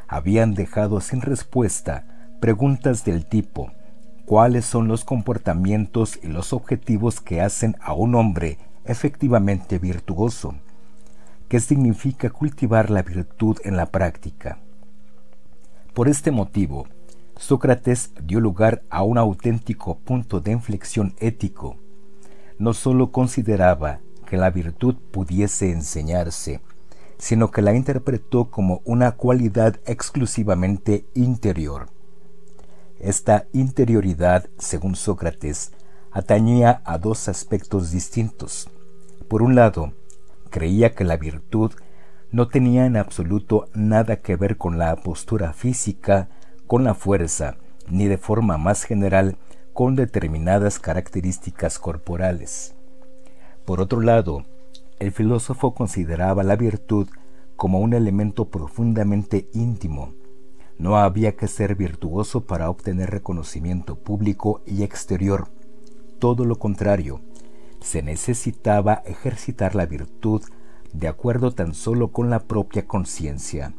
[0.06, 2.06] Habían dejado sin respuesta
[2.40, 3.72] preguntas del tipo
[4.26, 10.54] ¿cuáles son los comportamientos y los objetivos que hacen a un hombre efectivamente virtuoso?
[11.48, 14.58] qué significa cultivar la virtud en la práctica.
[15.94, 16.86] Por este motivo,
[17.40, 21.78] Sócrates dio lugar a un auténtico punto de inflexión ético.
[22.58, 26.60] No sólo consideraba que la virtud pudiese enseñarse,
[27.16, 31.86] sino que la interpretó como una cualidad exclusivamente interior.
[32.98, 35.72] Esta interioridad, según Sócrates,
[36.12, 38.68] atañía a dos aspectos distintos.
[39.28, 39.94] Por un lado,
[40.50, 41.72] creía que la virtud
[42.32, 46.28] no tenía en absoluto nada que ver con la postura física,
[46.70, 47.56] con la fuerza,
[47.88, 49.36] ni de forma más general
[49.72, 52.76] con determinadas características corporales.
[53.64, 54.44] Por otro lado,
[55.00, 57.08] el filósofo consideraba la virtud
[57.56, 60.14] como un elemento profundamente íntimo.
[60.78, 65.48] No había que ser virtuoso para obtener reconocimiento público y exterior.
[66.20, 67.20] Todo lo contrario,
[67.80, 70.42] se necesitaba ejercitar la virtud
[70.92, 73.74] de acuerdo tan solo con la propia conciencia.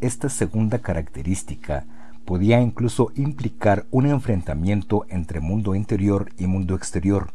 [0.00, 1.84] Esta segunda característica
[2.24, 7.32] podía incluso implicar un enfrentamiento entre mundo interior y mundo exterior,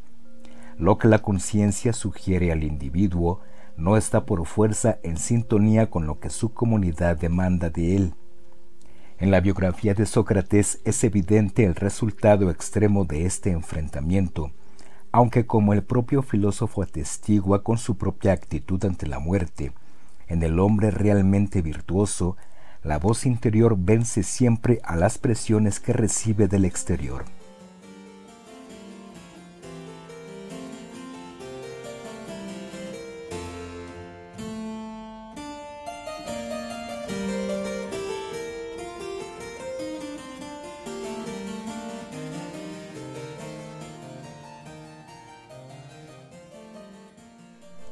[0.77, 3.41] lo que la conciencia sugiere al individuo
[3.75, 8.13] no está por fuerza en sintonía con lo que su comunidad demanda de él.
[9.19, 14.51] En la biografía de Sócrates es evidente el resultado extremo de este enfrentamiento,
[15.11, 19.73] aunque como el propio filósofo atestigua con su propia actitud ante la muerte,
[20.27, 22.37] en el hombre realmente virtuoso,
[22.83, 27.23] la voz interior vence siempre a las presiones que recibe del exterior.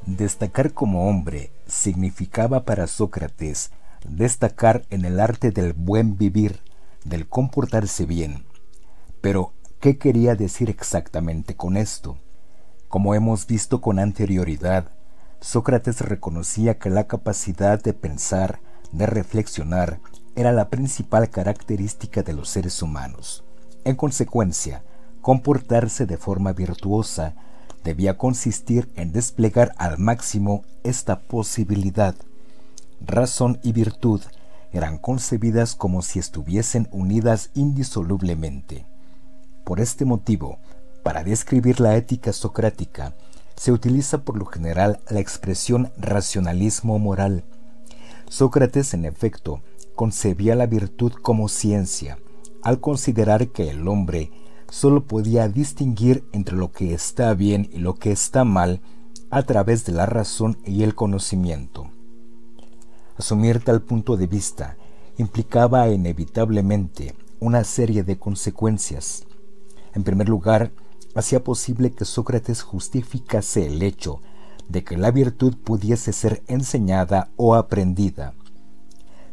[0.05, 3.72] Destacar como hombre significaba para Sócrates
[4.07, 6.61] destacar en el arte del buen vivir,
[7.06, 8.45] del comportarse bien.
[9.22, 12.18] Pero, ¿qué quería decir exactamente con esto?
[12.88, 14.91] Como hemos visto con anterioridad,
[15.40, 18.60] Sócrates reconocía que la capacidad de pensar,
[18.91, 19.99] de reflexionar,
[20.36, 23.44] era la principal característica de los seres humanos.
[23.84, 24.84] En consecuencia,
[25.22, 27.36] comportarse de forma virtuosa
[27.84, 32.15] debía consistir en desplegar al máximo esta posibilidad
[33.06, 34.22] razón y virtud
[34.72, 38.86] eran concebidas como si estuviesen unidas indisolublemente.
[39.64, 40.60] Por este motivo,
[41.03, 43.15] para describir la ética socrática,
[43.56, 47.44] se utiliza por lo general la expresión racionalismo moral.
[48.30, 49.61] Sócrates, en efecto,
[49.95, 52.18] concebía la virtud como ciencia,
[52.64, 54.32] al considerar que el hombre
[54.69, 58.82] sólo podía distinguir entre lo que está bien y lo que está mal
[59.30, 61.90] a través de la razón y el conocimiento.
[63.22, 64.77] Asumir tal punto de vista
[65.19, 69.27] implicaba inevitablemente una serie de consecuencias.
[69.93, 70.72] En primer lugar,
[71.14, 74.22] hacía posible que Sócrates justificase el hecho
[74.69, 78.34] de que la virtud pudiese ser enseñada o aprendida.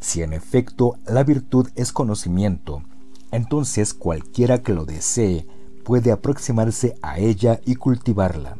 [0.01, 2.83] Si en efecto la virtud es conocimiento,
[3.31, 5.47] entonces cualquiera que lo desee
[5.83, 8.59] puede aproximarse a ella y cultivarla.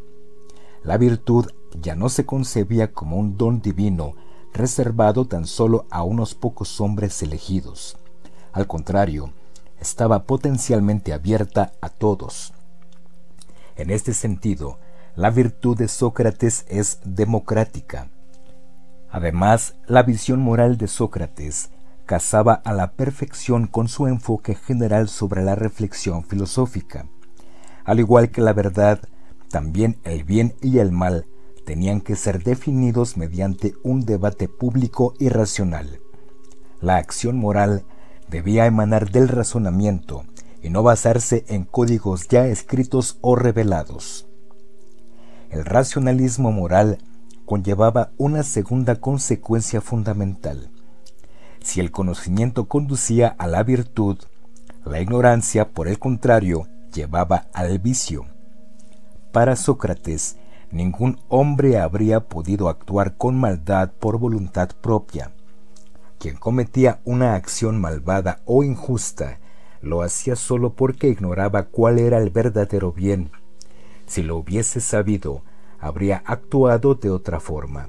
[0.83, 1.49] La virtud
[1.79, 4.15] ya no se concebía como un don divino
[4.53, 7.97] reservado tan solo a unos pocos hombres elegidos.
[8.53, 9.33] Al contrario,
[9.81, 12.53] estaba potencialmente abierta a todos.
[13.77, 14.79] En este sentido,
[15.15, 18.09] la virtud de Sócrates es democrática.
[19.11, 21.71] Además, la visión moral de Sócrates
[22.07, 27.07] casaba a la perfección con su enfoque general sobre la reflexión filosófica.
[27.85, 29.01] Al igual que la verdad,
[29.51, 31.27] también el bien y el mal
[31.69, 36.01] tenían que ser definidos mediante un debate público y racional.
[36.81, 37.85] La acción moral
[38.31, 40.25] debía emanar del razonamiento
[40.63, 44.27] y no basarse en códigos ya escritos o revelados.
[45.51, 47.01] El racionalismo moral
[47.45, 50.71] conllevaba una segunda consecuencia fundamental.
[51.63, 54.17] Si el conocimiento conducía a la virtud,
[54.87, 58.25] la ignorancia, por el contrario, llevaba al vicio.
[59.33, 60.39] Para Sócrates,
[60.71, 65.33] ningún hombre habría podido actuar con maldad por voluntad propia.
[66.19, 69.39] Quien cometía una acción malvada o injusta
[69.81, 73.31] lo hacía solo porque ignoraba cuál era el verdadero bien.
[74.07, 75.43] Si lo hubiese sabido,
[75.79, 77.89] habría actuado de otra forma.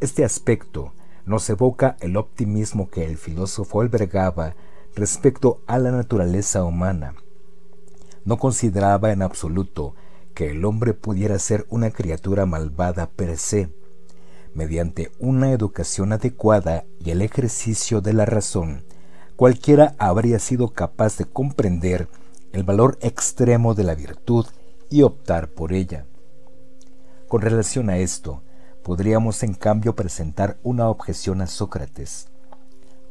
[0.00, 0.92] Este aspecto
[1.24, 4.54] nos evoca el optimismo que el filósofo albergaba
[4.94, 7.14] respecto a la naturaleza humana.
[8.24, 9.94] No consideraba en absoluto
[10.34, 13.68] que el hombre pudiera ser una criatura malvada per se,
[14.54, 18.84] mediante una educación adecuada y el ejercicio de la razón,
[19.36, 22.08] cualquiera habría sido capaz de comprender
[22.52, 24.46] el valor extremo de la virtud
[24.90, 26.06] y optar por ella.
[27.28, 28.42] Con relación a esto,
[28.82, 32.28] podríamos en cambio presentar una objeción a Sócrates.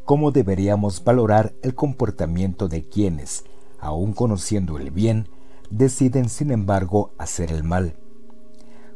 [0.06, 3.46] ¿Cómo deberíamos valorar el comportamiento de quienes,
[3.80, 5.28] aun conociendo el bien,
[5.72, 7.96] deciden sin embargo hacer el mal?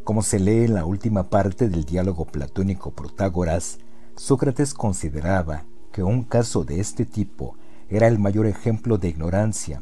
[0.03, 3.79] Como se lee en la última parte del diálogo platónico Protágoras,
[4.15, 7.55] Sócrates consideraba que un caso de este tipo
[7.89, 9.81] era el mayor ejemplo de ignorancia.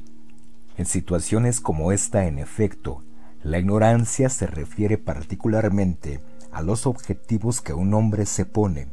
[0.78, 3.04] En situaciones como esta, en efecto,
[3.44, 6.22] la ignorancia se refiere particularmente
[6.52, 8.88] a los objetivos que un hombre se pone.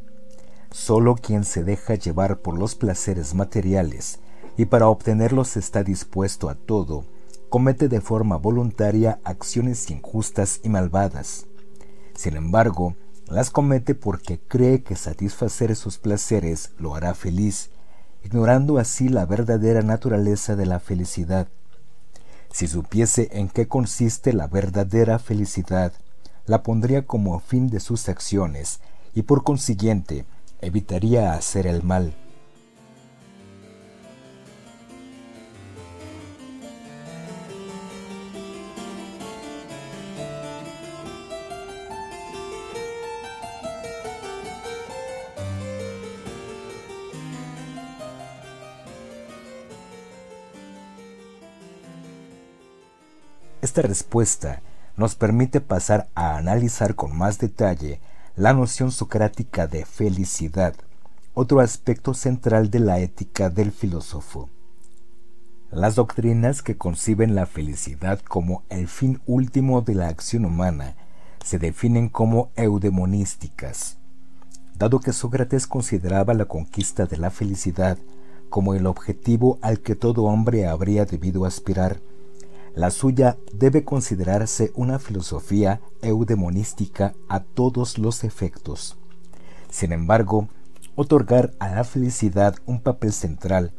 [0.70, 4.20] Solo quien se deja llevar por los placeres materiales
[4.56, 7.04] y para obtenerlos está dispuesto a todo,
[7.50, 11.46] comete de forma voluntaria acciones injustas y malvadas.
[12.14, 12.94] Sin embargo,
[13.26, 17.70] las comete porque cree que satisfacer esos placeres lo hará feliz,
[18.24, 21.48] ignorando así la verdadera naturaleza de la felicidad.
[22.52, 25.92] Si supiese en qué consiste la verdadera felicidad,
[26.46, 28.80] la pondría como fin de sus acciones
[29.12, 30.24] y por consiguiente
[30.60, 32.14] evitaría hacer el mal.
[53.70, 54.62] Esta respuesta
[54.96, 58.00] nos permite pasar a analizar con más detalle
[58.34, 60.74] la noción socrática de felicidad,
[61.34, 64.48] otro aspecto central de la ética del filósofo.
[65.70, 70.96] Las doctrinas que conciben la felicidad como el fin último de la acción humana
[71.44, 73.98] se definen como eudemonísticas.
[74.74, 77.98] Dado que Sócrates consideraba la conquista de la felicidad
[78.48, 82.00] como el objetivo al que todo hombre habría debido aspirar,
[82.74, 88.96] la suya debe considerarse una filosofía eudemonística a todos los efectos.
[89.70, 90.48] Sin embargo,
[90.94, 93.72] otorgar a la felicidad un papel central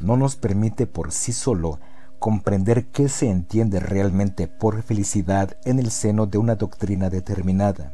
[0.00, 1.78] no nos permite por sí solo
[2.18, 7.92] comprender qué se entiende realmente por felicidad en el seno de una doctrina determinada.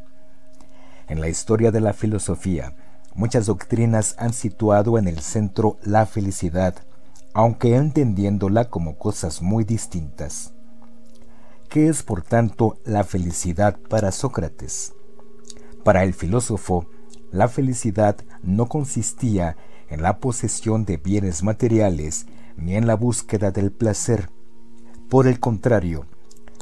[1.08, 2.74] En la historia de la filosofía,
[3.14, 6.74] muchas doctrinas han situado en el centro la felicidad,
[7.34, 10.52] aunque entendiéndola como cosas muy distintas.
[11.68, 14.92] ¿Qué es, por tanto, la felicidad para Sócrates?
[15.84, 16.86] Para el filósofo,
[17.30, 19.56] la felicidad no consistía
[19.88, 22.26] en la posesión de bienes materiales
[22.56, 24.28] ni en la búsqueda del placer.
[25.08, 26.06] Por el contrario,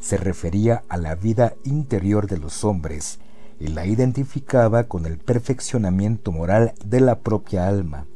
[0.01, 3.19] se refería a la vida interior de los hombres
[3.59, 8.07] y la identificaba con el perfeccionamiento moral de la propia alma.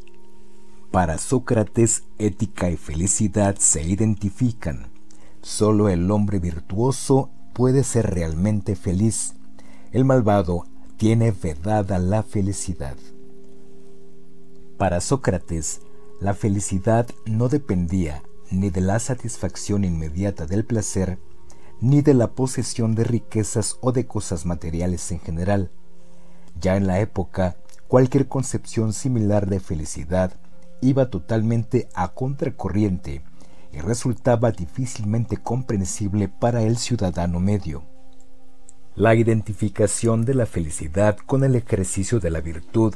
[0.94, 4.92] Para Sócrates, ética y felicidad se identifican.
[5.42, 9.34] Solo el hombre virtuoso puede ser realmente feliz.
[9.90, 12.94] El malvado tiene vedada la felicidad.
[14.78, 15.80] Para Sócrates,
[16.20, 18.22] la felicidad no dependía
[18.52, 21.18] ni de la satisfacción inmediata del placer,
[21.80, 25.72] ni de la posesión de riquezas o de cosas materiales en general.
[26.60, 27.56] Ya en la época,
[27.88, 30.38] cualquier concepción similar de felicidad
[30.84, 33.22] iba totalmente a contracorriente
[33.72, 37.84] y resultaba difícilmente comprensible para el ciudadano medio.
[38.94, 42.94] La identificación de la felicidad con el ejercicio de la virtud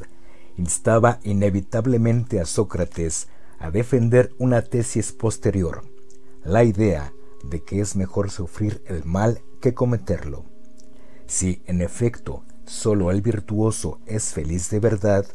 [0.55, 5.83] instaba inevitablemente a Sócrates a defender una tesis posterior,
[6.43, 7.11] la idea
[7.43, 10.45] de que es mejor sufrir el mal que cometerlo.
[11.25, 15.25] Si, en efecto, sólo el virtuoso es feliz de verdad,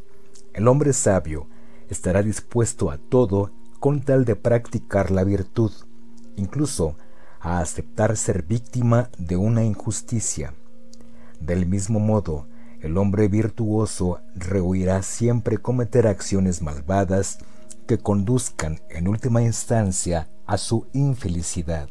[0.55, 1.49] el hombre sabio
[1.89, 3.51] estará dispuesto a todo
[3.81, 5.71] con tal de practicar la virtud,
[6.37, 6.97] incluso
[7.41, 10.55] a aceptar ser víctima de una injusticia.
[11.41, 12.47] Del mismo modo,
[12.81, 17.39] el hombre virtuoso rehuirá siempre cometer acciones malvadas
[17.87, 21.89] que conduzcan en última instancia a su infelicidad.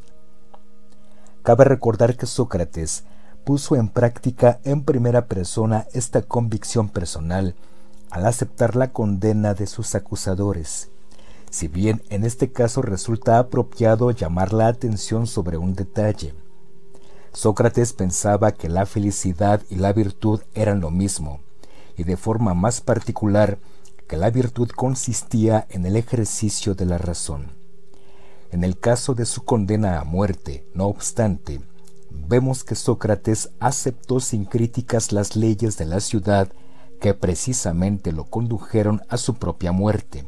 [1.43, 3.03] Cabe recordar que Sócrates
[3.43, 7.55] puso en práctica en primera persona esta convicción personal
[8.13, 10.89] al aceptar la condena de sus acusadores,
[11.49, 16.35] si bien en este caso resulta apropiado llamar la atención sobre un detalle.
[17.31, 21.39] Sócrates pensaba que la felicidad y la virtud eran lo mismo,
[21.97, 23.57] y de forma más particular
[24.07, 27.47] que la virtud consistía en el ejercicio de la razón.
[28.51, 31.61] En el caso de su condena a muerte, no obstante,
[32.11, 36.53] vemos que Sócrates aceptó sin críticas las leyes de la ciudad
[37.03, 40.23] que precisamente lo condujeron a su propia muerte.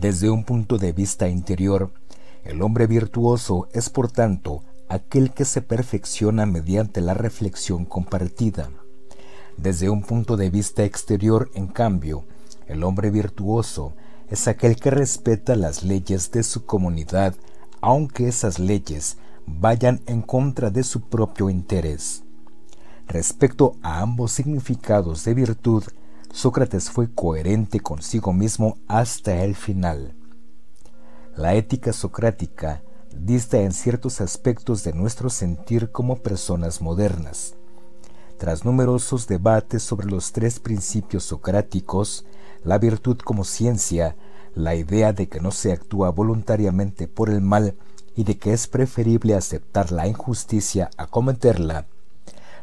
[0.00, 1.92] Desde un punto de vista interior,
[2.44, 8.70] el hombre virtuoso es por tanto aquel que se perfecciona mediante la reflexión compartida.
[9.58, 12.24] Desde un punto de vista exterior, en cambio,
[12.66, 13.92] el hombre virtuoso
[14.30, 17.34] es aquel que respeta las leyes de su comunidad,
[17.82, 22.23] aunque esas leyes vayan en contra de su propio interés.
[23.06, 25.84] Respecto a ambos significados de virtud,
[26.32, 30.14] Sócrates fue coherente consigo mismo hasta el final.
[31.36, 32.82] La ética socrática
[33.16, 37.54] dista en ciertos aspectos de nuestro sentir como personas modernas.
[38.38, 42.24] Tras numerosos debates sobre los tres principios socráticos,
[42.64, 44.16] la virtud como ciencia,
[44.54, 47.76] la idea de que no se actúa voluntariamente por el mal
[48.16, 51.86] y de que es preferible aceptar la injusticia a cometerla,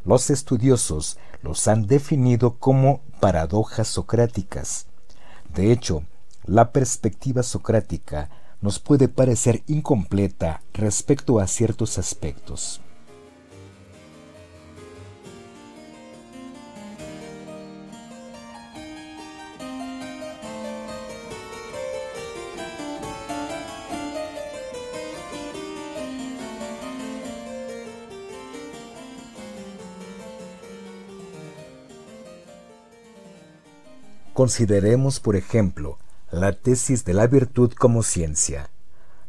[0.06, 4.88] los estudiosos los han definido como paradojas socráticas.
[5.54, 6.04] De hecho,
[6.46, 8.30] la perspectiva socrática
[8.62, 12.82] nos puede parecer incompleta respecto a ciertos aspectos.
[34.34, 35.98] Consideremos, por ejemplo,
[36.32, 38.70] la tesis de la virtud como ciencia.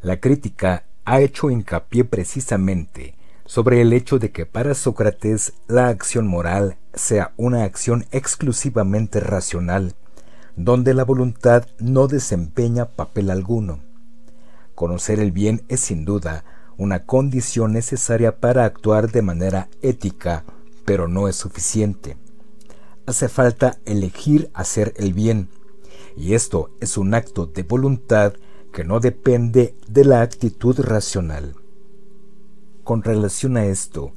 [0.01, 6.29] La crítica ha hecho hincapié precisamente sobre el hecho de que para Sócrates la acción
[6.29, 9.97] moral sea una acción exclusivamente racional,
[10.55, 13.81] donde la voluntad no desempeña papel alguno.
[14.77, 16.45] Conocer el bien es sin duda
[16.77, 20.45] una condición necesaria para actuar de manera ética,
[20.85, 22.22] pero no es suficiente
[23.07, 25.49] hace falta elegir hacer el bien,
[26.17, 28.35] y esto es un acto de voluntad
[28.73, 31.57] que no depende de la actitud racional.
[32.85, 34.13] Con relación a esto,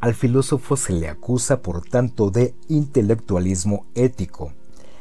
[0.00, 4.52] al filósofo se le acusa por tanto de intelectualismo ético,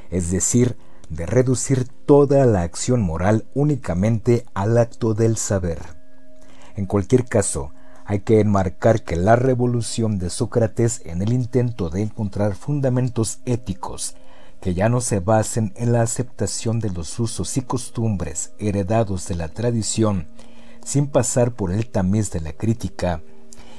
[0.10, 0.78] es decir,
[1.10, 5.80] de reducir toda la acción moral únicamente al acto del saber.
[6.76, 7.72] En cualquier caso,
[8.10, 14.16] hay que enmarcar que la revolución de Sócrates en el intento de encontrar fundamentos éticos
[14.62, 19.36] que ya no se basen en la aceptación de los usos y costumbres heredados de
[19.36, 20.26] la tradición,
[20.84, 23.22] sin pasar por el tamiz de la crítica,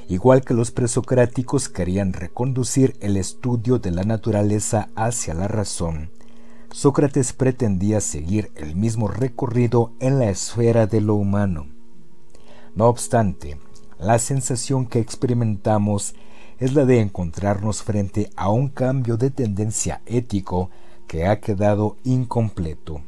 [0.07, 6.13] igual que los presocráticos querían reconducir el estudio de la naturaleza hacia la razón.
[6.71, 11.67] Sócrates pretendía seguir el mismo recorrido en la esfera de lo humano.
[12.77, 13.59] No obstante,
[14.01, 16.15] la sensación que experimentamos
[16.59, 20.71] es la de encontrarnos frente a un cambio de tendencia ético
[21.07, 23.03] que ha quedado incompleto.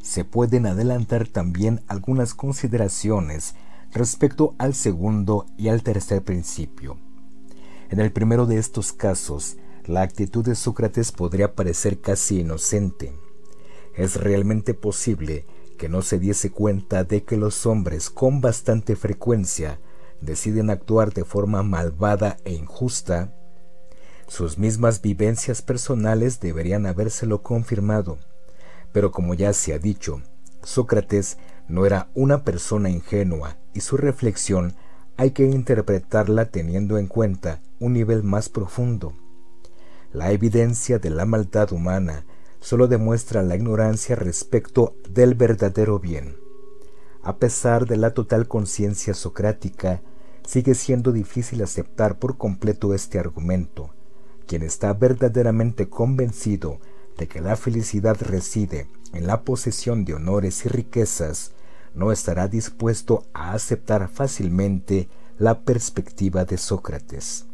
[0.00, 3.54] Se pueden adelantar también algunas consideraciones
[3.92, 6.98] respecto al segundo y al tercer principio.
[7.90, 9.56] En el primero de estos casos,
[9.86, 13.12] la actitud de Sócrates podría parecer casi inocente.
[13.96, 15.46] Es realmente posible
[15.82, 19.80] que no se diese cuenta de que los hombres con bastante frecuencia
[20.20, 23.34] deciden actuar de forma malvada e injusta,
[24.28, 28.18] sus mismas vivencias personales deberían habérselo confirmado.
[28.92, 30.22] Pero como ya se ha dicho,
[30.62, 34.76] Sócrates no era una persona ingenua y su reflexión
[35.16, 39.14] hay que interpretarla teniendo en cuenta un nivel más profundo.
[40.12, 42.24] La evidencia de la maldad humana
[42.62, 46.36] solo demuestra la ignorancia respecto del verdadero bien.
[47.22, 50.00] A pesar de la total conciencia socrática,
[50.46, 53.90] sigue siendo difícil aceptar por completo este argumento.
[54.46, 56.78] Quien está verdaderamente convencido
[57.18, 61.52] de que la felicidad reside en la posesión de honores y riquezas,
[61.94, 67.46] no estará dispuesto a aceptar fácilmente la perspectiva de Sócrates.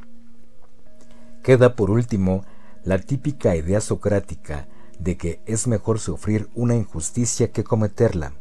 [1.42, 2.44] Queda por último
[2.84, 4.68] la típica idea socrática
[4.98, 8.32] de que es mejor sufrir una injusticia que cometerla.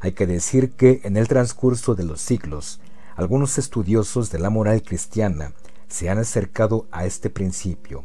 [0.00, 2.80] Hay que decir que en el transcurso de los siglos,
[3.16, 5.52] algunos estudiosos de la moral cristiana
[5.88, 8.04] se han acercado a este principio.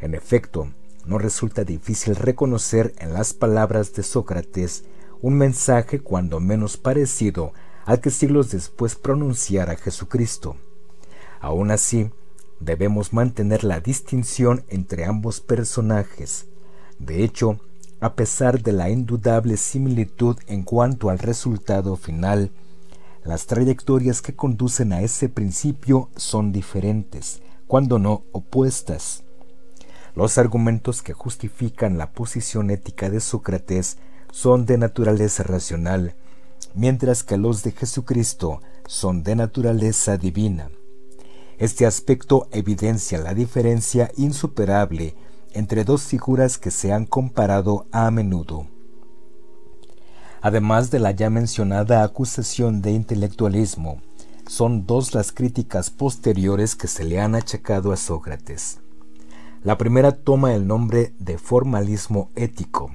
[0.00, 0.72] En efecto,
[1.06, 4.84] no resulta difícil reconocer en las palabras de Sócrates
[5.20, 7.52] un mensaje cuando menos parecido
[7.86, 10.56] al que siglos después pronunciara Jesucristo.
[11.40, 12.10] Aún así,
[12.60, 16.46] debemos mantener la distinción entre ambos personajes,
[17.02, 17.58] de hecho,
[18.00, 22.52] a pesar de la indudable similitud en cuanto al resultado final,
[23.24, 29.24] las trayectorias que conducen a ese principio son diferentes, cuando no opuestas.
[30.14, 33.98] Los argumentos que justifican la posición ética de Sócrates
[34.30, 36.14] son de naturaleza racional,
[36.74, 40.70] mientras que los de Jesucristo son de naturaleza divina.
[41.58, 45.16] Este aspecto evidencia la diferencia insuperable
[45.54, 48.66] entre dos figuras que se han comparado a menudo.
[50.40, 54.02] Además de la ya mencionada acusación de intelectualismo,
[54.46, 58.80] son dos las críticas posteriores que se le han achacado a Sócrates.
[59.62, 62.90] La primera toma el nombre de formalismo ético.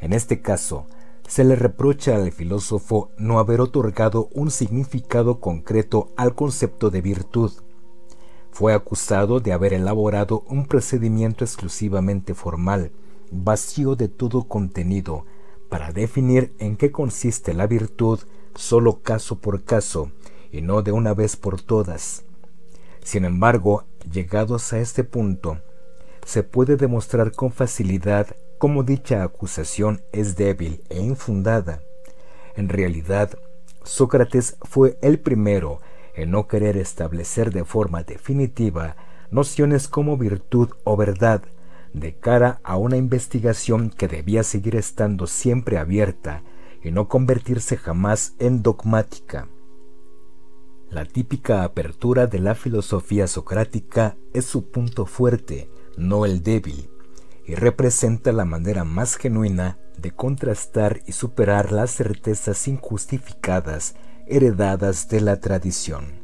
[0.00, 0.86] En este caso,
[1.26, 7.52] se le reprocha al filósofo no haber otorgado un significado concreto al concepto de virtud.
[8.50, 12.92] Fue acusado de haber elaborado un procedimiento exclusivamente formal,
[13.30, 15.24] vacío de todo contenido,
[15.68, 18.20] para definir en qué consiste la virtud
[18.54, 20.10] solo caso por caso
[20.50, 22.24] y no de una vez por todas.
[23.02, 25.60] Sin embargo, llegados a este punto,
[26.24, 31.80] se puede demostrar con facilidad cómo dicha acusación es débil e infundada.
[32.56, 33.38] En realidad,
[33.84, 35.80] Sócrates fue el primero
[36.18, 38.96] en no querer establecer de forma definitiva
[39.30, 41.42] nociones como virtud o verdad
[41.92, 46.42] de cara a una investigación que debía seguir estando siempre abierta
[46.82, 49.48] y no convertirse jamás en dogmática.
[50.90, 56.90] La típica apertura de la filosofía socrática es su punto fuerte, no el débil,
[57.46, 63.94] y representa la manera más genuina de contrastar y superar las certezas injustificadas
[64.28, 66.18] heredadas de la tradición.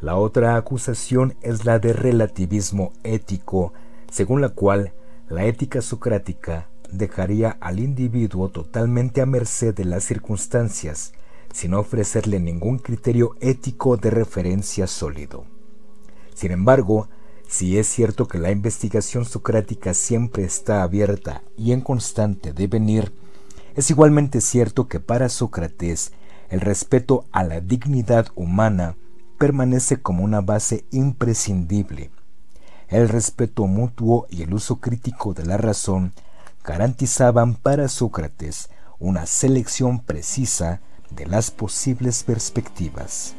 [0.00, 3.72] La otra acusación es la de relativismo ético,
[4.10, 4.92] según la cual
[5.28, 11.12] la ética socrática dejaría al individuo totalmente a merced de las circunstancias,
[11.52, 15.44] sin ofrecerle ningún criterio ético de referencia sólido.
[16.34, 17.08] Sin embargo,
[17.46, 23.12] si es cierto que la investigación socrática siempre está abierta y en constante devenir,
[23.74, 26.12] es igualmente cierto que para Sócrates
[26.52, 28.98] el respeto a la dignidad humana
[29.38, 32.10] permanece como una base imprescindible.
[32.88, 36.12] El respeto mutuo y el uso crítico de la razón
[36.62, 38.68] garantizaban para Sócrates
[38.98, 43.34] una selección precisa de las posibles perspectivas.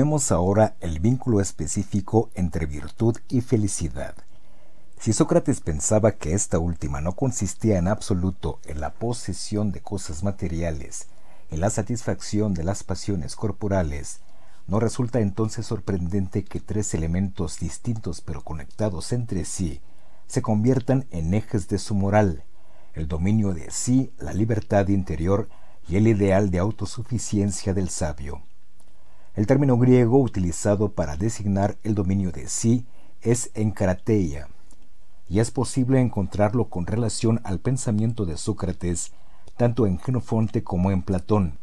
[0.00, 4.14] Retomemos ahora el vínculo específico entre virtud y felicidad.
[4.98, 10.24] Si Sócrates pensaba que esta última no consistía en absoluto en la posesión de cosas
[10.24, 11.08] materiales,
[11.50, 14.20] en la satisfacción de las pasiones corporales,
[14.66, 19.82] ¿no resulta entonces sorprendente que tres elementos distintos pero conectados entre sí
[20.28, 22.42] se conviertan en ejes de su moral,
[22.94, 25.50] el dominio de sí, la libertad interior
[25.86, 28.40] y el ideal de autosuficiencia del sabio?
[29.40, 32.84] El término griego utilizado para designar el dominio de sí
[33.22, 34.48] es encrateia,
[35.30, 39.12] y es posible encontrarlo con relación al pensamiento de Sócrates
[39.56, 41.56] tanto en Genofonte como en Platón.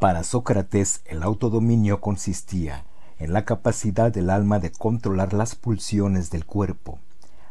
[0.00, 2.86] Para Sócrates el autodominio consistía
[3.18, 6.98] en la capacidad del alma de controlar las pulsiones del cuerpo,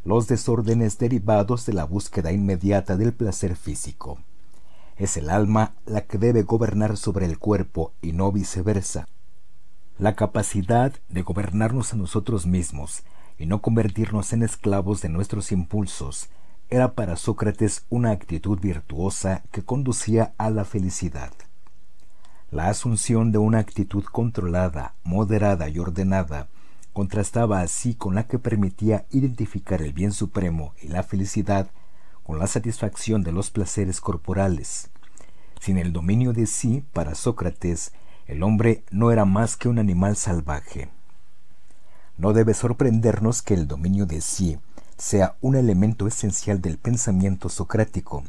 [0.04, 4.18] los desórdenes derivados de la búsqueda inmediata del placer físico.
[4.98, 9.06] Es el alma la que debe gobernar sobre el cuerpo y no viceversa.
[9.98, 13.04] La capacidad de gobernarnos a nosotros mismos
[13.40, 16.28] y no convertirnos en esclavos de nuestros impulsos
[16.70, 21.32] era para Sócrates una actitud virtuosa que conducía a la felicidad.
[22.52, 26.50] La asunción de una actitud controlada, moderada y ordenada
[26.92, 31.70] contrastaba así con la que permitía identificar el bien supremo y la felicidad
[32.24, 34.90] con la satisfacción de los placeres corporales.
[35.62, 37.94] Sin el dominio de sí, para Sócrates,
[38.28, 40.90] el hombre no era más que un animal salvaje.
[42.18, 44.58] No debe sorprendernos que el dominio de sí
[44.98, 48.24] sea un elemento esencial del pensamiento socrático.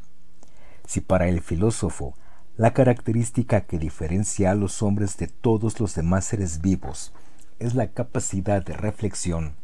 [0.87, 2.15] Si para el filósofo
[2.59, 7.13] La característica que diferencia a los hombres de todos los demás seres vivos
[7.59, 9.57] es la capacidad de reflexión.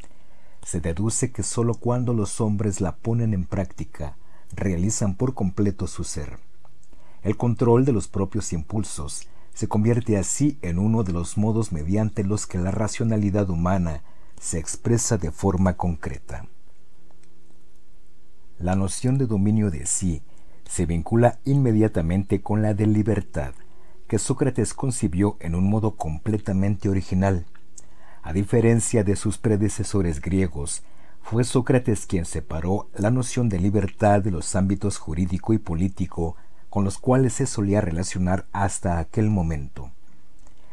[0.63, 4.17] Se deduce que sólo cuando los hombres la ponen en práctica,
[4.55, 6.39] realizan por completo su ser.
[7.23, 12.25] El control de los propios impulsos se convierte así en uno de los modos mediante
[12.25, 14.03] los que la racionalidad humana
[14.41, 16.47] se expresa de forma concreta.
[18.59, 20.23] La noción de dominio de sí
[20.69, 23.55] se vincula inmediatamente con la de libertad,
[24.09, 27.47] que Sócrates concibió en un modo completamente original.
[28.23, 30.83] A diferencia de sus predecesores griegos,
[31.23, 36.37] fue Sócrates quien separó la noción de libertad de los ámbitos jurídico y político
[36.73, 39.91] con los cuales se solía relacionar hasta aquel momento.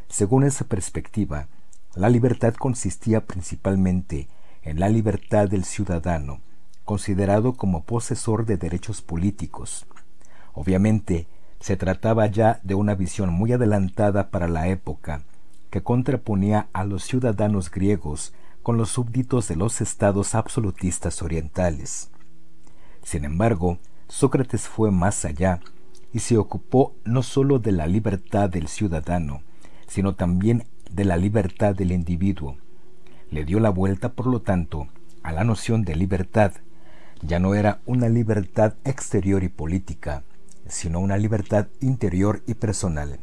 [0.07, 1.47] Según esa perspectiva,
[1.93, 4.29] la libertad consistía principalmente
[4.61, 6.39] en la libertad del ciudadano,
[6.85, 9.87] considerado como posesor de derechos políticos.
[10.53, 11.27] Obviamente,
[11.59, 15.23] se trataba ya de una visión muy adelantada para la época,
[15.69, 18.31] que contraponía a los ciudadanos griegos
[18.63, 22.09] con los súbditos de los estados absolutistas orientales.
[23.03, 25.59] Sin embargo, Sócrates fue más allá
[26.13, 29.41] y se ocupó no sólo de la libertad del ciudadano,
[29.87, 32.57] sino también de la libertad del individuo.
[33.29, 34.87] Le dio la vuelta, por lo tanto,
[35.21, 36.53] a la noción de libertad.
[37.21, 40.23] Ya no era una libertad exterior y política,
[40.67, 43.19] sino una libertad interior y personal.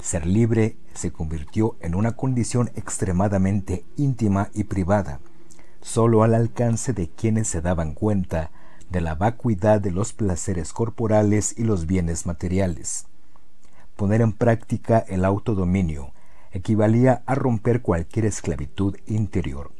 [0.00, 5.20] Ser libre se convirtió en una condición extremadamente íntima y privada,
[5.80, 8.50] sólo al alcance de quienes se daban cuenta
[8.92, 13.06] de la vacuidad de los placeres corporales y los bienes materiales.
[13.96, 16.12] Poner en práctica el autodominio
[16.52, 19.72] equivalía a romper cualquier esclavitud interior.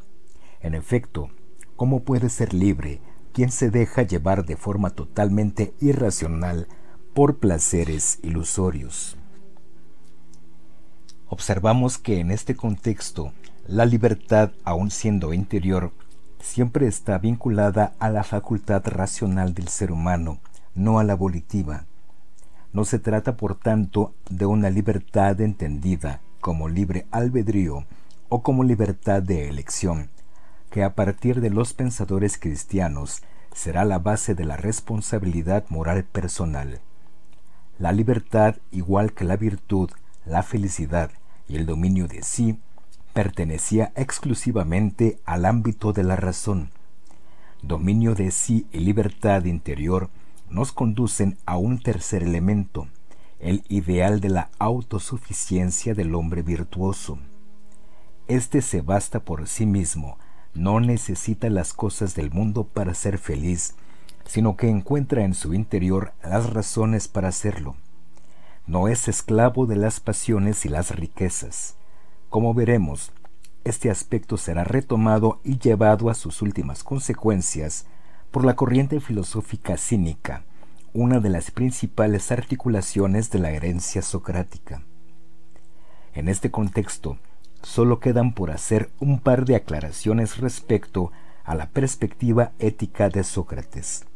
[0.60, 1.30] En efecto,
[1.76, 3.00] ¿cómo puede ser libre
[3.32, 6.66] quien se deja llevar de forma totalmente irracional
[7.14, 9.18] por placeres ilusorios?
[11.28, 13.32] Observamos que en este contexto,
[13.66, 15.92] la libertad, aun siendo interior,
[16.42, 20.40] siempre está vinculada a la facultad racional del ser humano,
[20.74, 21.86] no a la volitiva.
[22.72, 27.86] No se trata, por tanto, de una libertad entendida como libre albedrío
[28.28, 30.10] o como libertad de elección,
[30.70, 33.22] que a partir de los pensadores cristianos
[33.54, 36.80] será la base de la responsabilidad moral personal.
[37.78, 39.90] La libertad, igual que la virtud,
[40.24, 41.10] la felicidad
[41.46, 42.58] y el dominio de sí,
[43.12, 46.70] pertenecía exclusivamente al ámbito de la razón.
[47.62, 50.10] Dominio de sí y libertad interior
[50.50, 52.88] nos conducen a un tercer elemento,
[53.38, 57.18] el ideal de la autosuficiencia del hombre virtuoso.
[58.28, 60.18] Este se basta por sí mismo,
[60.54, 63.74] no necesita las cosas del mundo para ser feliz,
[64.24, 67.76] sino que encuentra en su interior las razones para hacerlo.
[68.66, 71.74] No es esclavo de las pasiones y las riquezas.
[72.32, 73.12] Como veremos,
[73.62, 77.84] este aspecto será retomado y llevado a sus últimas consecuencias
[78.30, 80.42] por la corriente filosófica cínica,
[80.94, 84.82] una de las principales articulaciones de la herencia socrática.
[86.14, 87.18] En este contexto,
[87.60, 91.12] solo quedan por hacer un par de aclaraciones respecto
[91.44, 94.06] a la perspectiva ética de Sócrates.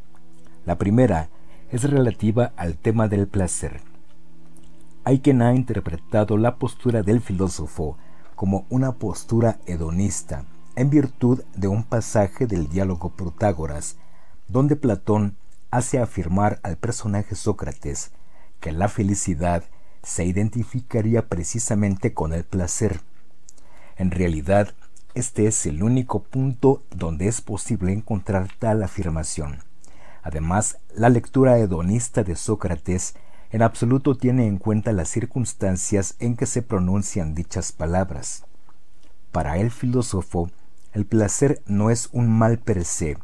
[0.64, 1.28] La primera
[1.70, 3.82] es relativa al tema del placer.
[5.04, 7.98] Hay quien ha interpretado la postura del filósofo
[8.36, 10.44] como una postura hedonista,
[10.76, 13.96] en virtud de un pasaje del diálogo Protágoras,
[14.46, 15.36] donde Platón
[15.70, 18.12] hace afirmar al personaje Sócrates
[18.60, 19.64] que la felicidad
[20.02, 23.00] se identificaría precisamente con el placer.
[23.96, 24.74] En realidad,
[25.14, 29.58] este es el único punto donde es posible encontrar tal afirmación.
[30.22, 33.14] Además, la lectura hedonista de Sócrates
[33.50, 38.44] en absoluto tiene en cuenta las circunstancias en que se pronuncian dichas palabras.
[39.32, 40.50] Para el filósofo,
[40.92, 43.18] el placer no es un mal per se,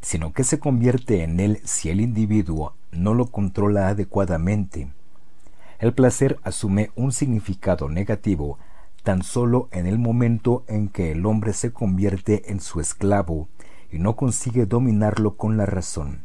[0.00, 4.92] sino que se convierte en él si el individuo no lo controla adecuadamente.
[5.78, 8.58] El placer asume un significado negativo
[9.02, 13.48] tan solo en el momento en que el hombre se convierte en su esclavo
[13.90, 16.22] y no consigue dominarlo con la razón.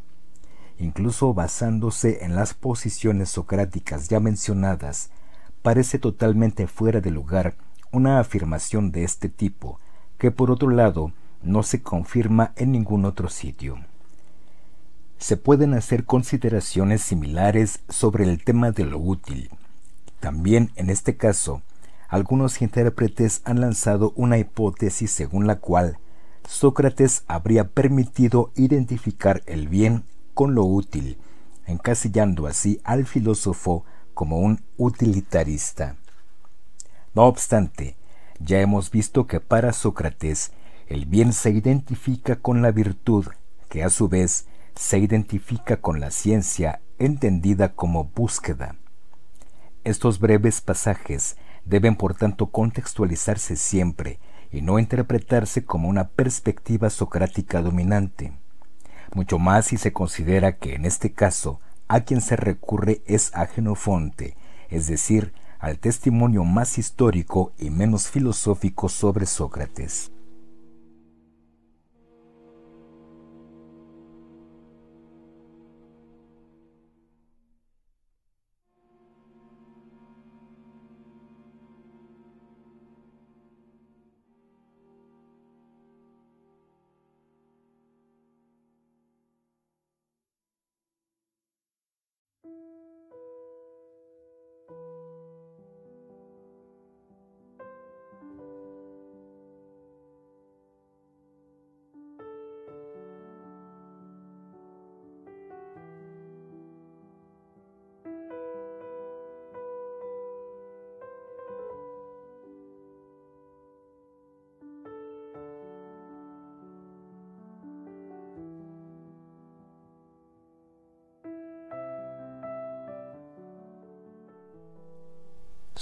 [0.78, 5.10] Incluso basándose en las posiciones socráticas ya mencionadas,
[5.62, 7.54] parece totalmente fuera de lugar
[7.92, 9.80] una afirmación de este tipo,
[10.18, 11.12] que por otro lado
[11.42, 13.78] no se confirma en ningún otro sitio.
[15.18, 19.50] Se pueden hacer consideraciones similares sobre el tema de lo útil.
[20.20, 21.62] También en este caso,
[22.08, 25.98] algunos intérpretes han lanzado una hipótesis según la cual
[26.46, 30.04] Sócrates habría permitido identificar el bien
[30.36, 31.16] con lo útil,
[31.66, 35.96] encasillando así al filósofo como un utilitarista.
[37.14, 37.96] No obstante,
[38.38, 40.52] ya hemos visto que para Sócrates
[40.88, 43.24] el bien se identifica con la virtud,
[43.70, 48.76] que a su vez se identifica con la ciencia entendida como búsqueda.
[49.84, 54.20] Estos breves pasajes deben por tanto contextualizarse siempre
[54.52, 58.34] y no interpretarse como una perspectiva socrática dominante,
[59.16, 63.46] mucho más si se considera que en este caso a quien se recurre es a
[63.46, 64.36] Genofonte,
[64.68, 70.12] es decir, al testimonio más histórico y menos filosófico sobre Sócrates.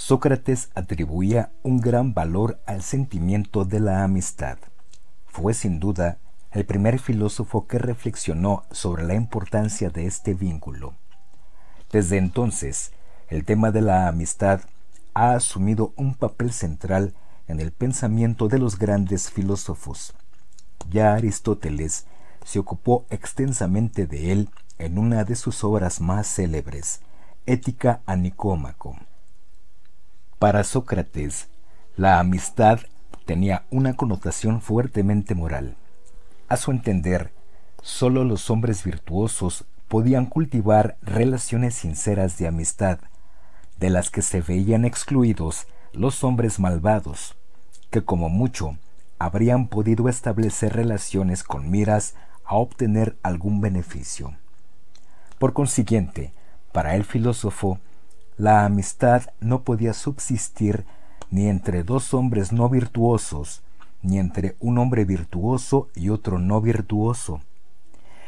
[0.07, 4.59] Sócrates atribuía un gran valor al sentimiento de la amistad.
[5.25, 6.19] Fue sin duda
[6.51, 10.93] el primer filósofo que reflexionó sobre la importancia de este vínculo.
[11.91, 12.91] Desde entonces,
[13.29, 14.61] el tema de la amistad
[15.15, 17.15] ha asumido un papel central
[17.47, 20.13] en el pensamiento de los grandes filósofos.
[20.91, 22.05] Ya Aristóteles
[22.43, 27.01] se ocupó extensamente de él en una de sus obras más célebres,
[27.47, 28.95] Ética a Nicómaco.
[30.39, 31.47] Para Sócrates,
[31.95, 32.81] la amistad
[33.25, 35.77] tenía una connotación fuertemente moral.
[36.49, 37.31] A su entender,
[37.81, 42.99] sólo los hombres virtuosos podían cultivar relaciones sinceras de amistad,
[43.79, 47.37] de las que se veían excluidos los hombres malvados,
[47.89, 48.77] que como mucho
[49.19, 52.13] habrían podido establecer relaciones con miras
[52.43, 54.35] a obtener algún beneficio.
[55.39, 56.33] Por consiguiente,
[56.73, 57.79] para el filósofo,
[58.37, 60.85] la amistad no podía subsistir
[61.31, 63.63] ni entre dos hombres no virtuosos,
[64.01, 67.41] ni entre un hombre virtuoso y otro no virtuoso.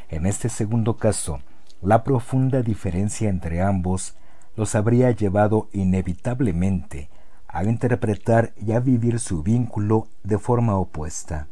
[0.09, 1.39] En este segundo caso,
[1.81, 4.15] la profunda diferencia entre ambos
[4.55, 7.09] los habría llevado inevitablemente
[7.47, 11.47] a interpretar y a vivir su vínculo de forma opuesta.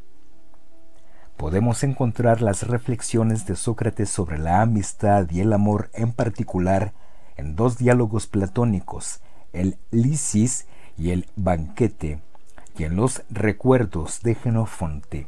[1.37, 6.93] Podemos encontrar las reflexiones de Sócrates sobre la amistad y el amor en particular
[7.37, 9.21] en dos diálogos platónicos,
[9.53, 10.67] el Lisis
[10.97, 12.21] y el Banquete,
[12.77, 15.27] y en los recuerdos de Genofonte.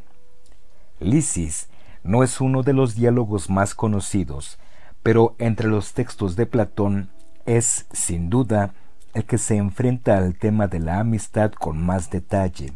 [1.00, 1.70] Lisis
[2.04, 4.60] no es uno de los diálogos más conocidos,
[5.04, 7.10] pero entre los textos de Platón
[7.46, 8.74] es, sin duda,
[9.14, 12.74] el que se enfrenta al tema de la amistad con más detalle.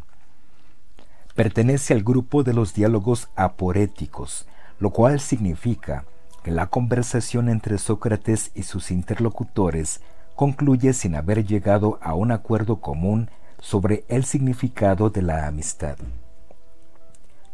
[1.34, 4.46] Pertenece al grupo de los diálogos aporéticos,
[4.78, 6.04] lo cual significa
[6.50, 10.00] la conversación entre Sócrates y sus interlocutores
[10.34, 15.96] concluye sin haber llegado a un acuerdo común sobre el significado de la amistad.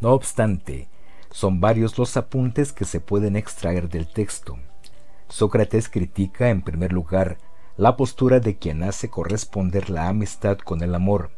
[0.00, 0.88] No obstante,
[1.30, 4.58] son varios los apuntes que se pueden extraer del texto.
[5.28, 7.36] Sócrates critica, en primer lugar,
[7.76, 11.30] la postura de quien hace corresponder la amistad con el amor,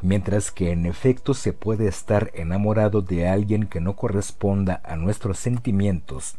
[0.00, 5.38] mientras que en efecto se puede estar enamorado de alguien que no corresponda a nuestros
[5.38, 6.36] sentimientos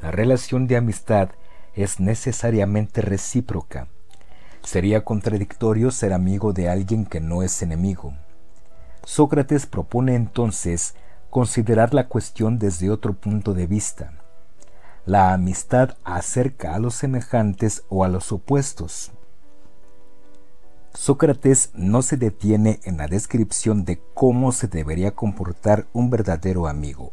[0.00, 1.30] la relación de amistad
[1.74, 3.88] es necesariamente recíproca.
[4.62, 8.14] Sería contradictorio ser amigo de alguien que no es enemigo.
[9.04, 10.94] Sócrates propone entonces
[11.30, 14.12] considerar la cuestión desde otro punto de vista.
[15.04, 19.12] La amistad acerca a los semejantes o a los opuestos.
[20.94, 27.12] Sócrates no se detiene en la descripción de cómo se debería comportar un verdadero amigo,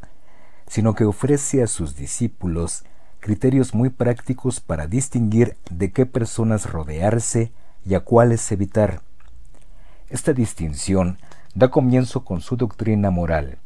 [0.73, 2.83] sino que ofrece a sus discípulos
[3.19, 7.51] criterios muy prácticos para distinguir de qué personas rodearse
[7.85, 9.03] y a cuáles evitar.
[10.09, 11.19] Esta distinción
[11.53, 13.59] da comienzo con su doctrina moral.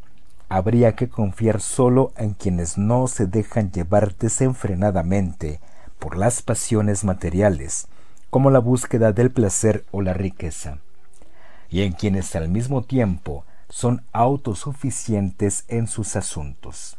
[0.50, 5.62] Habría que confiar solo en quienes no se dejan llevar desenfrenadamente
[6.00, 7.88] por las pasiones materiales,
[8.30, 10.80] como la búsqueda del placer o la riqueza,
[11.70, 16.97] y en quienes al mismo tiempo son autosuficientes en sus asuntos.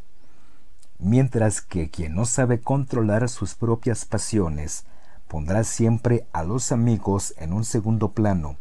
[0.99, 4.83] Mientras que quien no sabe controlar sus propias pasiones
[5.29, 8.57] pondrá siempre a los amigos en un segundo plano.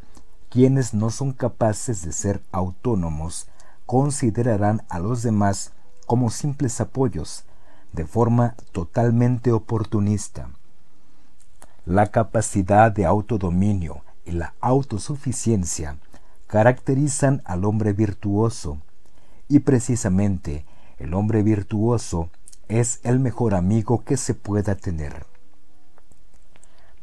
[0.48, 3.48] Quienes no son capaces de ser autónomos
[3.86, 5.72] considerarán a los demás
[6.06, 7.44] como simples apoyos,
[7.92, 10.50] de forma totalmente oportunista.
[11.84, 15.96] La capacidad de autodominio y la autosuficiencia
[16.46, 18.78] caracterizan al hombre virtuoso,
[19.48, 20.66] y precisamente
[20.98, 22.30] el hombre virtuoso
[22.68, 25.26] es el mejor amigo que se pueda tener.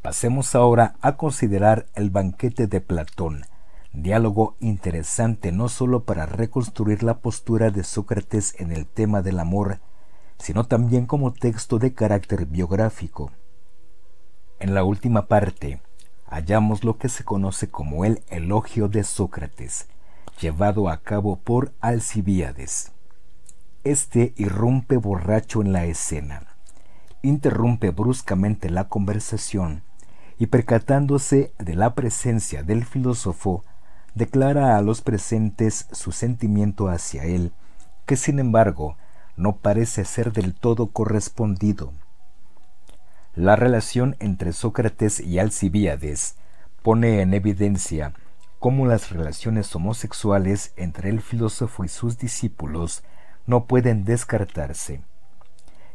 [0.02, 3.46] Pasemos ahora a considerar el banquete de Platón,
[3.92, 9.80] diálogo interesante no sólo para reconstruir la postura de Sócrates en el tema del amor,
[10.38, 13.32] sino también como texto de carácter biográfico.
[14.60, 15.82] En la última parte,
[16.28, 19.88] hallamos lo que se conoce como el elogio de Sócrates,
[20.40, 22.95] llevado a cabo por Alcibíades.
[23.86, 26.48] Este irrumpe borracho en la escena,
[27.22, 29.84] interrumpe bruscamente la conversación
[30.40, 33.64] y percatándose de la presencia del filósofo,
[34.16, 37.54] declara a los presentes su sentimiento hacia él,
[38.08, 38.98] que sin embargo
[39.38, 41.94] no parece ser del todo correspondido.
[43.36, 46.38] La relación entre Sócrates y Alcibíades
[46.82, 48.14] pone en evidencia
[48.58, 53.04] cómo las relaciones homosexuales entre el filósofo y sus discípulos
[53.46, 55.02] no pueden descartarse.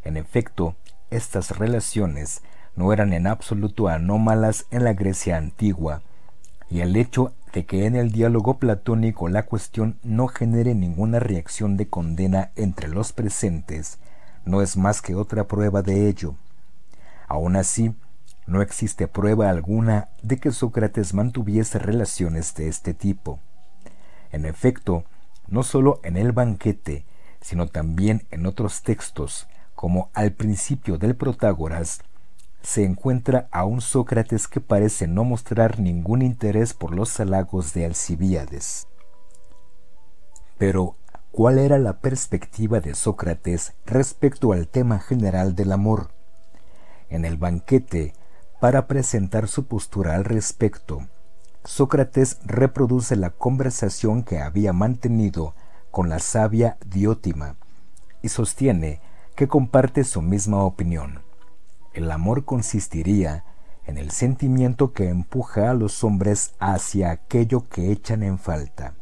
[0.04, 0.76] En efecto,
[1.10, 2.42] estas relaciones
[2.76, 6.02] no eran en absoluto anómalas en la Grecia antigua,
[6.68, 11.76] y el hecho de que en el diálogo platónico la cuestión no genere ninguna reacción
[11.76, 13.98] de condena entre los presentes
[14.44, 16.34] no es más que otra prueba de ello.
[17.28, 17.94] Aun así,
[18.46, 23.38] no existe prueba alguna de que Sócrates mantuviese relaciones de este tipo.
[24.32, 25.04] En efecto,
[25.48, 27.04] no sólo en el banquete,
[27.40, 32.00] sino también en otros textos, como al principio del Protágoras,
[32.62, 37.86] se encuentra a un Sócrates que parece no mostrar ningún interés por los halagos de
[37.86, 38.86] Alcibíades.
[40.58, 40.96] Pero,
[41.32, 46.10] ¿cuál era la perspectiva de Sócrates respecto al tema general del amor?
[47.08, 48.12] En el banquete,
[48.60, 51.08] para presentar su postura al respecto,
[51.64, 55.54] Sócrates reproduce la conversación que había mantenido
[55.90, 57.56] con la sabia Diótima
[58.22, 59.00] y sostiene
[59.34, 61.22] que comparte su misma opinión.
[61.92, 63.44] El amor consistiría
[63.86, 68.94] en el sentimiento que empuja a los hombres hacia aquello que echan en falta.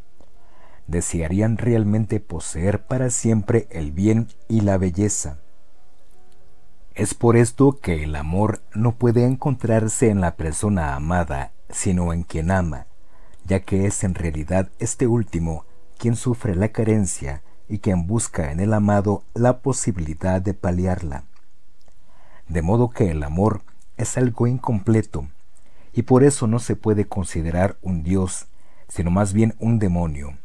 [0.86, 5.38] Desearían realmente poseer para siempre el bien y la belleza.
[6.94, 12.22] Es por esto que el amor no puede encontrarse en la persona amada, sino en
[12.22, 12.86] quien ama,
[13.44, 15.64] ya que es en realidad este último
[15.98, 21.24] quien sufre la carencia y quien busca en el amado la posibilidad de paliarla
[22.48, 23.62] de modo que el amor
[23.96, 25.28] es algo incompleto,
[25.92, 28.46] y por eso no se puede considerar un Dios,
[28.88, 30.38] sino más bien un demonio,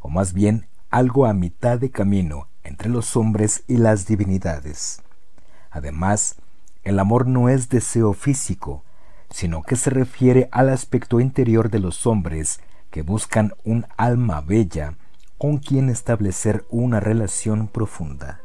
[0.00, 5.02] o más bien algo a mitad de camino entre los hombres y las divinidades.
[5.70, 6.36] Además,
[6.84, 8.84] el amor no es deseo físico,
[9.30, 14.96] sino que se refiere al aspecto interior de los hombres que buscan un alma bella
[15.38, 18.40] con quien establecer una relación profunda.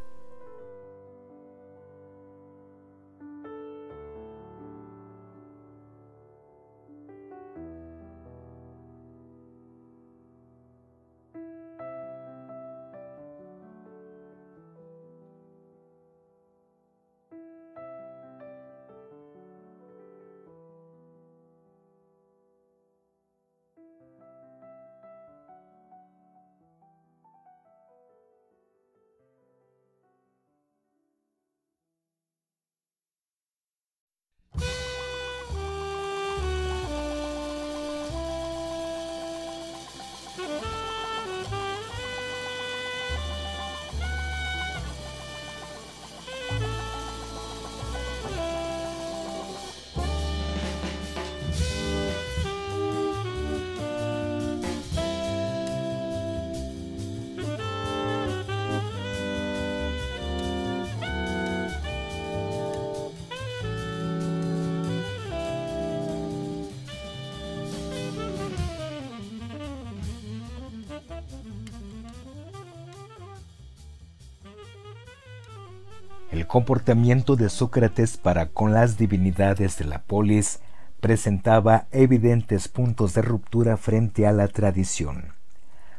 [76.53, 80.59] Comportamiento de Sócrates para con las divinidades de la polis
[80.99, 85.34] presentaba evidentes puntos de ruptura frente a la tradición.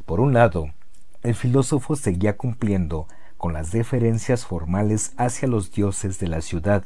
[0.06, 0.68] Por un lado,
[1.24, 6.84] el filósofo seguía cumpliendo con las deferencias formales hacia los dioses de la ciudad,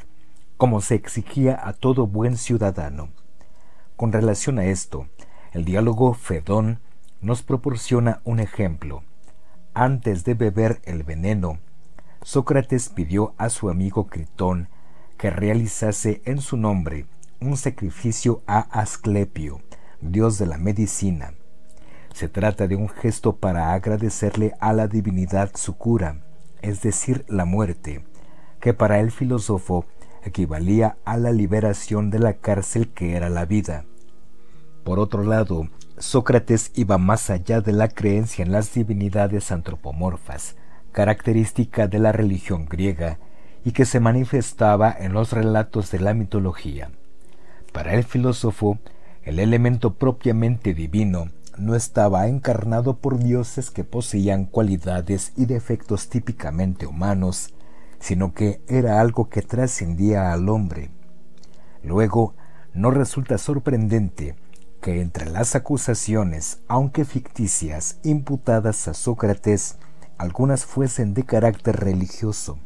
[0.57, 3.11] como se exigía a todo buen ciudadano.
[3.97, 5.09] Con relación a esto,
[5.53, 6.81] el diálogo Fedón
[7.21, 9.03] nos proporciona un ejemplo.
[9.75, 11.59] Antes de beber el veneno,
[12.31, 14.69] Sócrates pidió a su amigo Critón
[15.17, 17.07] que realizase en su nombre
[17.41, 19.63] un sacrificio a Asclepio,
[20.03, 21.33] dios de la medicina.
[22.13, 26.21] Se trata de un gesto para agradecerle a la divinidad su cura,
[26.61, 28.05] es decir, la muerte,
[28.61, 29.87] que para el filósofo
[30.23, 33.87] equivalía a la liberación de la cárcel que era la vida.
[34.85, 40.57] Por otro lado, Sócrates iba más allá de la creencia en las divinidades antropomorfas,
[40.99, 43.21] característica de la religión griega
[43.65, 46.91] y que se manifestaba en los relatos de la mitología.
[47.73, 48.81] Para el filósofo,
[49.23, 56.85] el elemento propiamente divino no estaba encarnado por dioses que poseían cualidades y defectos típicamente
[56.85, 57.55] humanos,
[58.01, 60.91] sino que era algo que trascendía al hombre.
[61.85, 62.35] Luego,
[62.75, 64.35] no resulta sorprendente
[64.81, 69.79] que entre las acusaciones, aunque ficticias, imputadas a Sócrates,
[70.19, 72.59] algunas fuesen de carácter religioso.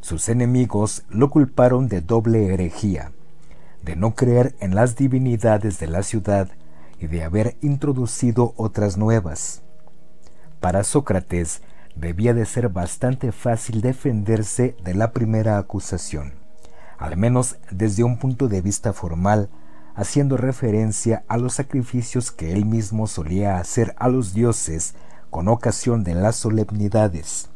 [0.00, 3.12] Sus enemigos lo culparon de doble herejía,
[3.82, 6.48] de no creer en las divinidades de la ciudad
[6.98, 9.62] y de haber introducido otras nuevas.
[10.60, 11.62] Para Sócrates
[11.96, 16.34] debía de ser bastante fácil defenderse de la primera acusación,
[16.98, 19.48] al menos desde un punto de vista formal,
[19.94, 24.94] haciendo referencia a los sacrificios que él mismo solía hacer a los dioses
[25.30, 27.48] con ocasión de las solemnidades.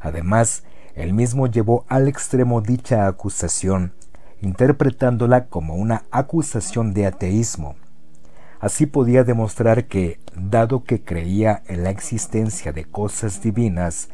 [0.00, 0.64] Además,
[0.94, 3.92] él mismo llevó al extremo dicha acusación,
[4.40, 7.76] interpretándola como una acusación de ateísmo.
[8.60, 14.08] Así podía demostrar que, dado que creía en la existencia de cosas divinas,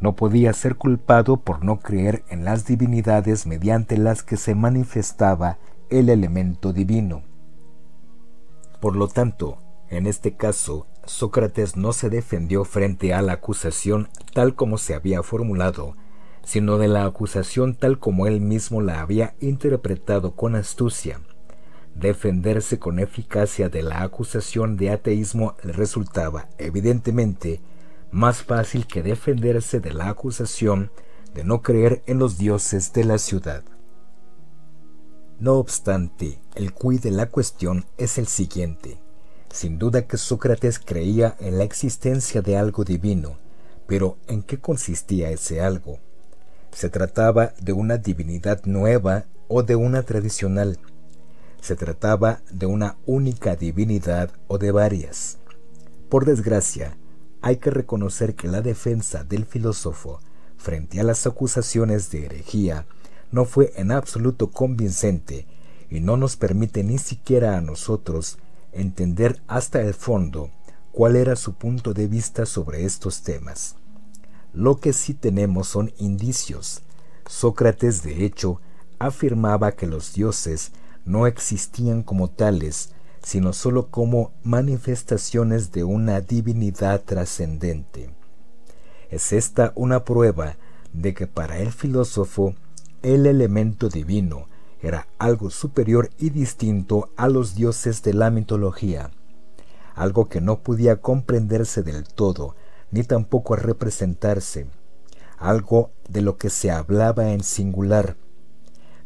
[0.00, 5.58] no podía ser culpado por no creer en las divinidades mediante las que se manifestaba
[5.90, 7.22] el elemento divino.
[8.80, 9.58] Por lo tanto,
[9.90, 15.22] en este caso, Sócrates no se defendió frente a la acusación tal como se había
[15.22, 15.96] formulado,
[16.44, 21.20] sino de la acusación tal como él mismo la había interpretado con astucia.
[21.94, 27.60] Defenderse con eficacia de la acusación de ateísmo le resultaba, evidentemente,
[28.10, 30.92] más fácil que defenderse de la acusación
[31.34, 33.64] de no creer en los dioses de la ciudad.
[35.40, 38.98] No obstante, el cuí de la cuestión es el siguiente.
[39.50, 43.38] Sin duda que Sócrates creía en la existencia de algo divino,
[43.86, 45.98] pero ¿en qué consistía ese algo?
[46.72, 50.78] Se trataba de una divinidad nueva o de una tradicional.
[51.60, 55.38] Se trataba de una única divinidad o de varias.
[56.08, 56.96] Por desgracia,
[57.40, 60.20] hay que reconocer que la defensa del filósofo
[60.56, 62.86] frente a las acusaciones de herejía
[63.30, 65.46] no fue en absoluto convincente
[65.90, 68.38] y no nos permite ni siquiera a nosotros
[68.72, 70.50] entender hasta el fondo
[70.92, 73.76] cuál era su punto de vista sobre estos temas.
[74.52, 76.82] Lo que sí tenemos son indicios.
[77.26, 78.60] Sócrates, de hecho,
[78.98, 80.72] afirmaba que los dioses
[81.04, 82.90] no existían como tales,
[83.22, 88.10] sino sólo como manifestaciones de una divinidad trascendente.
[89.10, 90.56] Es esta una prueba
[90.92, 92.54] de que para el filósofo
[93.02, 94.48] el elemento divino
[94.80, 99.10] era algo superior y distinto a los dioses de la mitología,
[99.94, 102.54] algo que no podía comprenderse del todo
[102.90, 104.66] ni tampoco representarse,
[105.36, 108.16] algo de lo que se hablaba en singular.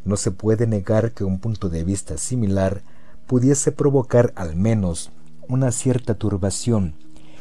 [0.05, 2.81] No se puede negar que un punto de vista similar
[3.27, 5.11] pudiese provocar al menos
[5.47, 6.95] una cierta turbación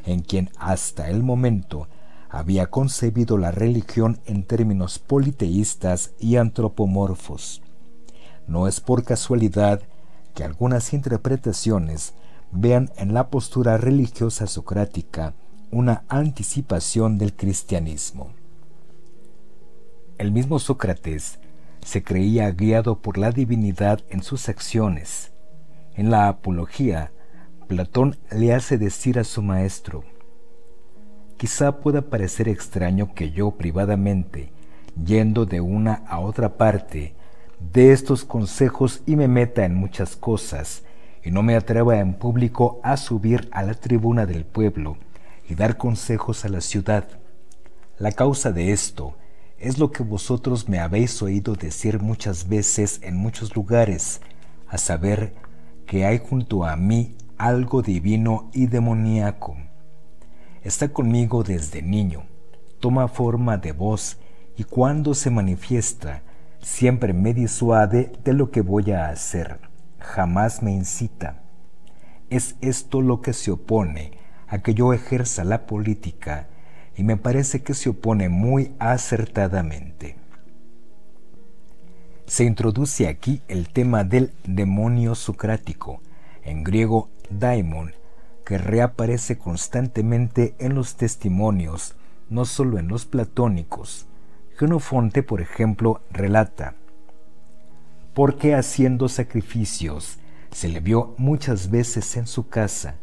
[0.04, 1.88] en quien hasta el momento
[2.28, 7.62] había concebido la religión en términos politeístas y antropomorfos.
[8.46, 9.82] No es por casualidad
[10.34, 12.14] que algunas interpretaciones
[12.50, 15.34] vean en la postura religiosa socrática
[15.70, 18.32] una anticipación del cristianismo.
[20.18, 21.38] El mismo Sócrates
[21.84, 25.32] se creía guiado por la divinidad en sus acciones.
[25.94, 27.12] En la Apología,
[27.66, 30.04] Platón le hace decir a su maestro,
[31.42, 34.52] Quizá pueda parecer extraño que yo privadamente,
[35.04, 37.16] yendo de una a otra parte,
[37.72, 40.82] dé estos consejos y me meta en muchas cosas,
[41.22, 44.96] y no me atreva en público a subir a la tribuna del pueblo,
[45.48, 47.08] y dar consejos a la ciudad.
[47.98, 49.16] La causa de esto
[49.58, 54.20] es lo que vosotros me habéis oído decir muchas veces en muchos lugares,
[54.66, 55.34] a saber
[55.86, 59.56] que hay junto a mí algo divino y demoníaco.
[60.62, 62.24] Está conmigo desde niño,
[62.80, 64.18] toma forma de voz
[64.56, 66.22] y cuando se manifiesta,
[66.62, 69.60] siempre me disuade de lo que voy a hacer,
[69.98, 71.42] jamás me incita.
[72.30, 74.12] Es esto lo que se opone
[74.46, 76.48] a que yo ejerza la política
[76.96, 80.16] y me parece que se opone muy acertadamente.
[82.26, 86.00] Se introduce aquí el tema del demonio socrático,
[86.44, 87.92] en griego daimon,
[88.46, 91.96] que reaparece constantemente en los testimonios,
[92.30, 94.06] no solo en los platónicos.
[94.62, 96.76] Genofonte, por ejemplo, relata,
[98.14, 100.18] porque haciendo sacrificios
[100.52, 102.94] se le vio muchas veces en su casa,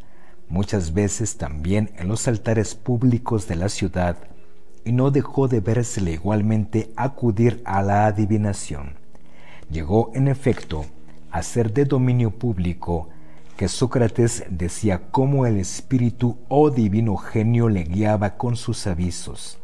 [0.48, 4.16] muchas veces también en los altares públicos de la ciudad,
[4.86, 8.94] y no dejó de vérsele igualmente acudir a la adivinación.
[9.70, 10.86] Llegó, en efecto,
[11.30, 13.10] a ser de dominio público
[13.58, 19.59] que Sócrates decía cómo el espíritu o divino genio le guiaba con sus avisos,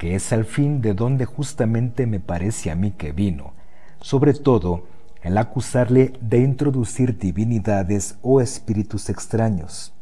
[0.00, 3.52] que es al fin de donde justamente me parece a mí que vino,
[4.00, 4.86] sobre todo
[5.20, 9.92] el acusarle de introducir divinidades o espíritus extraños.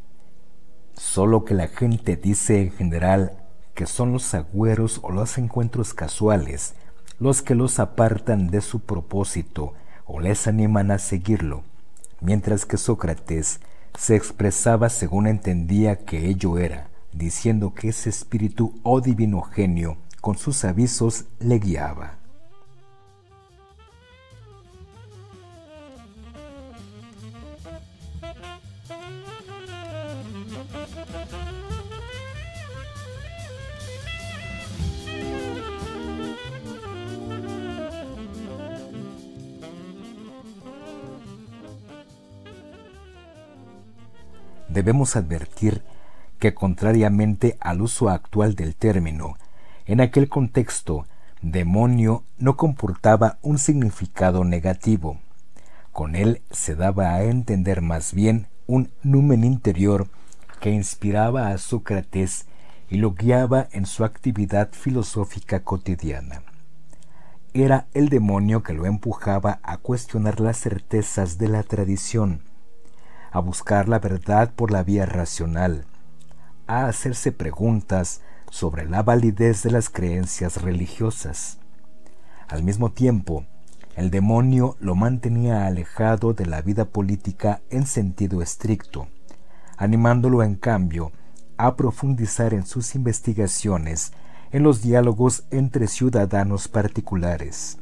[0.95, 3.33] Solo que la gente dice en general
[3.75, 6.77] que son los agüeros o los encuentros casuales
[7.19, 9.75] los que los apartan de su propósito
[10.07, 11.65] o les animan a seguirlo
[12.21, 13.59] mientras que Sócrates
[13.99, 16.89] se expresaba según entendía que ello era,
[17.19, 22.19] diciendo que ese espíritu o divino genio con sus avisos le guiaba.
[44.69, 45.83] debemos advertir
[46.39, 49.37] que contrariamente al uso actual del término,
[49.87, 51.07] en aquel contexto,
[51.43, 55.19] demonio no comportaba un significado negativo.
[55.93, 60.09] Con él se daba a entender más bien un numen interior
[60.61, 62.47] que inspiraba a Sócrates
[62.91, 66.43] y lo guiaba en su actividad filosófica cotidiana.
[67.55, 72.43] Era el demonio que lo empujaba a cuestionar las certezas de la tradición,
[73.31, 75.87] a buscar la verdad por la vía racional,
[76.69, 78.21] a hacerse preguntas
[78.51, 81.59] sobre la validez de las creencias religiosas.
[82.47, 83.45] Al mismo tiempo,
[83.97, 89.09] el demonio lo mantenía alejado de la vida política en sentido estricto,
[89.77, 91.11] animándolo en cambio
[91.57, 94.13] a profundizar en sus investigaciones
[94.51, 97.79] en los diálogos entre ciudadanos particulares.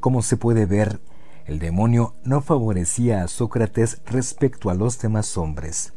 [0.00, 1.00] Como se puede ver,
[1.46, 5.93] el demonio no favorecía a Sócrates respecto a los demás hombres.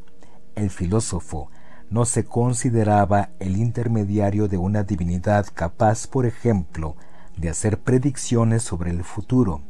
[0.57, 1.51] El filósofo
[1.91, 6.95] no se consideraba el intermediario de una divinidad capaz, por ejemplo,
[7.37, 9.61] de hacer predicciones sobre el futuro.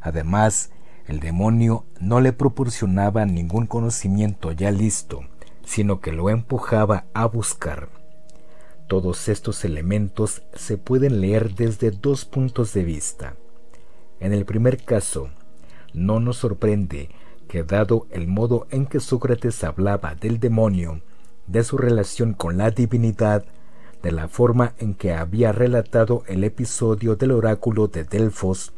[0.00, 0.72] Además,
[1.06, 5.20] el demonio no le proporcionaba ningún conocimiento ya listo,
[5.64, 7.88] sino que lo empujaba a buscar.
[8.88, 13.36] Todos estos elementos se pueden leer desde dos puntos de vista.
[14.18, 15.30] En el primer caso,
[15.92, 17.10] no nos sorprende
[17.62, 21.00] dado el modo en que Sócrates hablaba del demonio,
[21.46, 23.44] de su relación con la divinidad,
[24.02, 28.72] de la forma en que había relatado el episodio del oráculo de Delfos,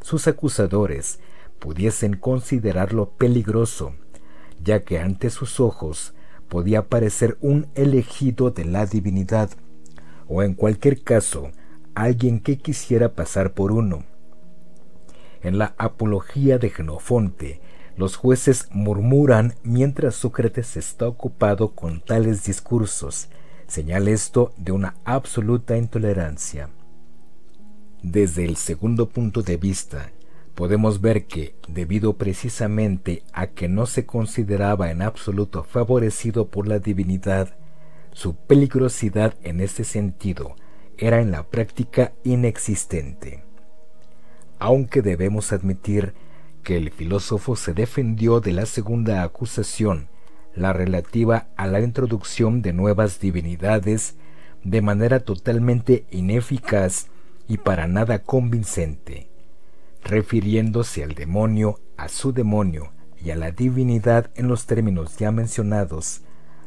[0.00, 1.20] sus acusadores
[1.58, 3.94] pudiesen considerarlo peligroso,
[4.62, 6.14] ya que ante sus ojos
[6.48, 9.50] podía parecer un elegido de la divinidad,
[10.28, 11.50] o en cualquier caso,
[11.94, 14.04] alguien que quisiera pasar por uno.
[15.40, 17.61] En la Apología de Genofonte,
[17.96, 23.28] los jueces murmuran mientras Sócrates está ocupado con tales discursos,
[23.66, 26.70] señal esto de una absoluta intolerancia.
[28.02, 30.10] Desde el segundo punto de vista,
[30.54, 36.78] podemos ver que, debido precisamente a que no se consideraba en absoluto favorecido por la
[36.78, 37.56] divinidad,
[38.12, 40.56] su peligrosidad en este sentido
[40.98, 43.44] era en la práctica inexistente
[44.62, 46.14] aunque debemos admitir
[46.62, 50.08] que el filósofo se defendió de la segunda acusación,
[50.54, 54.16] la relativa a la introducción de nuevas divinidades,
[54.64, 57.08] de manera totalmente ineficaz
[57.48, 59.28] y para nada convincente,
[60.04, 66.22] refiriéndose al demonio, a su demonio y a la divinidad en los términos ya mencionados,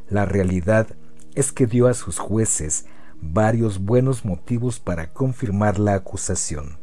[0.10, 0.88] la realidad
[1.36, 2.86] es que dio a sus jueces
[3.22, 6.78] varios buenos motivos para confirmar la acusación.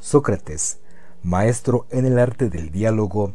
[0.00, 0.80] Sócrates,
[1.28, 3.34] maestro en el arte del diálogo,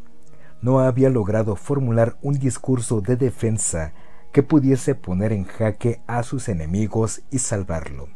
[0.61, 3.93] no había logrado formular un discurso de defensa
[4.31, 8.09] que pudiese poner en jaque a sus enemigos y salvarlo,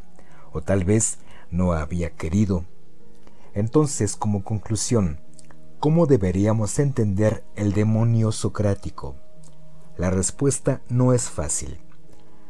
[0.52, 1.18] o tal vez
[1.50, 2.64] no había querido.
[3.54, 5.20] Entonces, como conclusión,
[5.78, 9.14] ¿cómo deberíamos entender el demonio socrático?
[9.96, 11.78] La respuesta no es fácil.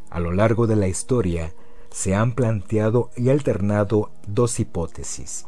[0.08, 1.52] A lo largo de la historia
[1.90, 5.46] se han planteado y alternado dos hipótesis.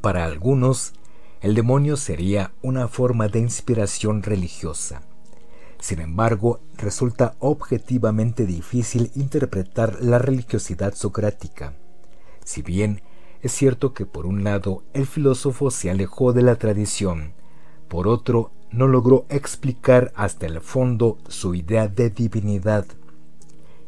[0.00, 0.92] Para algunos,
[1.40, 5.02] el demonio sería una forma de inspiración religiosa.
[5.80, 11.74] Sin embargo, resulta objetivamente difícil interpretar la religiosidad socrática.
[12.44, 13.02] Si bien
[13.42, 17.32] es cierto que por un lado el filósofo se alejó de la tradición,
[17.88, 22.86] por otro no logró explicar hasta el fondo su idea de divinidad.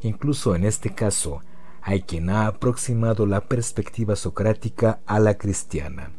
[0.03, 1.43] Incluso en este caso,
[1.91, 6.13] hay quien ha aproximado la perspectiva socrática a la cristiana.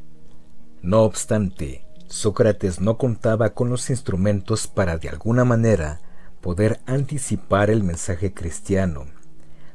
[0.82, 6.02] No obstante, Sócrates no contaba con los instrumentos para de alguna manera
[6.42, 9.06] poder anticipar el mensaje cristiano.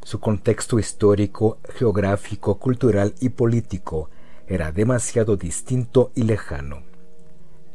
[0.03, 4.11] Su contexto histórico, geográfico, cultural y político
[4.47, 6.83] era demasiado distinto y lejano.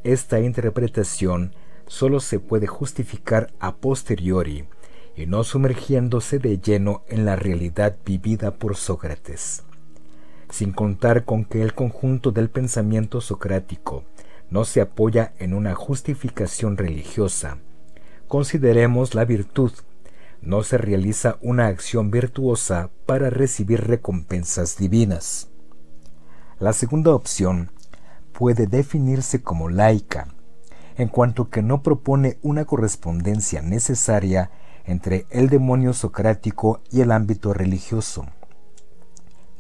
[0.04, 1.56] Esta interpretación
[1.88, 4.68] solo se puede justificar a posteriori
[5.16, 9.64] y no sumergiéndose de lleno en la realidad vivida por Sócrates.
[10.50, 14.04] Sin contar con que el conjunto del pensamiento socrático
[14.50, 17.58] no se apoya en una justificación religiosa.
[18.28, 19.72] Consideremos la virtud.
[20.42, 25.50] No se realiza una acción virtuosa para recibir recompensas divinas.
[26.60, 27.72] La segunda opción
[28.34, 30.28] puede definirse como laica,
[30.98, 34.52] en cuanto que no propone una correspondencia necesaria
[34.92, 38.26] entre el demonio socrático y el ámbito religioso.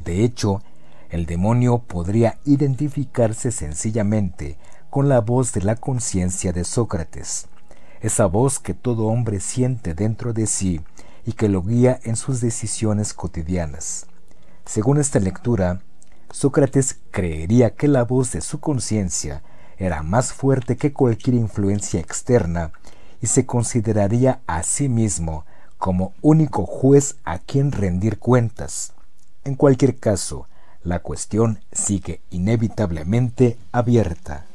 [0.03, 0.61] De hecho,
[1.09, 4.57] el demonio podría identificarse sencillamente
[4.89, 7.47] con la voz de la conciencia de Sócrates,
[8.01, 10.81] esa voz que todo hombre siente dentro de sí
[11.25, 14.07] y que lo guía en sus decisiones cotidianas.
[14.65, 15.81] Según esta lectura,
[16.29, 19.43] Sócrates creería que la voz de su conciencia
[19.77, 22.73] era más fuerte que cualquier influencia externa
[23.21, 25.45] y se consideraría a sí mismo
[25.77, 28.93] como único juez a quien rendir cuentas.
[29.43, 30.47] En cualquier caso,
[30.83, 34.45] la cuestión sigue inevitablemente abierta.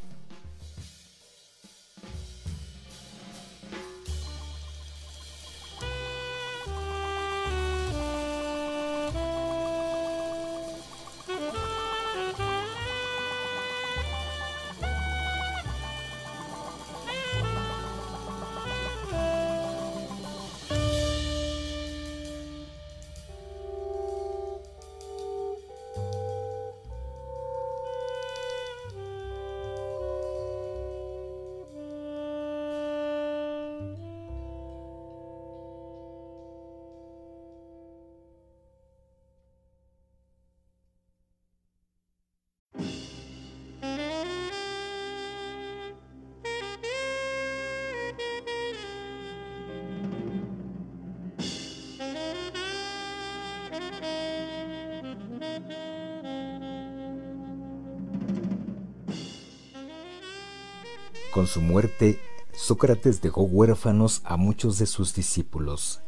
[61.57, 62.21] Su muerte,
[62.53, 66.01] Sócrates dejó huérfanos a muchos de sus discípulos.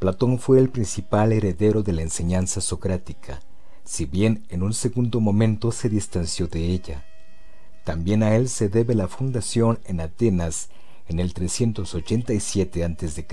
[0.00, 3.38] Platón fue el principal heredero de la enseñanza socrática,
[3.84, 7.04] si bien en un segundo momento se distanció de ella.
[7.84, 10.68] También a él se debe la fundación en Atenas
[11.06, 13.26] en el 387 a.C.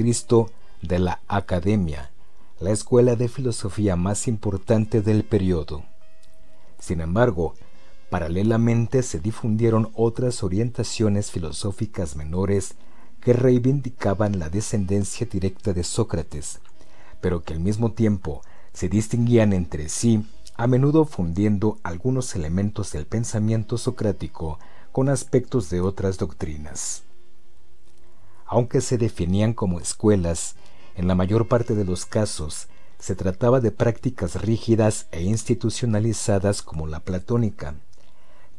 [0.83, 2.11] de la Academia,
[2.59, 5.83] la escuela de filosofía más importante del periodo.
[6.77, 7.55] Sin embargo,
[8.13, 12.75] Paralelamente se difundieron otras orientaciones filosóficas menores
[13.19, 16.59] que reivindicaban la descendencia directa de Sócrates,
[17.21, 20.27] pero que al mismo tiempo se distinguían entre sí,
[20.57, 24.59] a menudo fundiendo algunos elementos del pensamiento socrático
[24.91, 27.01] con aspectos de otras doctrinas.
[28.45, 30.53] Aunque se definían como escuelas,
[30.95, 32.67] en la mayor parte de los casos
[32.99, 37.73] se trataba de prácticas rígidas e institucionalizadas como la platónica,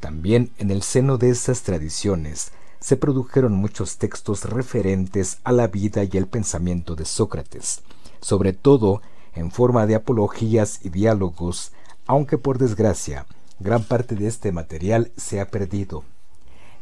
[0.04, 6.04] también en el seno de estas tradiciones se produjeron muchos textos referentes a la vida
[6.04, 7.80] y el pensamiento de Sócrates,
[8.20, 9.00] sobre todo
[9.34, 11.72] en forma de apologías y diálogos,
[12.04, 13.24] aunque por desgracia
[13.58, 16.04] gran parte de este material se ha perdido.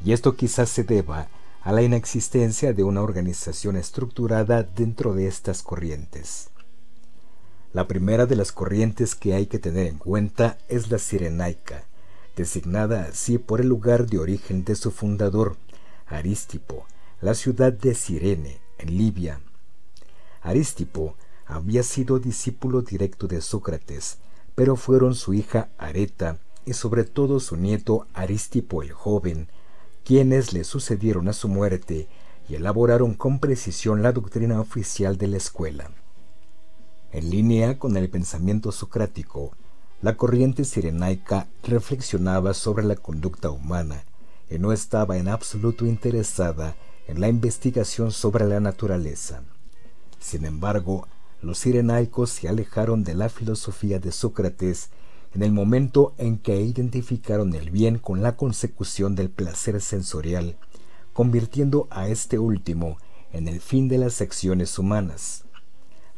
[0.05, 1.28] Y esto quizás se deba
[1.62, 6.51] a la inexistencia de una organización estructurada dentro de estas corrientes.
[7.73, 11.85] La primera de las corrientes que hay que tener en cuenta es la sirenaica,
[12.36, 15.56] designada así por el lugar de origen de su fundador,
[16.06, 16.86] Aristipo,
[17.20, 19.40] la ciudad de Cirene, en Libia.
[20.40, 24.18] Aristipo había sido discípulo directo de Sócrates,
[24.54, 29.48] pero fueron su hija Areta y sobre todo su nieto Aristipo el joven,
[30.04, 32.09] quienes le sucedieron a su muerte
[32.48, 35.90] y elaboraron con precisión la doctrina oficial de la escuela.
[37.12, 39.52] En línea con el pensamiento socrático,
[40.03, 44.03] la corriente sirenaica reflexionaba sobre la conducta humana
[44.51, 46.74] y no estaba en absoluto interesada
[47.07, 49.45] en la investigación sobre la naturaleza.
[50.19, 51.07] Sin embargo,
[51.41, 54.91] los sirenaicos se alejaron de la filosofía de Sócrates
[55.35, 60.57] en el momento en que identificaron el bien con la consecución del placer sensorial,
[61.12, 62.99] convirtiendo a este último
[63.33, 65.45] en el fin de las acciones humanas.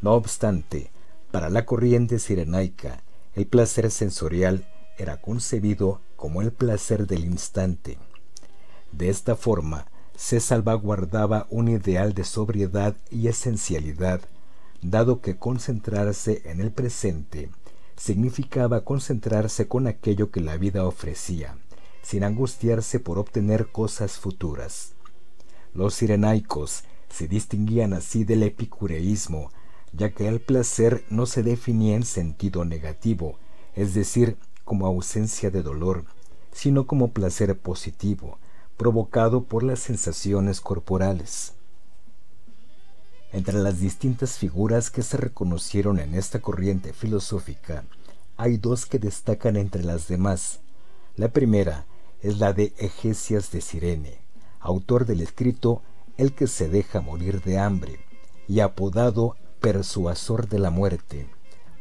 [0.01, 0.91] No obstante,
[1.31, 3.04] para la corriente sirenaica,
[3.35, 4.67] el placer sensorial
[4.99, 7.99] era concebido como el placer del instante.
[8.93, 9.87] De esta forma,
[10.17, 14.21] se salvaguardaba un ideal de sobriedad y esencialidad,
[14.83, 17.51] dado que concentrarse en el presente
[17.97, 21.57] significaba concentrarse con aquello que la vida ofrecía,
[22.03, 24.93] sin angustiarse por obtener cosas futuras.
[25.73, 29.51] Los sirenaicos se distinguían así del epicureísmo,
[29.97, 33.39] ya que el placer no se definía en sentido negativo,
[33.75, 36.05] es decir, como ausencia de dolor,
[36.53, 38.39] sino como placer positivo,
[38.77, 41.55] provocado por las sensaciones corporales.
[43.33, 47.85] Entre las distintas figuras que se reconocieron en esta corriente filosófica,
[48.37, 50.61] hay dos que destacan entre las demás.
[51.17, 51.87] La primera
[52.23, 54.19] es la de Egesias de Sirene,
[54.61, 55.83] autor del escrito
[56.17, 58.01] El que se deja morir de hambre,
[58.49, 61.27] y apodado Persuasor de la muerte,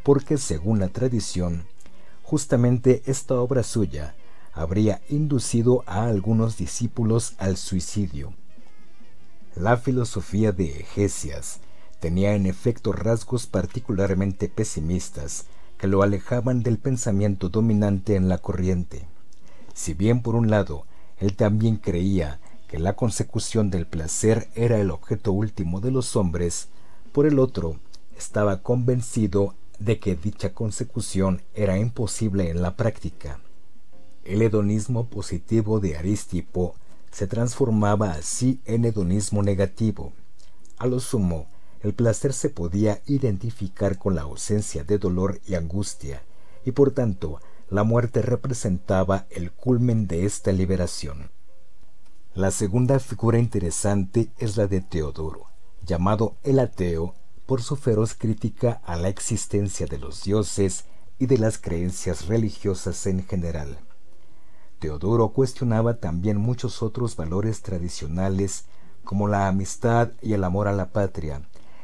[0.03, 1.65] porque según la tradición,
[2.23, 4.15] justamente esta obra suya
[4.53, 8.33] habría inducido a algunos discípulos al suicidio
[9.55, 11.59] la filosofía de Egesias
[11.99, 15.45] tenía en efecto rasgos particularmente pesimistas
[15.77, 19.05] que lo alejaban del pensamiento dominante en la corriente.
[19.75, 20.85] Si bien por un lado
[21.19, 26.69] él también creía que la consecución del placer era el objeto último de los hombres,
[27.13, 27.79] por el otro
[28.17, 33.39] estaba convencido de que dicha consecución era imposible en la práctica.
[34.25, 36.75] El hedonismo positivo de Aristipo
[37.11, 40.11] se transformaba así en hedonismo negativo.
[40.77, 41.45] A lo sumo,
[41.81, 46.23] el placer se podía identificar con la ausencia de dolor y angustia,
[46.65, 51.29] y por tanto la muerte representaba el culmen de esta liberación.
[52.33, 55.52] La segunda figura interesante es la de Teodoro,
[55.85, 57.15] llamado el ateo
[57.45, 60.85] por su feroz crítica a la existencia de los dioses
[61.19, 63.77] y de las creencias religiosas en general.
[64.79, 68.65] Teodoro cuestionaba también muchos otros valores tradicionales
[69.03, 71.41] como la amistad y el amor a la patria,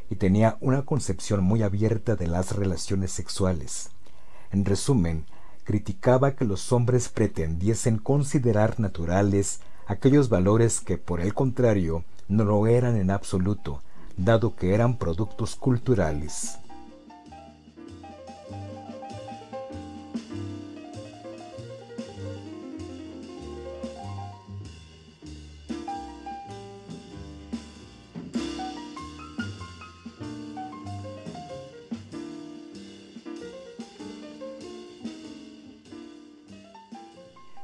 [0.10, 3.92] y tenía una concepción muy abierta de las relaciones sexuales.
[4.52, 5.26] En resumen,
[5.64, 12.68] criticaba que los hombres pretendiesen considerar naturales aquellos valores que por el contrario no lo
[12.68, 13.82] eran en absoluto,
[14.20, 16.60] dado que eran productos culturales.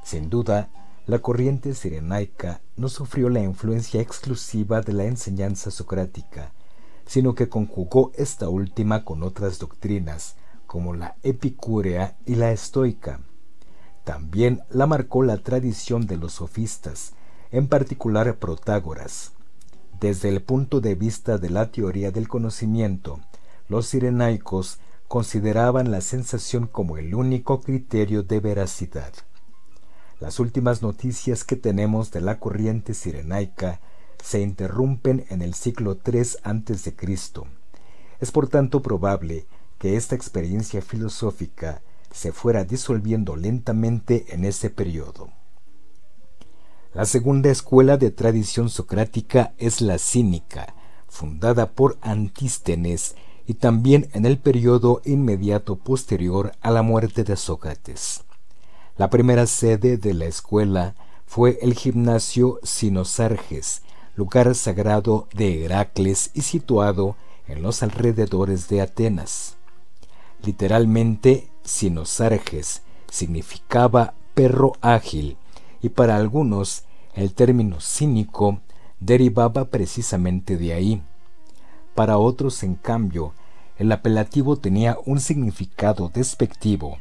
[0.02, 0.68] Sin duda,
[1.06, 6.52] la corriente sirenaica no sufrió la influencia exclusiva de la enseñanza socrática,
[7.06, 10.34] sino que conjugó esta última con otras doctrinas,
[10.66, 13.20] como la epicúrea y la estoica.
[14.02, 17.12] También la marcó la tradición de los sofistas,
[17.52, 19.32] en particular Protágoras.
[20.00, 23.20] Desde el punto de vista de la teoría del conocimiento,
[23.68, 29.12] los sirenaicos consideraban la sensación como el único criterio de veracidad.
[30.18, 33.80] Las últimas noticias que tenemos de la corriente sirenaica
[34.22, 36.94] se interrumpen en el siglo III a.C.
[38.18, 39.46] Es por tanto probable
[39.78, 45.28] que esta experiencia filosófica se fuera disolviendo lentamente en ese periodo.
[46.94, 50.74] La segunda escuela de tradición socrática es la cínica,
[51.08, 53.16] fundada por Antístenes
[53.46, 58.25] y también en el periodo inmediato posterior a la muerte de Sócrates.
[58.98, 60.94] La primera sede de la escuela
[61.26, 63.82] fue el gimnasio Sinosarges,
[64.16, 67.14] lugar sagrado de Heracles y situado
[67.46, 69.58] en los alrededores de Atenas.
[70.42, 75.36] Literalmente, Sinosarges significaba perro ágil
[75.82, 78.60] y para algunos el término cínico
[78.98, 81.02] derivaba precisamente de ahí.
[81.94, 83.34] Para otros, en cambio,
[83.78, 86.96] El apelativo tenía un significado despectivo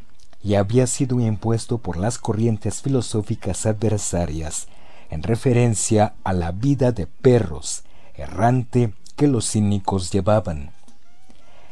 [0.46, 4.68] y había sido impuesto por las corrientes filosóficas adversarias
[5.10, 10.70] en referencia a la vida de perros errante que los cínicos llevaban.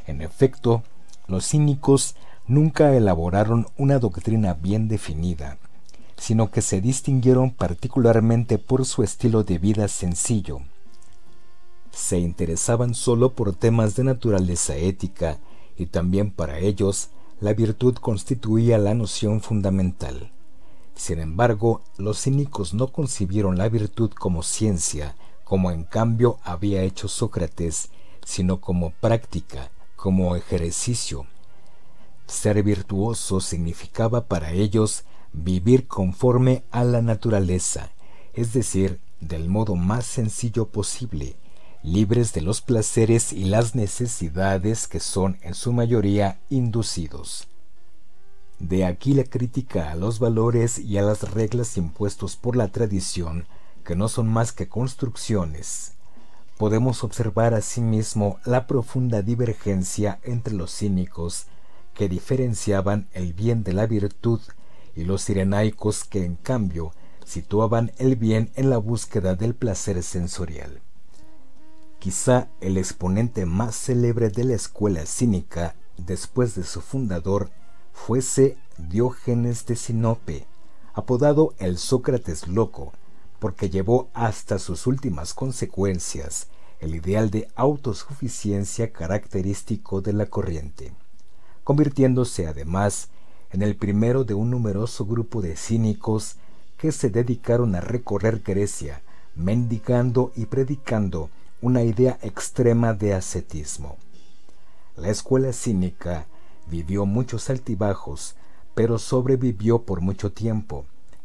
[0.08, 0.82] En efecto,
[1.28, 2.16] los cínicos
[2.48, 5.60] nunca elaboraron una doctrina bien definida,
[6.18, 10.62] sino que se distinguieron particularmente por su estilo de vida sencillo.
[11.92, 15.38] Se interesaban solo por temas de naturaleza ética
[15.78, 17.12] y también para ellos
[17.44, 20.32] la virtud constituía la noción fundamental.
[20.96, 27.10] Sin embargo, los cínicos no concibieron la virtud como ciencia, como en cambio había hecho
[27.10, 27.90] Sócrates,
[28.24, 31.26] sino como práctica, como ejercicio.
[32.28, 35.04] Ser virtuoso significaba para ellos
[35.34, 37.92] vivir conforme a la naturaleza,
[38.34, 41.36] es decir, del modo más sencillo posible,
[41.84, 47.50] libres de los placeres y las necesidades que son en su mayoría inducidos.
[48.60, 53.48] De aquí la crítica a los valores y a las reglas impuestos por la tradición,
[53.84, 55.96] que no son más que construcciones.
[56.58, 61.48] Podemos observar asimismo la profunda divergencia entre los cínicos,
[61.94, 64.40] que diferenciaban el bien de la virtud,
[64.96, 66.94] y los sirenaicos que en cambio
[67.26, 70.83] situaban el bien en la búsqueda del placer sensorial.
[72.04, 77.50] Quizá el exponente más célebre de la escuela cínica después de su fundador
[77.94, 80.46] fuese Diógenes de Sinope,
[80.94, 82.92] apodado el Sócrates loco,
[83.40, 86.48] porque llevó hasta sus últimas consecuencias
[86.82, 90.92] el ideal de autosuficiencia característico de la corriente,
[91.64, 93.08] convirtiéndose además
[93.50, 96.36] en el primero de un numeroso grupo de cínicos
[96.76, 99.02] que se dedicaron a recorrer Grecia,
[99.36, 101.30] mendigando y predicando
[101.64, 103.96] una idea extrema de ascetismo.
[104.98, 106.26] La escuela cínica
[106.68, 108.36] vivió muchos altibajos,
[108.76, 110.84] pero sobrevivió por mucho tiempo,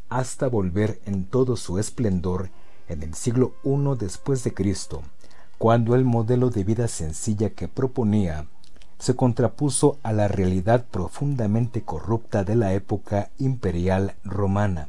[0.09, 2.51] hasta volver en todo su esplendor
[2.87, 5.03] en el siglo I después de Cristo,
[5.59, 8.47] cuando el modelo de vida sencilla que proponía
[9.01, 14.89] se contrapuso a la realidad profundamente corrupta de la época imperial romana.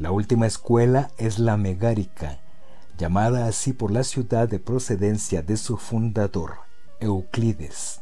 [0.00, 2.40] La última escuela es la megárica,
[2.98, 6.54] llamada así por la ciudad de procedencia de su fundador,
[6.98, 8.00] Euclides.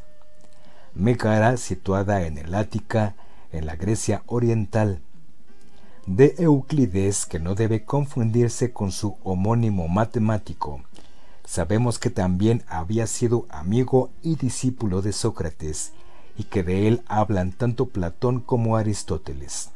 [0.95, 3.15] Megara, situada en el Ática,
[3.51, 4.99] en la Grecia oriental,
[6.07, 10.81] de Euclides que no debe confundirse con su homónimo matemático,
[11.45, 15.93] sabemos que también había sido amigo y discípulo de Sócrates,
[16.37, 19.69] y que de él hablan tanto Platón como Aristóteles.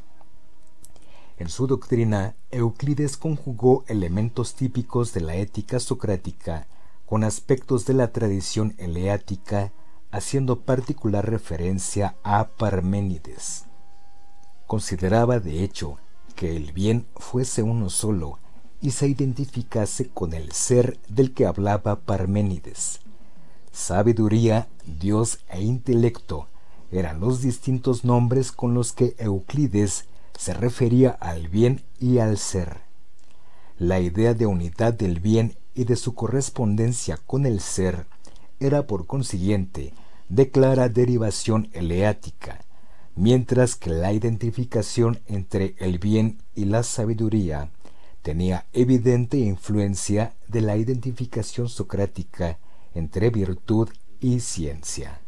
[1.42, 6.68] En su doctrina, Euclides conjugó elementos típicos de la ética socrática
[7.08, 9.72] con aspectos de la tradición eleática,
[10.12, 13.66] haciendo particular referencia a Parménides.
[14.68, 15.98] Consideraba, de hecho,
[16.36, 18.38] que el bien fuese uno solo,
[18.80, 23.00] y se identificase con el ser del que hablaba Parménides.
[23.72, 26.50] Sabiduría, Dios e intelecto
[26.92, 30.06] eran los distintos nombres con los que Euclides
[30.42, 32.78] se refería al bien y al ser.
[33.78, 38.08] La idea de unidad del bien y de su correspondencia con el ser
[38.60, 39.94] era por consiguiente
[40.30, 42.66] de clara derivación eleática,
[43.16, 47.70] mientras que la identificación entre el bien y la sabiduría
[48.24, 52.58] tenía evidente influencia de la identificación socrática
[52.96, 53.90] entre virtud
[54.20, 55.21] y ciencia.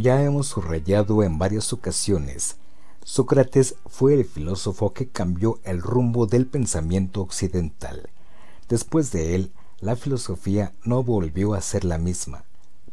[0.00, 2.56] Ya hemos subrayado en varias ocasiones,
[3.04, 8.08] Sócrates fue el filósofo que cambió el rumbo del pensamiento occidental.
[8.66, 12.44] Después de él, la filosofía no volvió a ser la misma.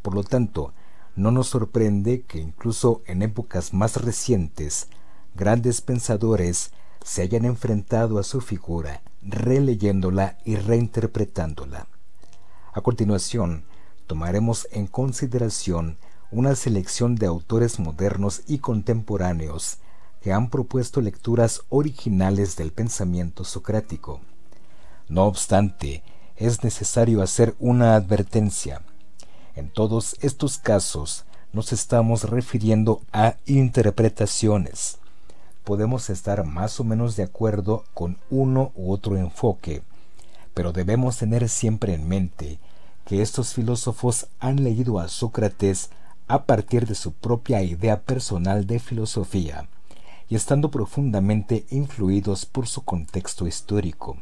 [0.01, 0.73] Por lo tanto,
[1.15, 4.89] no nos sorprende que incluso en épocas más recientes,
[5.33, 6.71] grandes pensadores
[7.05, 11.87] se hayan enfrentado a su figura, releyéndola y reinterpretándola.
[12.73, 13.63] A continuación,
[14.07, 15.97] tomaremos en consideración
[16.31, 19.77] una selección de autores modernos y contemporáneos
[20.21, 24.19] que han propuesto lecturas originales del pensamiento socrático.
[25.07, 26.03] No obstante,
[26.35, 28.81] es necesario hacer una advertencia.
[29.55, 34.99] En todos estos casos nos estamos refiriendo a interpretaciones.
[35.63, 39.81] Podemos estar más o menos de acuerdo con uno u otro enfoque,
[40.53, 42.59] pero debemos tener siempre en mente
[43.05, 45.89] que estos filósofos han leído a Sócrates
[46.27, 49.69] a partir de su propia idea personal de filosofía
[50.29, 54.17] y estando profundamente influidos por su contexto histórico.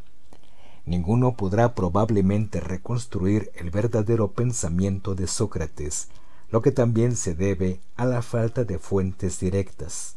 [0.85, 6.09] Ninguno podrá probablemente reconstruir el verdadero pensamiento de Sócrates,
[6.51, 10.15] lo que también se debe a la falta de fuentes directas.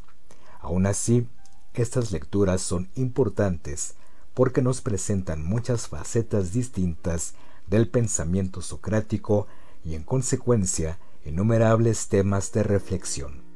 [0.60, 1.26] Aun así,
[1.72, 3.94] estas lecturas son importantes
[4.34, 7.34] porque nos presentan muchas facetas distintas
[7.66, 9.46] del pensamiento socrático
[9.84, 13.48] y en consecuencia innumerables temas de reflexión.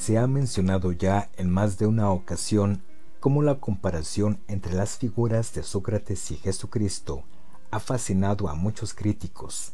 [0.00, 2.82] Se ha mencionado ya en más de una ocasión
[3.20, 7.22] cómo la comparación entre las figuras de Sócrates y Jesucristo
[7.70, 9.72] ha fascinado a muchos críticos.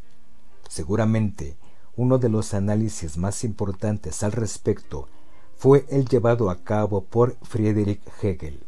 [0.69, 1.57] Seguramente,
[1.97, 5.09] uno de los análisis más importantes al respecto
[5.57, 8.61] fue el llevado a cabo por Friedrich Hegel,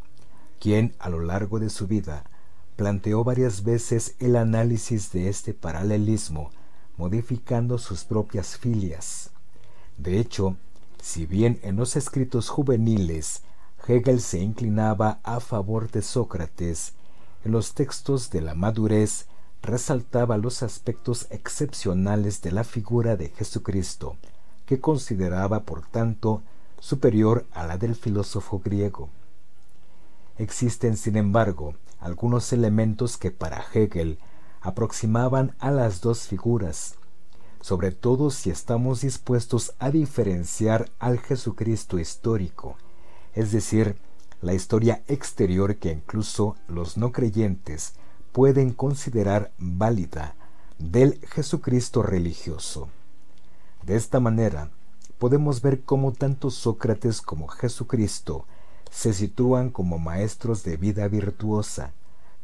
[0.60, 2.24] quien a lo largo de su vida
[2.76, 6.50] planteó varias veces el análisis de este paralelismo,
[6.96, 9.30] modificando sus propias filias.
[9.98, 10.56] De hecho,
[11.02, 13.42] si bien en los escritos juveniles
[13.89, 16.93] Hegel se inclinaba a favor de Sócrates,
[17.43, 19.24] en los textos de la madurez
[19.62, 24.19] resaltaba los aspectos excepcionales de la figura de Jesucristo,
[24.66, 26.43] que consideraba por tanto
[26.78, 29.09] superior a la del filósofo griego.
[30.36, 34.19] Existen, sin embargo, algunos elementos que para Hegel
[34.60, 36.97] aproximaban a las dos figuras,
[37.62, 42.77] sobre todo si estamos dispuestos a diferenciar al Jesucristo histórico,
[43.34, 43.96] es decir,
[44.40, 47.94] la historia exterior que incluso los no creyentes
[48.32, 50.36] pueden considerar válida
[50.78, 52.88] del Jesucristo religioso.
[53.84, 54.70] De esta manera,
[55.18, 58.46] podemos ver cómo tanto Sócrates como Jesucristo
[58.90, 61.92] se sitúan como maestros de vida virtuosa,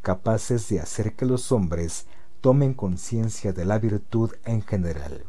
[0.03, 2.07] capaces de hacer que los hombres
[2.41, 5.25] tomen conciencia de la virtud en general.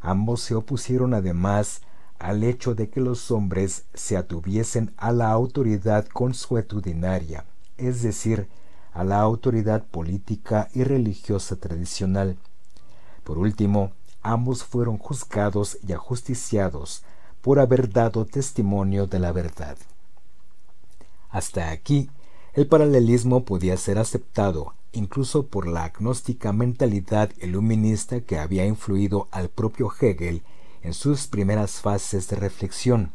[0.00, 1.80] Ambos se opusieron además
[2.22, 7.44] al hecho de que los hombres se atuviesen a la autoridad consuetudinaria,
[7.76, 8.48] es decir,
[8.92, 12.36] a la autoridad política y religiosa tradicional.
[13.24, 13.90] Por último,
[14.22, 17.02] ambos fueron juzgados y ajusticiados
[17.40, 19.76] por haber dado testimonio de la verdad.
[21.28, 22.08] Hasta aquí,
[22.54, 29.48] el paralelismo podía ser aceptado incluso por la agnóstica mentalidad iluminista que había influido al
[29.48, 30.42] propio Hegel
[30.82, 33.12] en sus primeras fases de reflexión.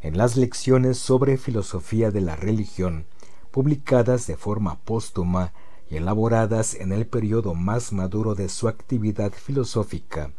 [0.00, 3.06] En las lecciones sobre filosofía de la religión,
[3.50, 5.52] publicadas de forma póstuma
[5.88, 10.32] y elaboradas en el periodo más maduro de su actividad filosófica,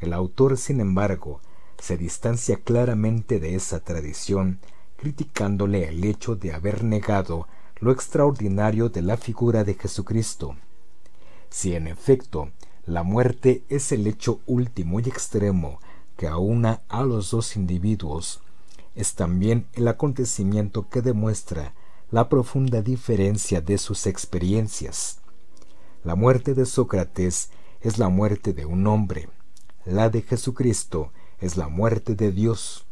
[0.00, 1.40] el autor, sin embargo,
[1.78, 4.60] se distancia claramente de esa tradición,
[4.96, 7.46] criticándole el hecho de haber negado
[7.80, 10.56] lo extraordinario de la figura de Jesucristo.
[11.50, 12.50] Si en efecto
[12.86, 15.80] la muerte es el hecho último y extremo
[16.16, 18.40] que aúna a los dos individuos,
[18.94, 21.74] es también el acontecimiento que demuestra
[22.10, 25.18] la profunda diferencia de sus experiencias.
[26.04, 27.50] La muerte de Sócrates
[27.80, 29.28] es la muerte de un hombre,
[29.86, 32.84] la de Jesucristo es la muerte de Dios.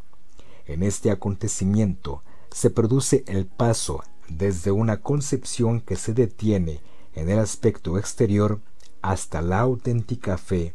[0.65, 6.81] En este acontecimiento se produce el paso desde una concepción que se detiene
[7.13, 8.59] en el aspecto exterior
[9.03, 10.73] hasta la auténtica fe,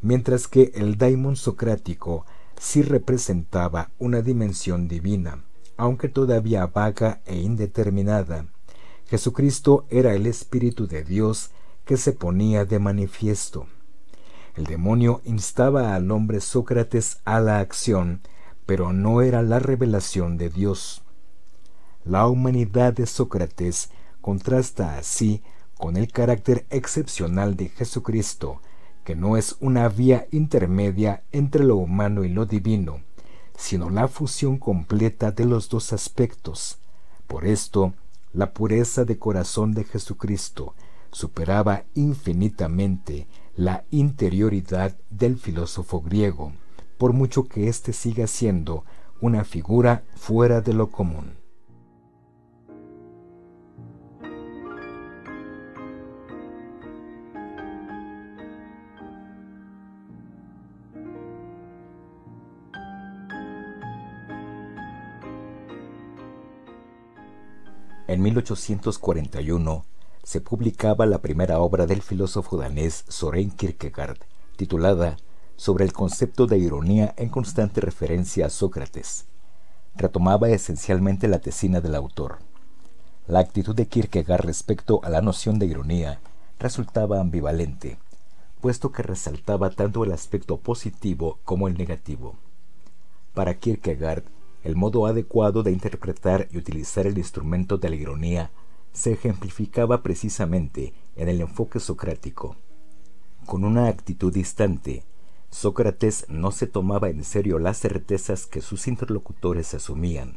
[0.00, 2.24] mientras que el daimon socrático
[2.60, 5.42] sí representaba una dimensión divina,
[5.76, 8.46] aunque todavía vaga e indeterminada.
[9.08, 11.50] Jesucristo era el Espíritu de Dios
[11.84, 13.66] que se ponía de manifiesto.
[14.54, 18.20] El demonio instaba al hombre Sócrates a la acción,
[18.66, 21.02] pero no era la revelación de Dios.
[22.04, 23.90] La humanidad de Sócrates
[24.20, 25.42] contrasta así
[25.82, 28.60] con el carácter excepcional de Jesucristo,
[29.02, 33.00] que no es una vía intermedia entre lo humano y lo divino,
[33.56, 36.78] sino la fusión completa de los dos aspectos.
[37.26, 37.94] Por esto,
[38.32, 40.76] la pureza de corazón de Jesucristo
[41.10, 43.26] superaba infinitamente
[43.56, 46.52] la interioridad del filósofo griego,
[46.96, 48.84] por mucho que éste siga siendo
[49.20, 51.41] una figura fuera de lo común.
[68.12, 69.86] En 1841
[70.22, 74.18] se publicaba la primera obra del filósofo danés Soren Kierkegaard,
[74.56, 75.16] titulada
[75.56, 79.24] Sobre el concepto de ironía en constante referencia a Sócrates.
[79.94, 82.40] Retomaba esencialmente la tesina del autor.
[83.26, 86.20] La actitud de Kierkegaard respecto a la noción de ironía
[86.58, 87.96] resultaba ambivalente,
[88.60, 92.36] puesto que resaltaba tanto el aspecto positivo como el negativo.
[93.32, 94.24] Para Kierkegaard,
[94.64, 98.50] el modo adecuado de interpretar y utilizar el instrumento de la ironía
[98.92, 102.56] se ejemplificaba precisamente en el enfoque socrático.
[103.46, 105.04] Con una actitud distante,
[105.50, 110.36] Sócrates no se tomaba en serio las certezas que sus interlocutores asumían.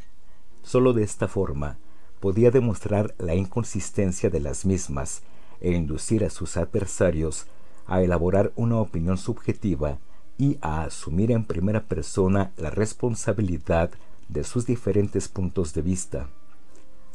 [0.64, 1.78] Solo de esta forma
[2.20, 5.22] podía demostrar la inconsistencia de las mismas
[5.62, 7.48] e inducir a sus adversarios
[7.88, 10.00] a elaborar una opinión subjetiva
[10.38, 13.92] y a asumir en primera persona la responsabilidad
[14.30, 16.30] de sus diferentes puntos de vista.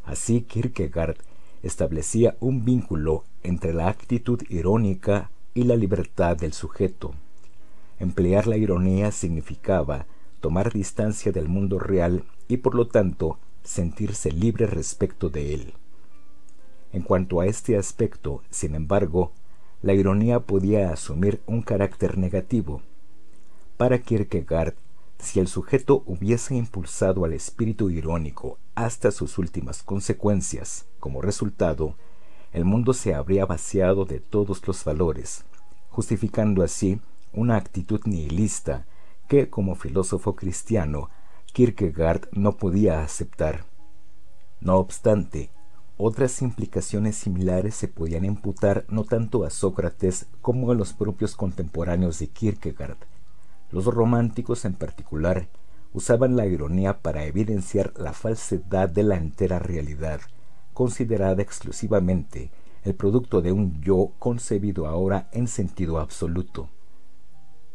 [0.05, 1.17] Así Kierkegaard
[1.63, 7.15] establecía un vínculo entre la actitud irónica y la libertad del sujeto.
[7.99, 10.07] Emplear la ironía significaba
[10.41, 15.75] tomar distancia del mundo real y por lo tanto sentirse libre respecto de él.
[16.93, 19.33] En cuanto a este aspecto, sin embargo,
[19.83, 22.83] la ironía podía asumir un carácter negativo.
[23.77, 24.75] Para Kierkegaard,
[25.21, 31.97] si el sujeto hubiese impulsado al espíritu irónico hasta sus últimas consecuencias, como resultado,
[32.53, 35.45] el mundo se habría vaciado de todos los valores,
[35.91, 37.01] justificando así
[37.33, 38.87] una actitud nihilista
[39.29, 41.11] que, como filósofo cristiano,
[41.53, 43.65] Kierkegaard no podía aceptar.
[44.61, 45.51] No obstante,
[45.97, 52.19] otras implicaciones similares se podían imputar no tanto a Sócrates como a los propios contemporáneos
[52.19, 52.97] de Kierkegaard,
[53.73, 55.49] los románticos en particular
[55.93, 60.21] usaban la ironía para evidenciar la falsedad de la entera realidad,
[60.73, 62.51] considerada exclusivamente
[62.85, 66.69] el producto de un yo concebido ahora en sentido absoluto.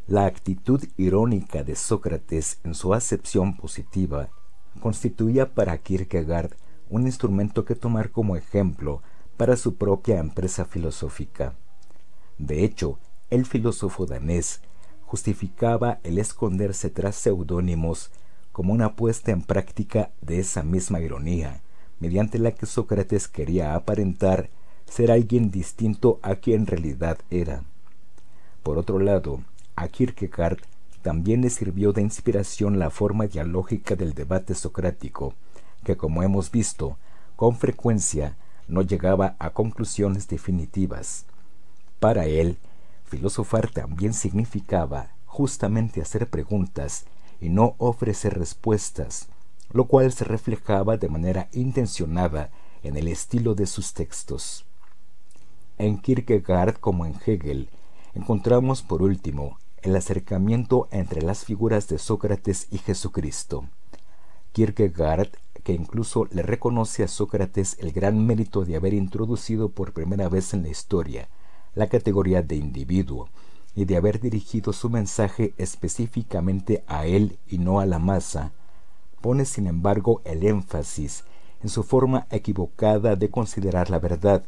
[0.08, 4.30] La actitud irónica de Sócrates en su acepción positiva
[4.80, 6.56] constituía para Kierkegaard
[6.90, 9.02] un instrumento que tomar como ejemplo
[9.38, 11.56] para su propia empresa filosófica.
[12.38, 13.00] De hecho,
[13.30, 14.62] el filósofo danés
[15.06, 18.12] justificaba el esconderse tras seudónimos
[18.52, 21.62] como una puesta en práctica de esa misma ironía,
[22.00, 24.50] mediante la que Sócrates quería aparentar
[24.90, 27.64] ser alguien distinto a quien en realidad era.
[28.64, 29.42] Por otro lado,
[29.76, 30.60] a Kierkegaard
[31.02, 35.34] también le sirvió de inspiración la forma dialógica del debate socrático,
[35.84, 36.98] que como hemos visto,
[37.36, 41.26] con frecuencia no llegaba a conclusiones definitivas.
[42.00, 42.58] Para él,
[43.06, 47.06] Filosofar también significaba justamente hacer preguntas
[47.40, 49.28] y no ofrecer respuestas,
[49.72, 52.50] lo cual se reflejaba de manera intencionada
[52.84, 54.66] en el estilo de sus textos.
[55.78, 57.70] En Kierkegaard como en Hegel
[58.16, 63.66] encontramos por último el acercamiento entre las figuras de Sócrates y Jesucristo.
[64.54, 65.30] Kierkegaard,
[65.64, 70.54] que incluso le reconoce a Sócrates el gran mérito de haber introducido por primera vez
[70.54, 71.28] en la historia
[71.76, 73.30] la categoría de individuo
[73.76, 78.54] y de haber dirigido su mensaje específicamente a él y no a la masa,
[79.22, 81.26] pone sin embargo el énfasis
[81.62, 84.44] en su forma equivocada de considerar la verdad.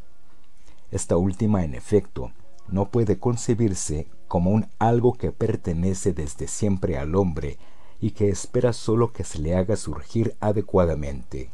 [0.90, 2.32] Esta última, en efecto,
[2.68, 7.58] no puede concebirse como un algo que pertenece desde siempre al hombre
[8.00, 11.50] y que espera sólo que se le haga surgir adecuadamente.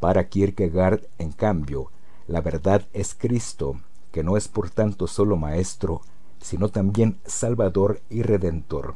[0.00, 1.90] Para Kierkegaard, en cambio,
[2.28, 3.76] la verdad es Cristo
[4.16, 6.00] que no es por tanto solo Maestro,
[6.40, 8.94] sino también Salvador y Redentor.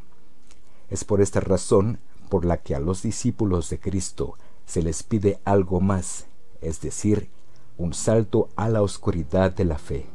[0.89, 1.99] Es por esta razón
[2.31, 6.25] por la que a los discípulos de Cristo se les pide algo más,
[6.63, 7.29] es decir,
[7.77, 10.07] un salto a la oscuridad de la fe.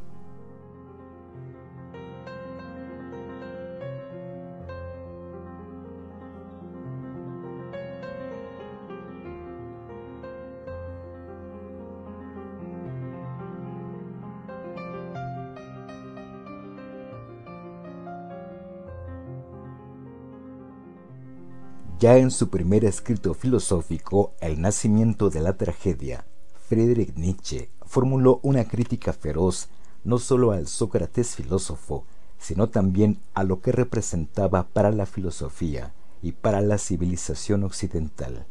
[22.06, 26.27] Ya en su primer escrito filosófico, El nacimiento de la tragedia,
[26.69, 29.69] Friedrich Nietzsche formuló una crítica feroz
[30.03, 32.06] no solo al Sócrates filósofo,
[32.38, 38.45] sino también a lo que representaba para la filosofía y para la civilización occidental.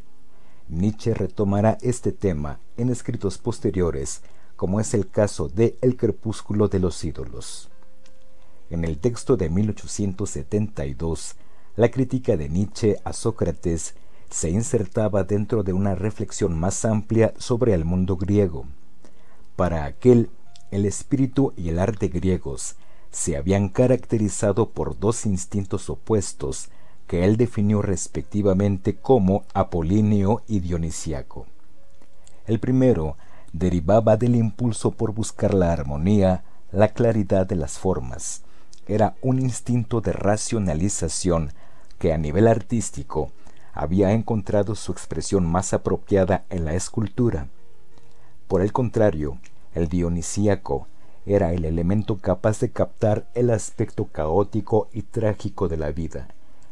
[0.69, 4.23] Nietzsche retomará este tema en escritos posteriores,
[4.57, 7.71] como es el caso de El crepúsculo de los ídolos.
[8.69, 11.37] En el texto de 1872,
[11.77, 13.95] la crítica de Nietzsche a Sócrates
[14.31, 18.67] se insertaba dentro de una reflexión más amplia sobre el mundo griego.
[19.57, 20.31] Para aquel,
[20.71, 22.77] el espíritu y el arte griegos
[23.11, 26.69] se habían caracterizado por dos instintos opuestos
[27.07, 31.47] que él definió respectivamente como apolíneo y dionisiaco.
[32.47, 33.17] El primero
[33.53, 38.43] derivaba del impulso por buscar la armonía, la claridad de las formas.
[38.87, 41.53] Era un instinto de racionalización
[41.99, 43.31] que a nivel artístico
[43.73, 47.49] había encontrado su expresión más apropiada en la escultura.
[48.47, 49.39] Por el contrario,
[49.75, 50.87] el dionisíaco
[51.27, 56.29] era el elemento capaz de captar el aspecto caótico y trágico de la vida,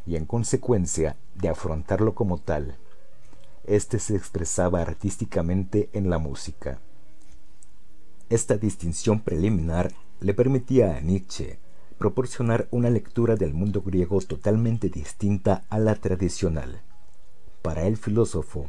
[0.07, 2.77] y en consecuencia de afrontarlo como tal.
[3.65, 6.81] Este se expresaba artísticamente en la música.
[8.29, 11.59] Esta distinción preliminar le permitía a Nietzsche
[12.03, 16.83] proporcionar una lectura del mundo griego totalmente distinta a la tradicional.
[17.63, 18.67] Para el filósofo,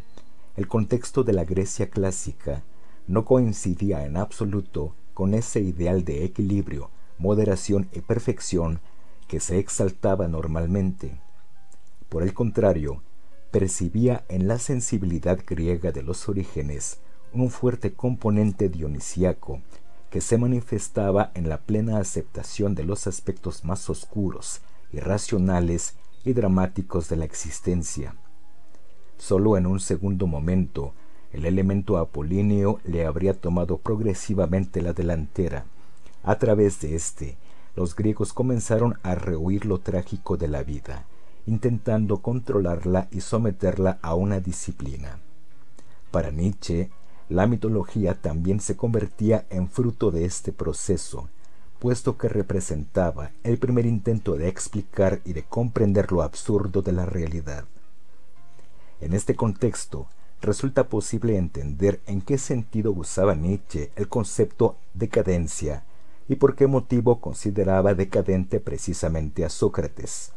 [0.56, 2.62] el contexto de la Grecia clásica
[3.08, 8.82] no coincidía en absoluto con ese ideal de equilibrio, moderación y perfección
[9.28, 11.20] que se exaltaba normalmente.
[12.10, 13.02] Por el contrario,
[13.50, 17.00] percibía en la sensibilidad griega de los orígenes
[17.34, 19.60] un fuerte componente dionisíaco
[20.14, 24.62] que se manifestaba en la plena aceptación de los aspectos más oscuros,
[24.92, 28.16] irracionales y dramáticos de la existencia.
[29.18, 30.94] Solo en un segundo momento,
[31.32, 35.66] el elemento apolíneo le habría tomado progresivamente la delantera.
[36.22, 37.36] A través de éste,
[37.76, 41.08] los griegos comenzaron a rehuir lo trágico de la vida,
[41.48, 45.18] intentando controlarla y someterla a una disciplina.
[46.12, 46.92] Para Nietzsche,
[47.30, 51.30] la mitología también se convertía en fruto de este proceso,
[51.80, 57.06] puesto que representaba el primer intento de explicar y de comprender lo absurdo de la
[57.06, 57.66] realidad.
[59.02, 60.08] En este contexto,
[60.42, 65.84] resulta posible entender en qué sentido usaba Nietzsche el concepto decadencia
[66.28, 70.32] y por qué motivo consideraba decadente precisamente a Sócrates.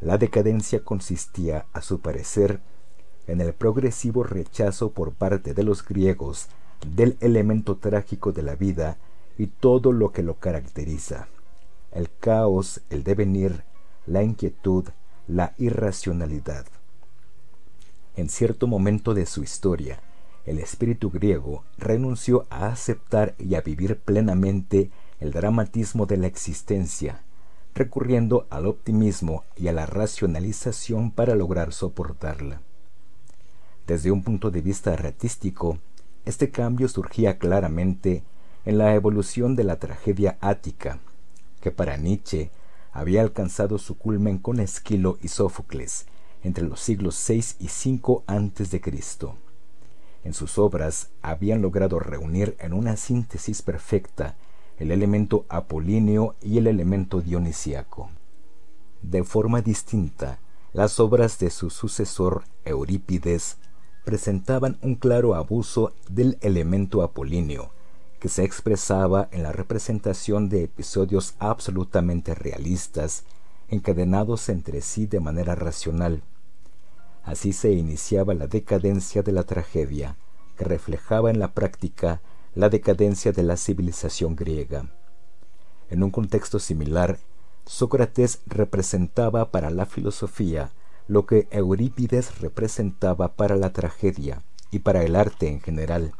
[0.00, 2.60] La decadencia consistía, a su parecer,
[3.26, 6.48] en el progresivo rechazo por parte de los griegos
[6.86, 8.98] del elemento trágico de la vida
[9.38, 11.28] y todo lo que lo caracteriza,
[11.92, 13.64] el caos, el devenir,
[14.06, 14.84] la inquietud,
[15.26, 16.66] la irracionalidad.
[18.16, 20.00] En cierto momento de su historia,
[20.44, 27.22] el espíritu griego renunció a aceptar y a vivir plenamente el dramatismo de la existencia,
[27.74, 32.60] recurriendo al optimismo y a la racionalización para lograr soportarla.
[33.86, 35.78] Desde un punto de vista artístico,
[36.24, 38.22] este cambio surgía claramente
[38.64, 41.00] en la evolución de la tragedia ática,
[41.60, 42.50] que para Nietzsche
[42.92, 46.06] había alcanzado su culmen con Esquilo y Sófocles
[46.42, 48.80] entre los siglos VI y V a.C.
[50.24, 54.36] En sus obras habían logrado reunir en una síntesis perfecta
[54.78, 58.10] el elemento apolíneo y el elemento dionisíaco.
[59.02, 60.38] De forma distinta,
[60.72, 63.58] las obras de su sucesor Eurípides
[64.04, 67.70] presentaban un claro abuso del elemento apolíneo,
[68.20, 73.24] que se expresaba en la representación de episodios absolutamente realistas,
[73.68, 76.22] encadenados entre sí de manera racional.
[77.24, 80.16] Así se iniciaba la decadencia de la tragedia,
[80.56, 82.20] que reflejaba en la práctica
[82.54, 84.86] la decadencia de la civilización griega.
[85.90, 87.18] En un contexto similar,
[87.66, 90.70] Sócrates representaba para la filosofía
[91.06, 96.12] lo que Eurípides representaba para la tragedia y para el arte en general.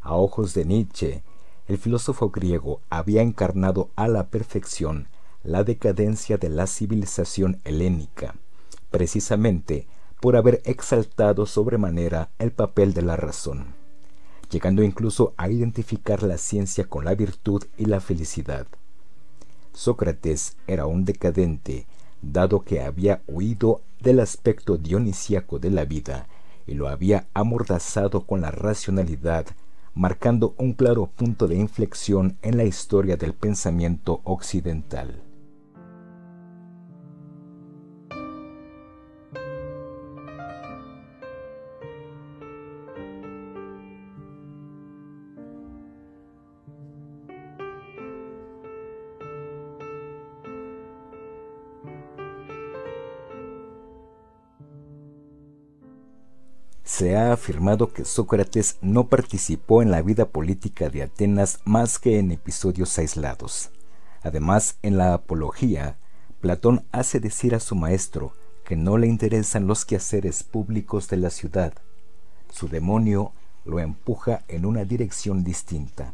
[0.00, 1.22] A ojos de Nietzsche,
[1.68, 5.08] el filósofo griego había encarnado a la perfección
[5.42, 8.34] la decadencia de la civilización helénica,
[8.90, 9.86] precisamente
[10.20, 13.74] por haber exaltado sobremanera el papel de la razón,
[14.50, 18.66] llegando incluso a identificar la ciencia con la virtud y la felicidad.
[19.72, 21.86] Sócrates era un decadente,
[22.20, 26.26] dado que había huido del aspecto dionisíaco de la vida
[26.66, 29.46] y lo había amordazado con la racionalidad,
[29.94, 35.22] marcando un claro punto de inflexión en la historia del pensamiento occidental.
[57.00, 62.18] Se ha afirmado que Sócrates no participó en la vida política de Atenas más que
[62.18, 63.70] en episodios aislados.
[64.20, 65.96] Además, en la Apología,
[66.42, 68.34] Platón hace decir a su maestro
[68.66, 71.72] que no le interesan los quehaceres públicos de la ciudad.
[72.52, 73.32] Su demonio
[73.64, 76.12] lo empuja en una dirección distinta,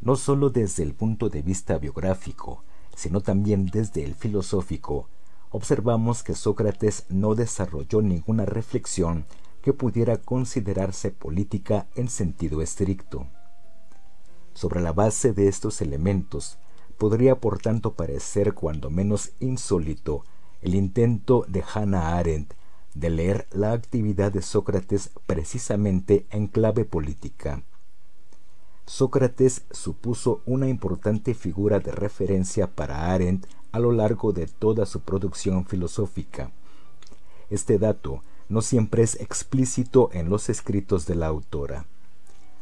[0.00, 2.64] no sólo desde el punto de vista biográfico,
[2.96, 5.08] sino también desde el filosófico,
[5.50, 9.24] observamos que Sócrates no desarrolló ninguna reflexión
[9.62, 13.26] que pudiera considerarse política en sentido estricto.
[14.54, 16.58] Sobre la base de estos elementos,
[16.96, 20.24] podría por tanto parecer cuando menos insólito
[20.60, 22.54] el intento de Hannah Arendt
[22.94, 27.62] de leer la actividad de Sócrates precisamente en clave política.
[28.86, 35.00] Sócrates supuso una importante figura de referencia para Arendt a lo largo de toda su
[35.00, 36.50] producción filosófica.
[37.50, 41.86] Este dato no siempre es explícito en los escritos de la autora.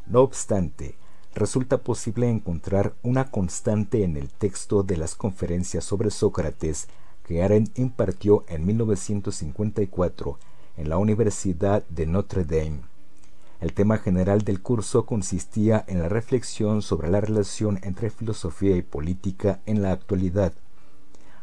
[0.07, 0.95] No obstante,
[1.35, 6.89] resulta posible encontrar una constante en el texto de las conferencias sobre Sócrates
[7.25, 10.39] que Arendt impartió en 1954
[10.77, 12.81] en la Universidad de Notre Dame.
[13.61, 18.83] El tema general del curso consistía en la reflexión sobre la relación entre filosofía y
[18.83, 20.53] política en la actualidad.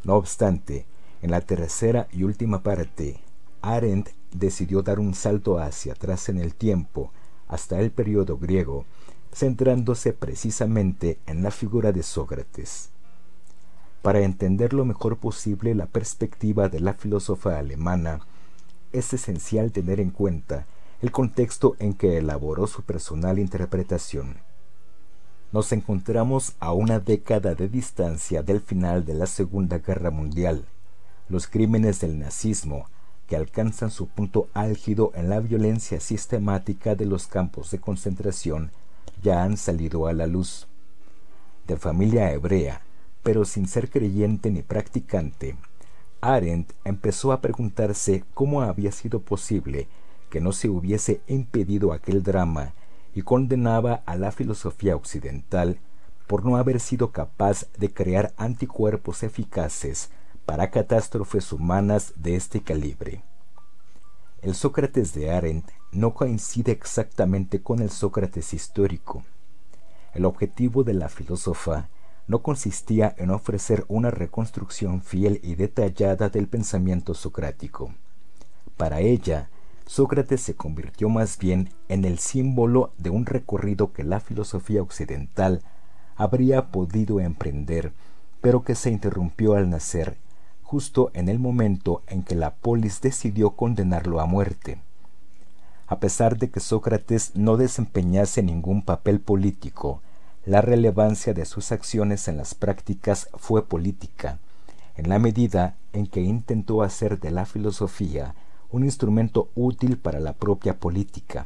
[0.03, 0.85] No obstante,
[1.21, 3.19] en la tercera y última parte,
[3.63, 7.11] Arendt decidió dar un salto hacia atrás en el tiempo,
[7.47, 8.85] hasta el periodo griego,
[9.33, 12.89] centrándose precisamente en la figura de Sócrates.
[14.01, 18.19] Para entender lo mejor posible la perspectiva de la filósofa alemana,
[18.91, 20.65] es esencial tener en cuenta
[21.01, 24.37] el contexto en que elaboró su personal interpretación.
[25.53, 30.65] Nos encontramos a una década de distancia del final de la Segunda Guerra Mundial.
[31.29, 32.87] Los crímenes del nazismo,
[33.35, 38.71] alcanzan su punto álgido en la violencia sistemática de los campos de concentración,
[39.21, 40.67] ya han salido a la luz.
[41.67, 42.81] De familia hebrea,
[43.23, 45.55] pero sin ser creyente ni practicante,
[46.21, 49.87] Arendt empezó a preguntarse cómo había sido posible
[50.29, 52.73] que no se hubiese impedido aquel drama
[53.13, 55.79] y condenaba a la filosofía occidental
[56.27, 60.09] por no haber sido capaz de crear anticuerpos eficaces
[60.45, 63.23] para catástrofes humanas de este calibre.
[64.41, 69.23] El Sócrates de Arendt no coincide exactamente con el Sócrates histórico.
[70.13, 71.87] El objetivo de la filósofa
[72.27, 77.93] no consistía en ofrecer una reconstrucción fiel y detallada del pensamiento socrático.
[78.77, 79.49] Para ella,
[79.85, 85.61] Sócrates se convirtió más bien en el símbolo de un recorrido que la filosofía occidental
[86.15, 87.93] habría podido emprender,
[88.41, 90.17] pero que se interrumpió al nacer,
[90.73, 94.81] justo en el momento en que la polis decidió condenarlo a muerte.
[95.85, 100.01] A pesar de que Sócrates no desempeñase ningún papel político,
[100.47, 104.39] la relevancia de sus acciones en las prácticas fue política,
[104.95, 108.33] en la medida en que intentó hacer de la filosofía
[108.71, 111.45] un instrumento útil para la propia política.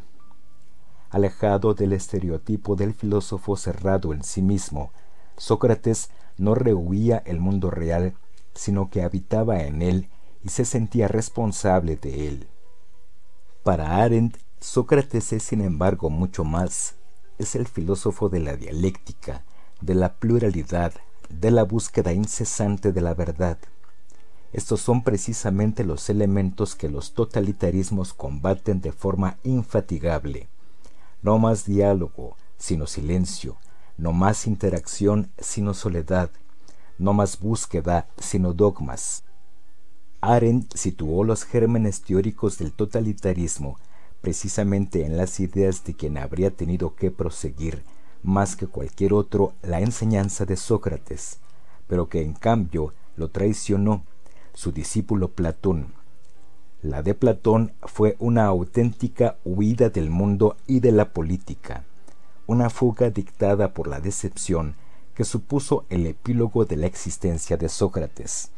[1.10, 4.92] Alejado del estereotipo del filósofo cerrado en sí mismo,
[5.36, 8.14] Sócrates no rehuía el mundo real,
[8.58, 10.10] sino que habitaba en él
[10.44, 12.48] y se sentía responsable de él.
[13.64, 16.95] Para Arendt, Sócrates es sin embargo mucho más.
[17.38, 19.44] Es el filósofo de la dialéctica,
[19.82, 20.94] de la pluralidad,
[21.30, 23.60] de la búsqueda incesante de la verdad.
[24.53, 30.48] Estos son precisamente los elementos que los totalitarismos combaten de forma infatigable.
[31.22, 33.58] No más diálogo, sino silencio,
[33.98, 36.32] no más interacción, sino soledad,
[36.98, 39.24] no más búsqueda, sino dogmas.
[40.22, 43.77] Arendt situó los gérmenes teóricos del totalitarismo
[44.22, 47.84] precisamente en las ideas de quien habría tenido que proseguir
[48.24, 51.40] más que cualquier otro la enseñanza de Sócrates,
[51.88, 54.03] pero que en cambio lo traicionó
[54.53, 55.93] su discípulo Platón.
[56.82, 61.85] La de Platón fue una auténtica huida del mundo y de la política,
[62.48, 64.76] una fuga dictada por la decepción
[65.18, 68.52] que supuso el epílogo de la existencia de Sócrates.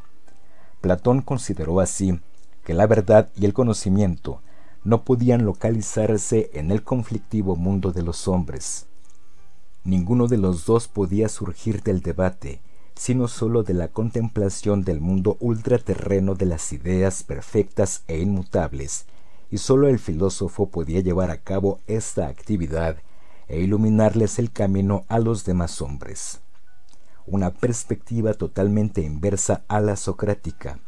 [0.82, 2.20] Platón consideró así
[2.66, 4.42] que la verdad y el conocimiento
[4.84, 8.88] no podían localizarse en el conflictivo mundo de los hombres.
[9.86, 12.60] Ninguno de los dos podía surgir del debate,
[12.94, 19.06] sino sólo de la contemplación del mundo ultraterreno de las ideas perfectas e inmutables,
[19.50, 22.98] y sólo el filósofo podía llevar a cabo esta actividad
[23.48, 26.42] e iluminarles el camino a los demás hombres.
[27.32, 30.80] Una perspectiva totalmente inversa a la socrática.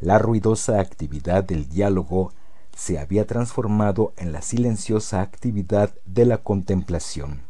[0.00, 2.32] La ruidosa actividad del diálogo
[2.74, 7.42] se había transformado en la silenciosa actividad de la contemplación.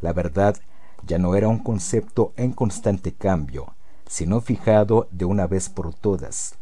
[0.00, 0.56] La verdad
[1.06, 3.76] ya no era un concepto en constante cambio,
[4.08, 6.56] sino fijado de una vez por todas.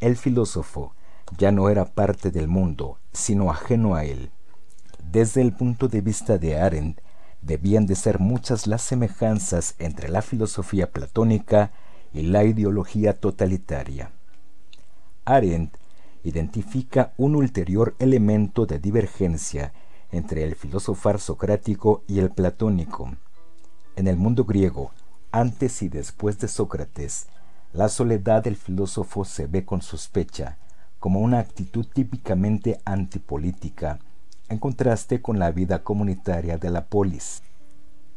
[0.00, 0.92] El filósofo
[1.38, 4.30] ya no era parte del mundo, sino ajeno a él.
[5.02, 7.00] Desde el punto de vista de Arendt,
[7.42, 11.72] debían de ser muchas las semejanzas entre la filosofía platónica
[12.14, 14.12] y la ideología totalitaria.
[15.24, 15.76] Arendt
[16.24, 19.72] identifica un ulterior elemento de divergencia
[20.12, 23.12] entre el filosofar socrático y el platónico.
[23.96, 24.92] En el mundo griego,
[25.32, 27.26] antes y después de Sócrates,
[27.72, 30.58] la soledad del filósofo se ve con sospecha,
[30.98, 33.98] como una actitud típicamente antipolítica,
[34.52, 37.42] en contraste con la vida comunitaria de la polis.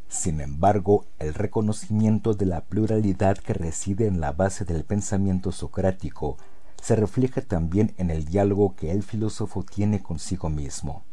[0.08, 6.36] Sin embargo, el reconocimiento de la pluralidad que reside en la base del pensamiento socrático
[6.80, 11.04] se refleja también en el diálogo que el filósofo tiene consigo mismo.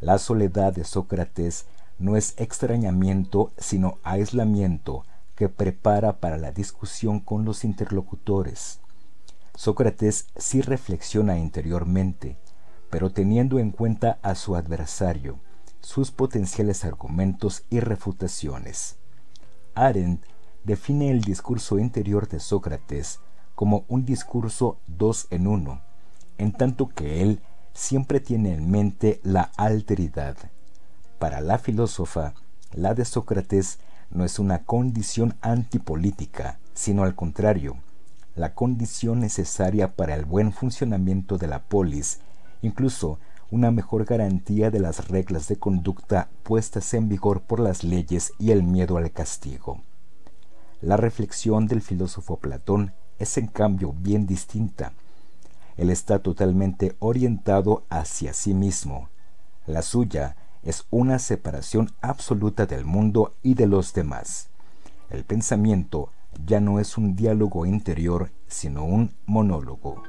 [0.00, 1.66] La soledad de Sócrates
[1.98, 8.80] no es extrañamiento, sino aislamiento que prepara para la discusión con los interlocutores.
[9.54, 12.36] Sócrates sí reflexiona interiormente,
[12.90, 15.38] pero teniendo en cuenta a su adversario,
[15.80, 18.96] sus potenciales argumentos y refutaciones.
[19.74, 20.24] Arendt
[20.64, 23.20] define el discurso interior de Sócrates
[23.54, 25.80] como un discurso dos en uno,
[26.36, 27.40] en tanto que él
[27.72, 30.36] siempre tiene en mente la alteridad.
[31.18, 32.34] Para la filósofa,
[32.72, 33.78] la de Sócrates
[34.10, 37.76] no es una condición antipolítica, sino al contrario,
[38.34, 42.20] la condición necesaria para el buen funcionamiento de la polis
[42.62, 43.18] incluso
[43.50, 48.50] una mejor garantía de las reglas de conducta puestas en vigor por las leyes y
[48.50, 49.80] el miedo al castigo.
[50.80, 54.92] La reflexión del filósofo Platón es en cambio bien distinta.
[55.76, 59.08] Él está totalmente orientado hacia sí mismo.
[59.66, 64.50] La suya es una separación absoluta del mundo y de los demás.
[65.10, 66.10] El pensamiento
[66.46, 70.02] ya no es un diálogo interior, sino un monólogo.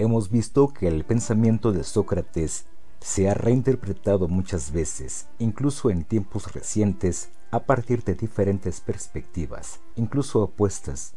[0.00, 2.66] Hemos visto que el pensamiento de Sócrates
[3.00, 10.42] se ha reinterpretado muchas veces, incluso en tiempos recientes, a partir de diferentes perspectivas, incluso
[10.42, 11.14] opuestas.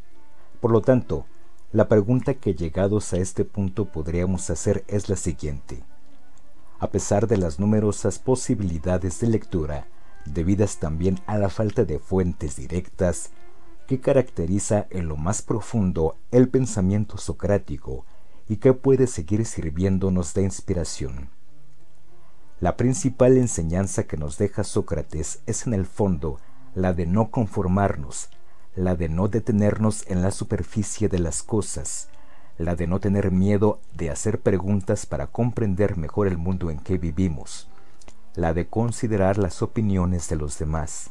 [0.59, 1.25] Por lo tanto,
[1.71, 5.83] la pregunta que llegados a este punto podríamos hacer es la siguiente.
[6.79, 9.87] A pesar de las numerosas posibilidades de lectura,
[10.25, 13.31] debidas también a la falta de fuentes directas,
[13.87, 18.05] que caracteriza en lo más profundo el pensamiento socrático
[18.53, 21.31] y que puede seguir sirviéndonos de inspiración.
[22.59, 26.37] La principal enseñanza que nos deja Sócrates es en el fondo
[26.75, 28.29] la de no conformarnos,
[28.75, 32.09] la de no detenernos en la superficie de las cosas,
[32.59, 36.99] la de no tener miedo de hacer preguntas para comprender mejor el mundo en que
[36.99, 37.69] vivimos,
[38.35, 41.09] la de considerar las opiniones de los demás.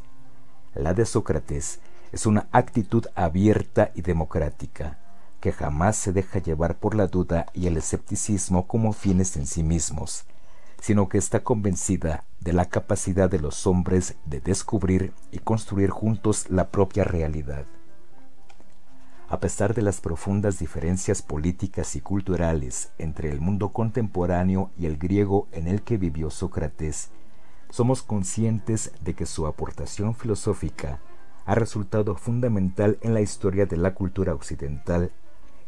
[0.77, 1.81] La de Sócrates
[2.13, 5.02] es una actitud abierta y democrática,
[5.43, 9.65] que jamás se deja llevar por la duda y el escepticismo como fines en sí
[9.65, 10.25] mismos,
[10.81, 16.49] sino que está convencida de la capacidad de los hombres de descubrir y construir juntos
[16.49, 17.67] la propia realidad.
[19.29, 24.97] A pesar de las profundas diferencias políticas y culturales entre el mundo contemporáneo y el
[24.97, 27.11] griego en el que vivió Sócrates,
[27.69, 31.01] somos conscientes de que su aportación filosófica
[31.47, 35.11] ha resultado fundamental en la historia de la cultura occidental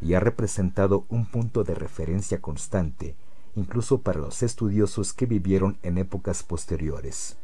[0.05, 3.15] y ha representado un punto de referencia constante
[3.55, 7.37] incluso para los estudiosos que vivieron en épocas posteriores.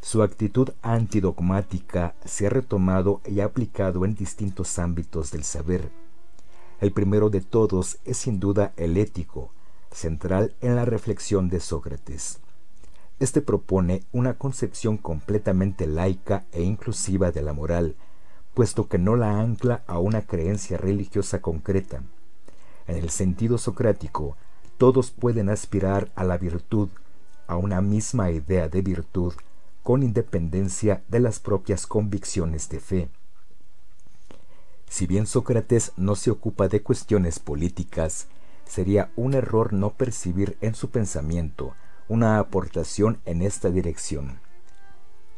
[0.00, 5.90] Su actitud antidogmática se ha retomado y aplicado en distintos ámbitos del saber.
[6.80, 9.50] El primero de todos es sin duda el ético,
[9.90, 12.38] central en la reflexión de Sócrates.
[13.18, 17.96] Este propone una concepción completamente laica e inclusiva de la moral,
[18.56, 22.00] puesto que no la ancla a una creencia religiosa concreta.
[22.86, 24.38] En el sentido socrático,
[24.78, 26.88] todos pueden aspirar a la virtud,
[27.48, 29.34] a una misma idea de virtud,
[29.82, 33.10] con independencia de las propias convicciones de fe.
[34.88, 38.26] Si bien Sócrates no se ocupa de cuestiones políticas,
[38.64, 41.74] sería un error no percibir en su pensamiento
[42.08, 44.45] una aportación en esta dirección.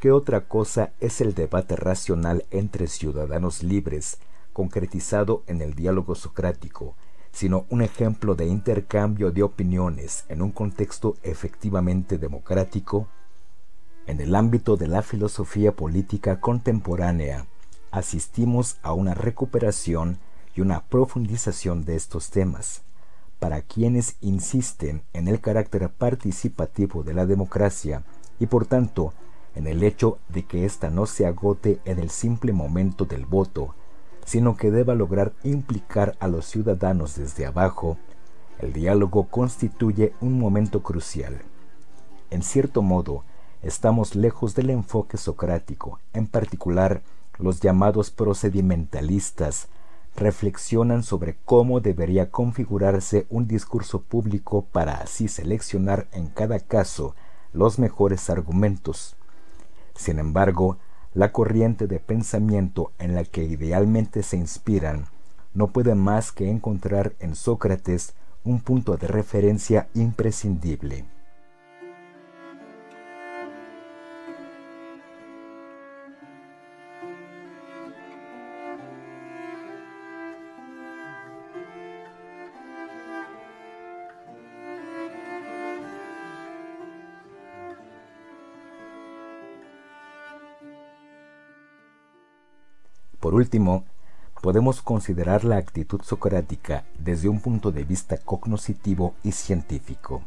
[0.00, 4.18] ¿Qué otra cosa es el debate racional entre ciudadanos libres,
[4.52, 6.94] concretizado en el diálogo socrático,
[7.32, 13.08] sino un ejemplo de intercambio de opiniones en un contexto efectivamente democrático?
[14.06, 17.46] En el ámbito de la filosofía política contemporánea,
[17.90, 20.20] asistimos a una recuperación
[20.54, 22.82] y una profundización de estos temas
[23.40, 28.04] para quienes insisten en el carácter participativo de la democracia
[28.38, 29.12] y por tanto
[29.58, 33.74] en el hecho de que ésta no se agote en el simple momento del voto,
[34.24, 37.98] sino que deba lograr implicar a los ciudadanos desde abajo,
[38.60, 41.42] el diálogo constituye un momento crucial.
[42.30, 43.24] En cierto modo,
[43.60, 47.02] estamos lejos del enfoque socrático, en particular
[47.36, 49.66] los llamados procedimentalistas,
[50.14, 57.16] reflexionan sobre cómo debería configurarse un discurso público para así seleccionar en cada caso
[57.52, 59.16] los mejores argumentos.
[59.98, 60.78] Sin embargo,
[61.12, 65.06] la corriente de pensamiento en la que idealmente se inspiran
[65.54, 71.04] no puede más que encontrar en Sócrates un punto de referencia imprescindible.
[93.38, 93.84] Último,
[94.42, 100.22] podemos considerar la actitud socrática desde un punto de vista cognoscitivo y científico.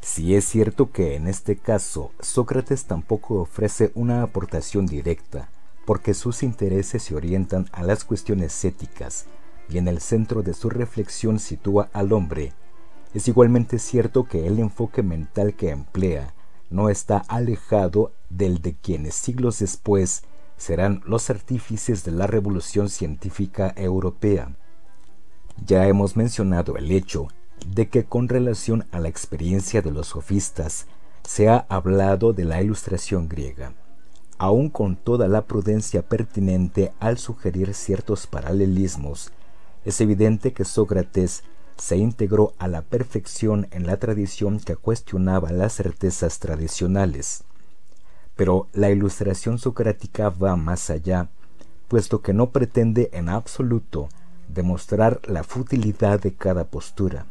[0.00, 5.48] Si es cierto que en este caso Sócrates tampoco ofrece una aportación directa,
[5.86, 9.26] porque sus intereses se orientan a las cuestiones éticas
[9.68, 12.52] y en el centro de su reflexión sitúa al hombre,
[13.14, 16.34] es igualmente cierto que el enfoque mental que emplea
[16.68, 20.24] no está alejado del de quienes siglos después
[20.56, 24.56] serán los artífices de la revolución científica europea.
[25.64, 27.28] Ya hemos mencionado el hecho
[27.66, 30.86] de que con relación a la experiencia de los sofistas
[31.22, 33.72] se ha hablado de la ilustración griega,
[34.38, 39.32] aun con toda la prudencia pertinente al sugerir ciertos paralelismos,
[39.84, 41.44] es evidente que Sócrates
[41.76, 47.44] se integró a la perfección en la tradición que cuestionaba las certezas tradicionales.
[48.36, 51.28] Pero la ilustración socrática va más allá,
[51.88, 54.08] puesto que no pretende en absoluto
[54.48, 57.26] demostrar la futilidad de cada postura.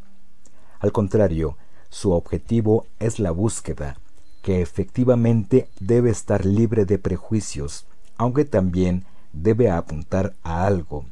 [0.79, 1.57] Al contrario,
[1.89, 3.97] su objetivo es la búsqueda,
[4.41, 7.85] que efectivamente debe estar libre de prejuicios,
[8.17, 11.05] aunque también debe apuntar a algo.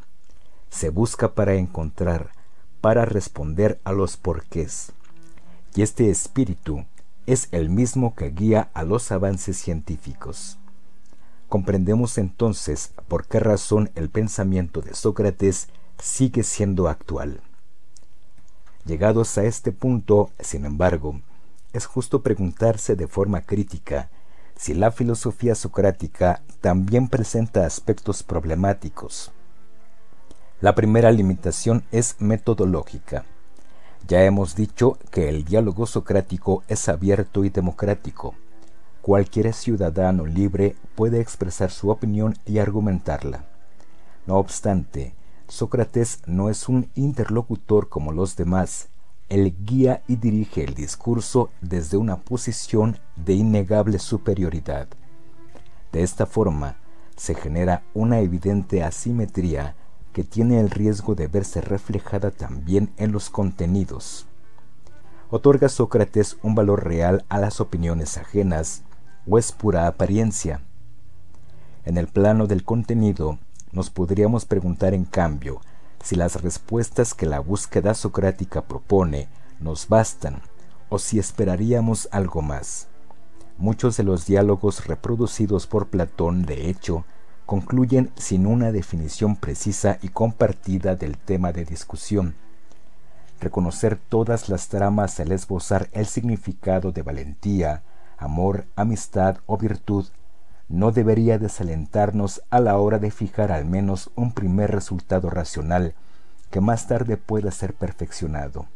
[0.70, 2.32] Se busca para encontrar,
[2.82, 4.92] para responder a los porqués.
[5.76, 6.86] Y este espíritu
[7.26, 10.58] es el mismo que guía a los avances científicos.
[11.50, 15.68] Comprendemos entonces por qué razón el pensamiento de Sócrates
[16.00, 17.42] sigue siendo actual.
[18.86, 21.22] Llegados a este punto, sin embargo,
[21.74, 24.10] es justo preguntarse de forma crítica
[24.56, 29.32] si la filosofía socrática también presenta aspectos problemáticos.
[30.60, 33.26] La primera limitación es metodológica.
[34.08, 38.36] Ya hemos dicho que el diálogo socrático es abierto y democrático.
[39.02, 43.46] Cualquier ciudadano libre puede expresar su opinión y argumentarla.
[44.28, 45.14] No obstante,
[45.48, 48.90] Sócrates no es un interlocutor como los demás.
[49.30, 54.88] Él guía y dirige el discurso desde una posición de innegable superioridad.
[55.92, 56.78] De esta forma,
[57.18, 59.76] se genera una evidente asimetría
[60.14, 64.28] que tiene el riesgo de verse reflejada también en los contenidos.
[65.30, 68.84] ¿Otorga Sócrates un valor real a las opiniones ajenas
[69.28, 70.62] o es pura apariencia?
[71.86, 73.40] En el plano del contenido,
[73.72, 75.62] nos podríamos preguntar en cambio
[76.04, 80.42] si las respuestas que la búsqueda socrática propone nos bastan
[80.90, 82.88] o si esperaríamos algo más.
[83.58, 87.06] Muchos de los diálogos reproducidos por Platón, de hecho,
[87.52, 92.34] concluyen sin una definición precisa y compartida del tema de discusión.
[93.42, 97.84] Reconocer todas las tramas al esbozar el significado de valentía,
[98.18, 100.08] amor, amistad o virtud
[100.70, 105.94] no debería desalentarnos a la hora de fijar al menos un primer resultado racional
[106.52, 108.68] que más tarde pueda ser perfeccionado.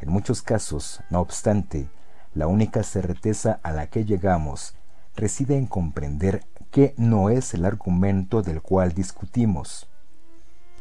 [0.00, 1.88] En muchos casos, no obstante,
[2.34, 4.74] la única certeza a la que llegamos
[5.16, 9.86] reside en comprender que no es el argumento del cual discutimos.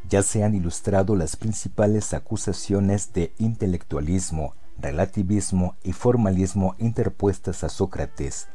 [0.08, 8.48] Ya se han ilustrado las principales acusaciones de intelectualismo, relativismo y formalismo interpuestas a Sócrates,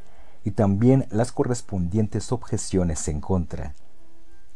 [0.43, 3.73] y también las correspondientes objeciones en contra.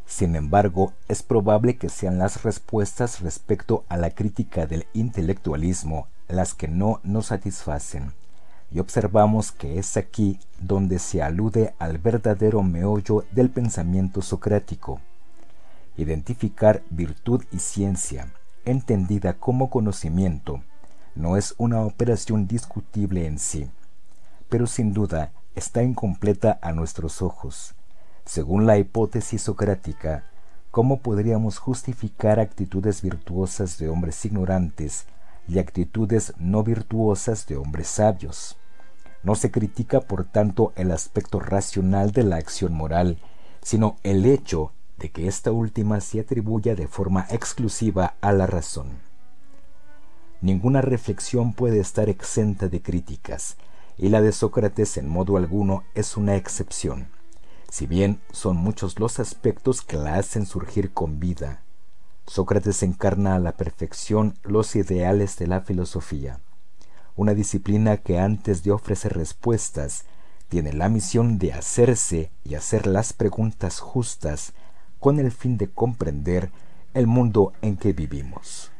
[0.05, 6.53] Sin embargo, es probable que sean las respuestas respecto a la crítica del intelectualismo las
[6.53, 8.13] que no nos satisfacen,
[8.71, 15.01] y observamos que es aquí donde se alude al verdadero meollo del pensamiento socrático.
[15.97, 18.31] Identificar virtud y ciencia,
[18.65, 20.61] entendida como conocimiento,
[21.15, 23.69] no es una operación discutible en sí,
[24.47, 27.73] pero sin duda está incompleta a nuestros ojos.
[28.25, 30.25] Según la hipótesis socrática,
[30.69, 35.05] ¿cómo podríamos justificar actitudes virtuosas de hombres ignorantes
[35.47, 38.58] y actitudes no virtuosas de hombres sabios?
[39.23, 43.17] No se critica, por tanto, el aspecto racional de la acción moral,
[43.61, 48.99] sino el hecho de que ésta última se atribuya de forma exclusiva a la razón.
[50.41, 53.57] Ninguna reflexión puede estar exenta de críticas,
[53.97, 57.09] y la de Sócrates en modo alguno es una excepción,
[57.69, 61.61] si bien son muchos los aspectos que la hacen surgir con vida.
[62.25, 66.39] Sócrates encarna a la perfección los ideales de la filosofía,
[67.15, 70.05] una disciplina que antes de ofrecer respuestas
[70.47, 74.53] tiene la misión de hacerse y hacer las preguntas justas
[74.99, 76.51] con el fin de comprender
[76.93, 78.71] el mundo en que vivimos.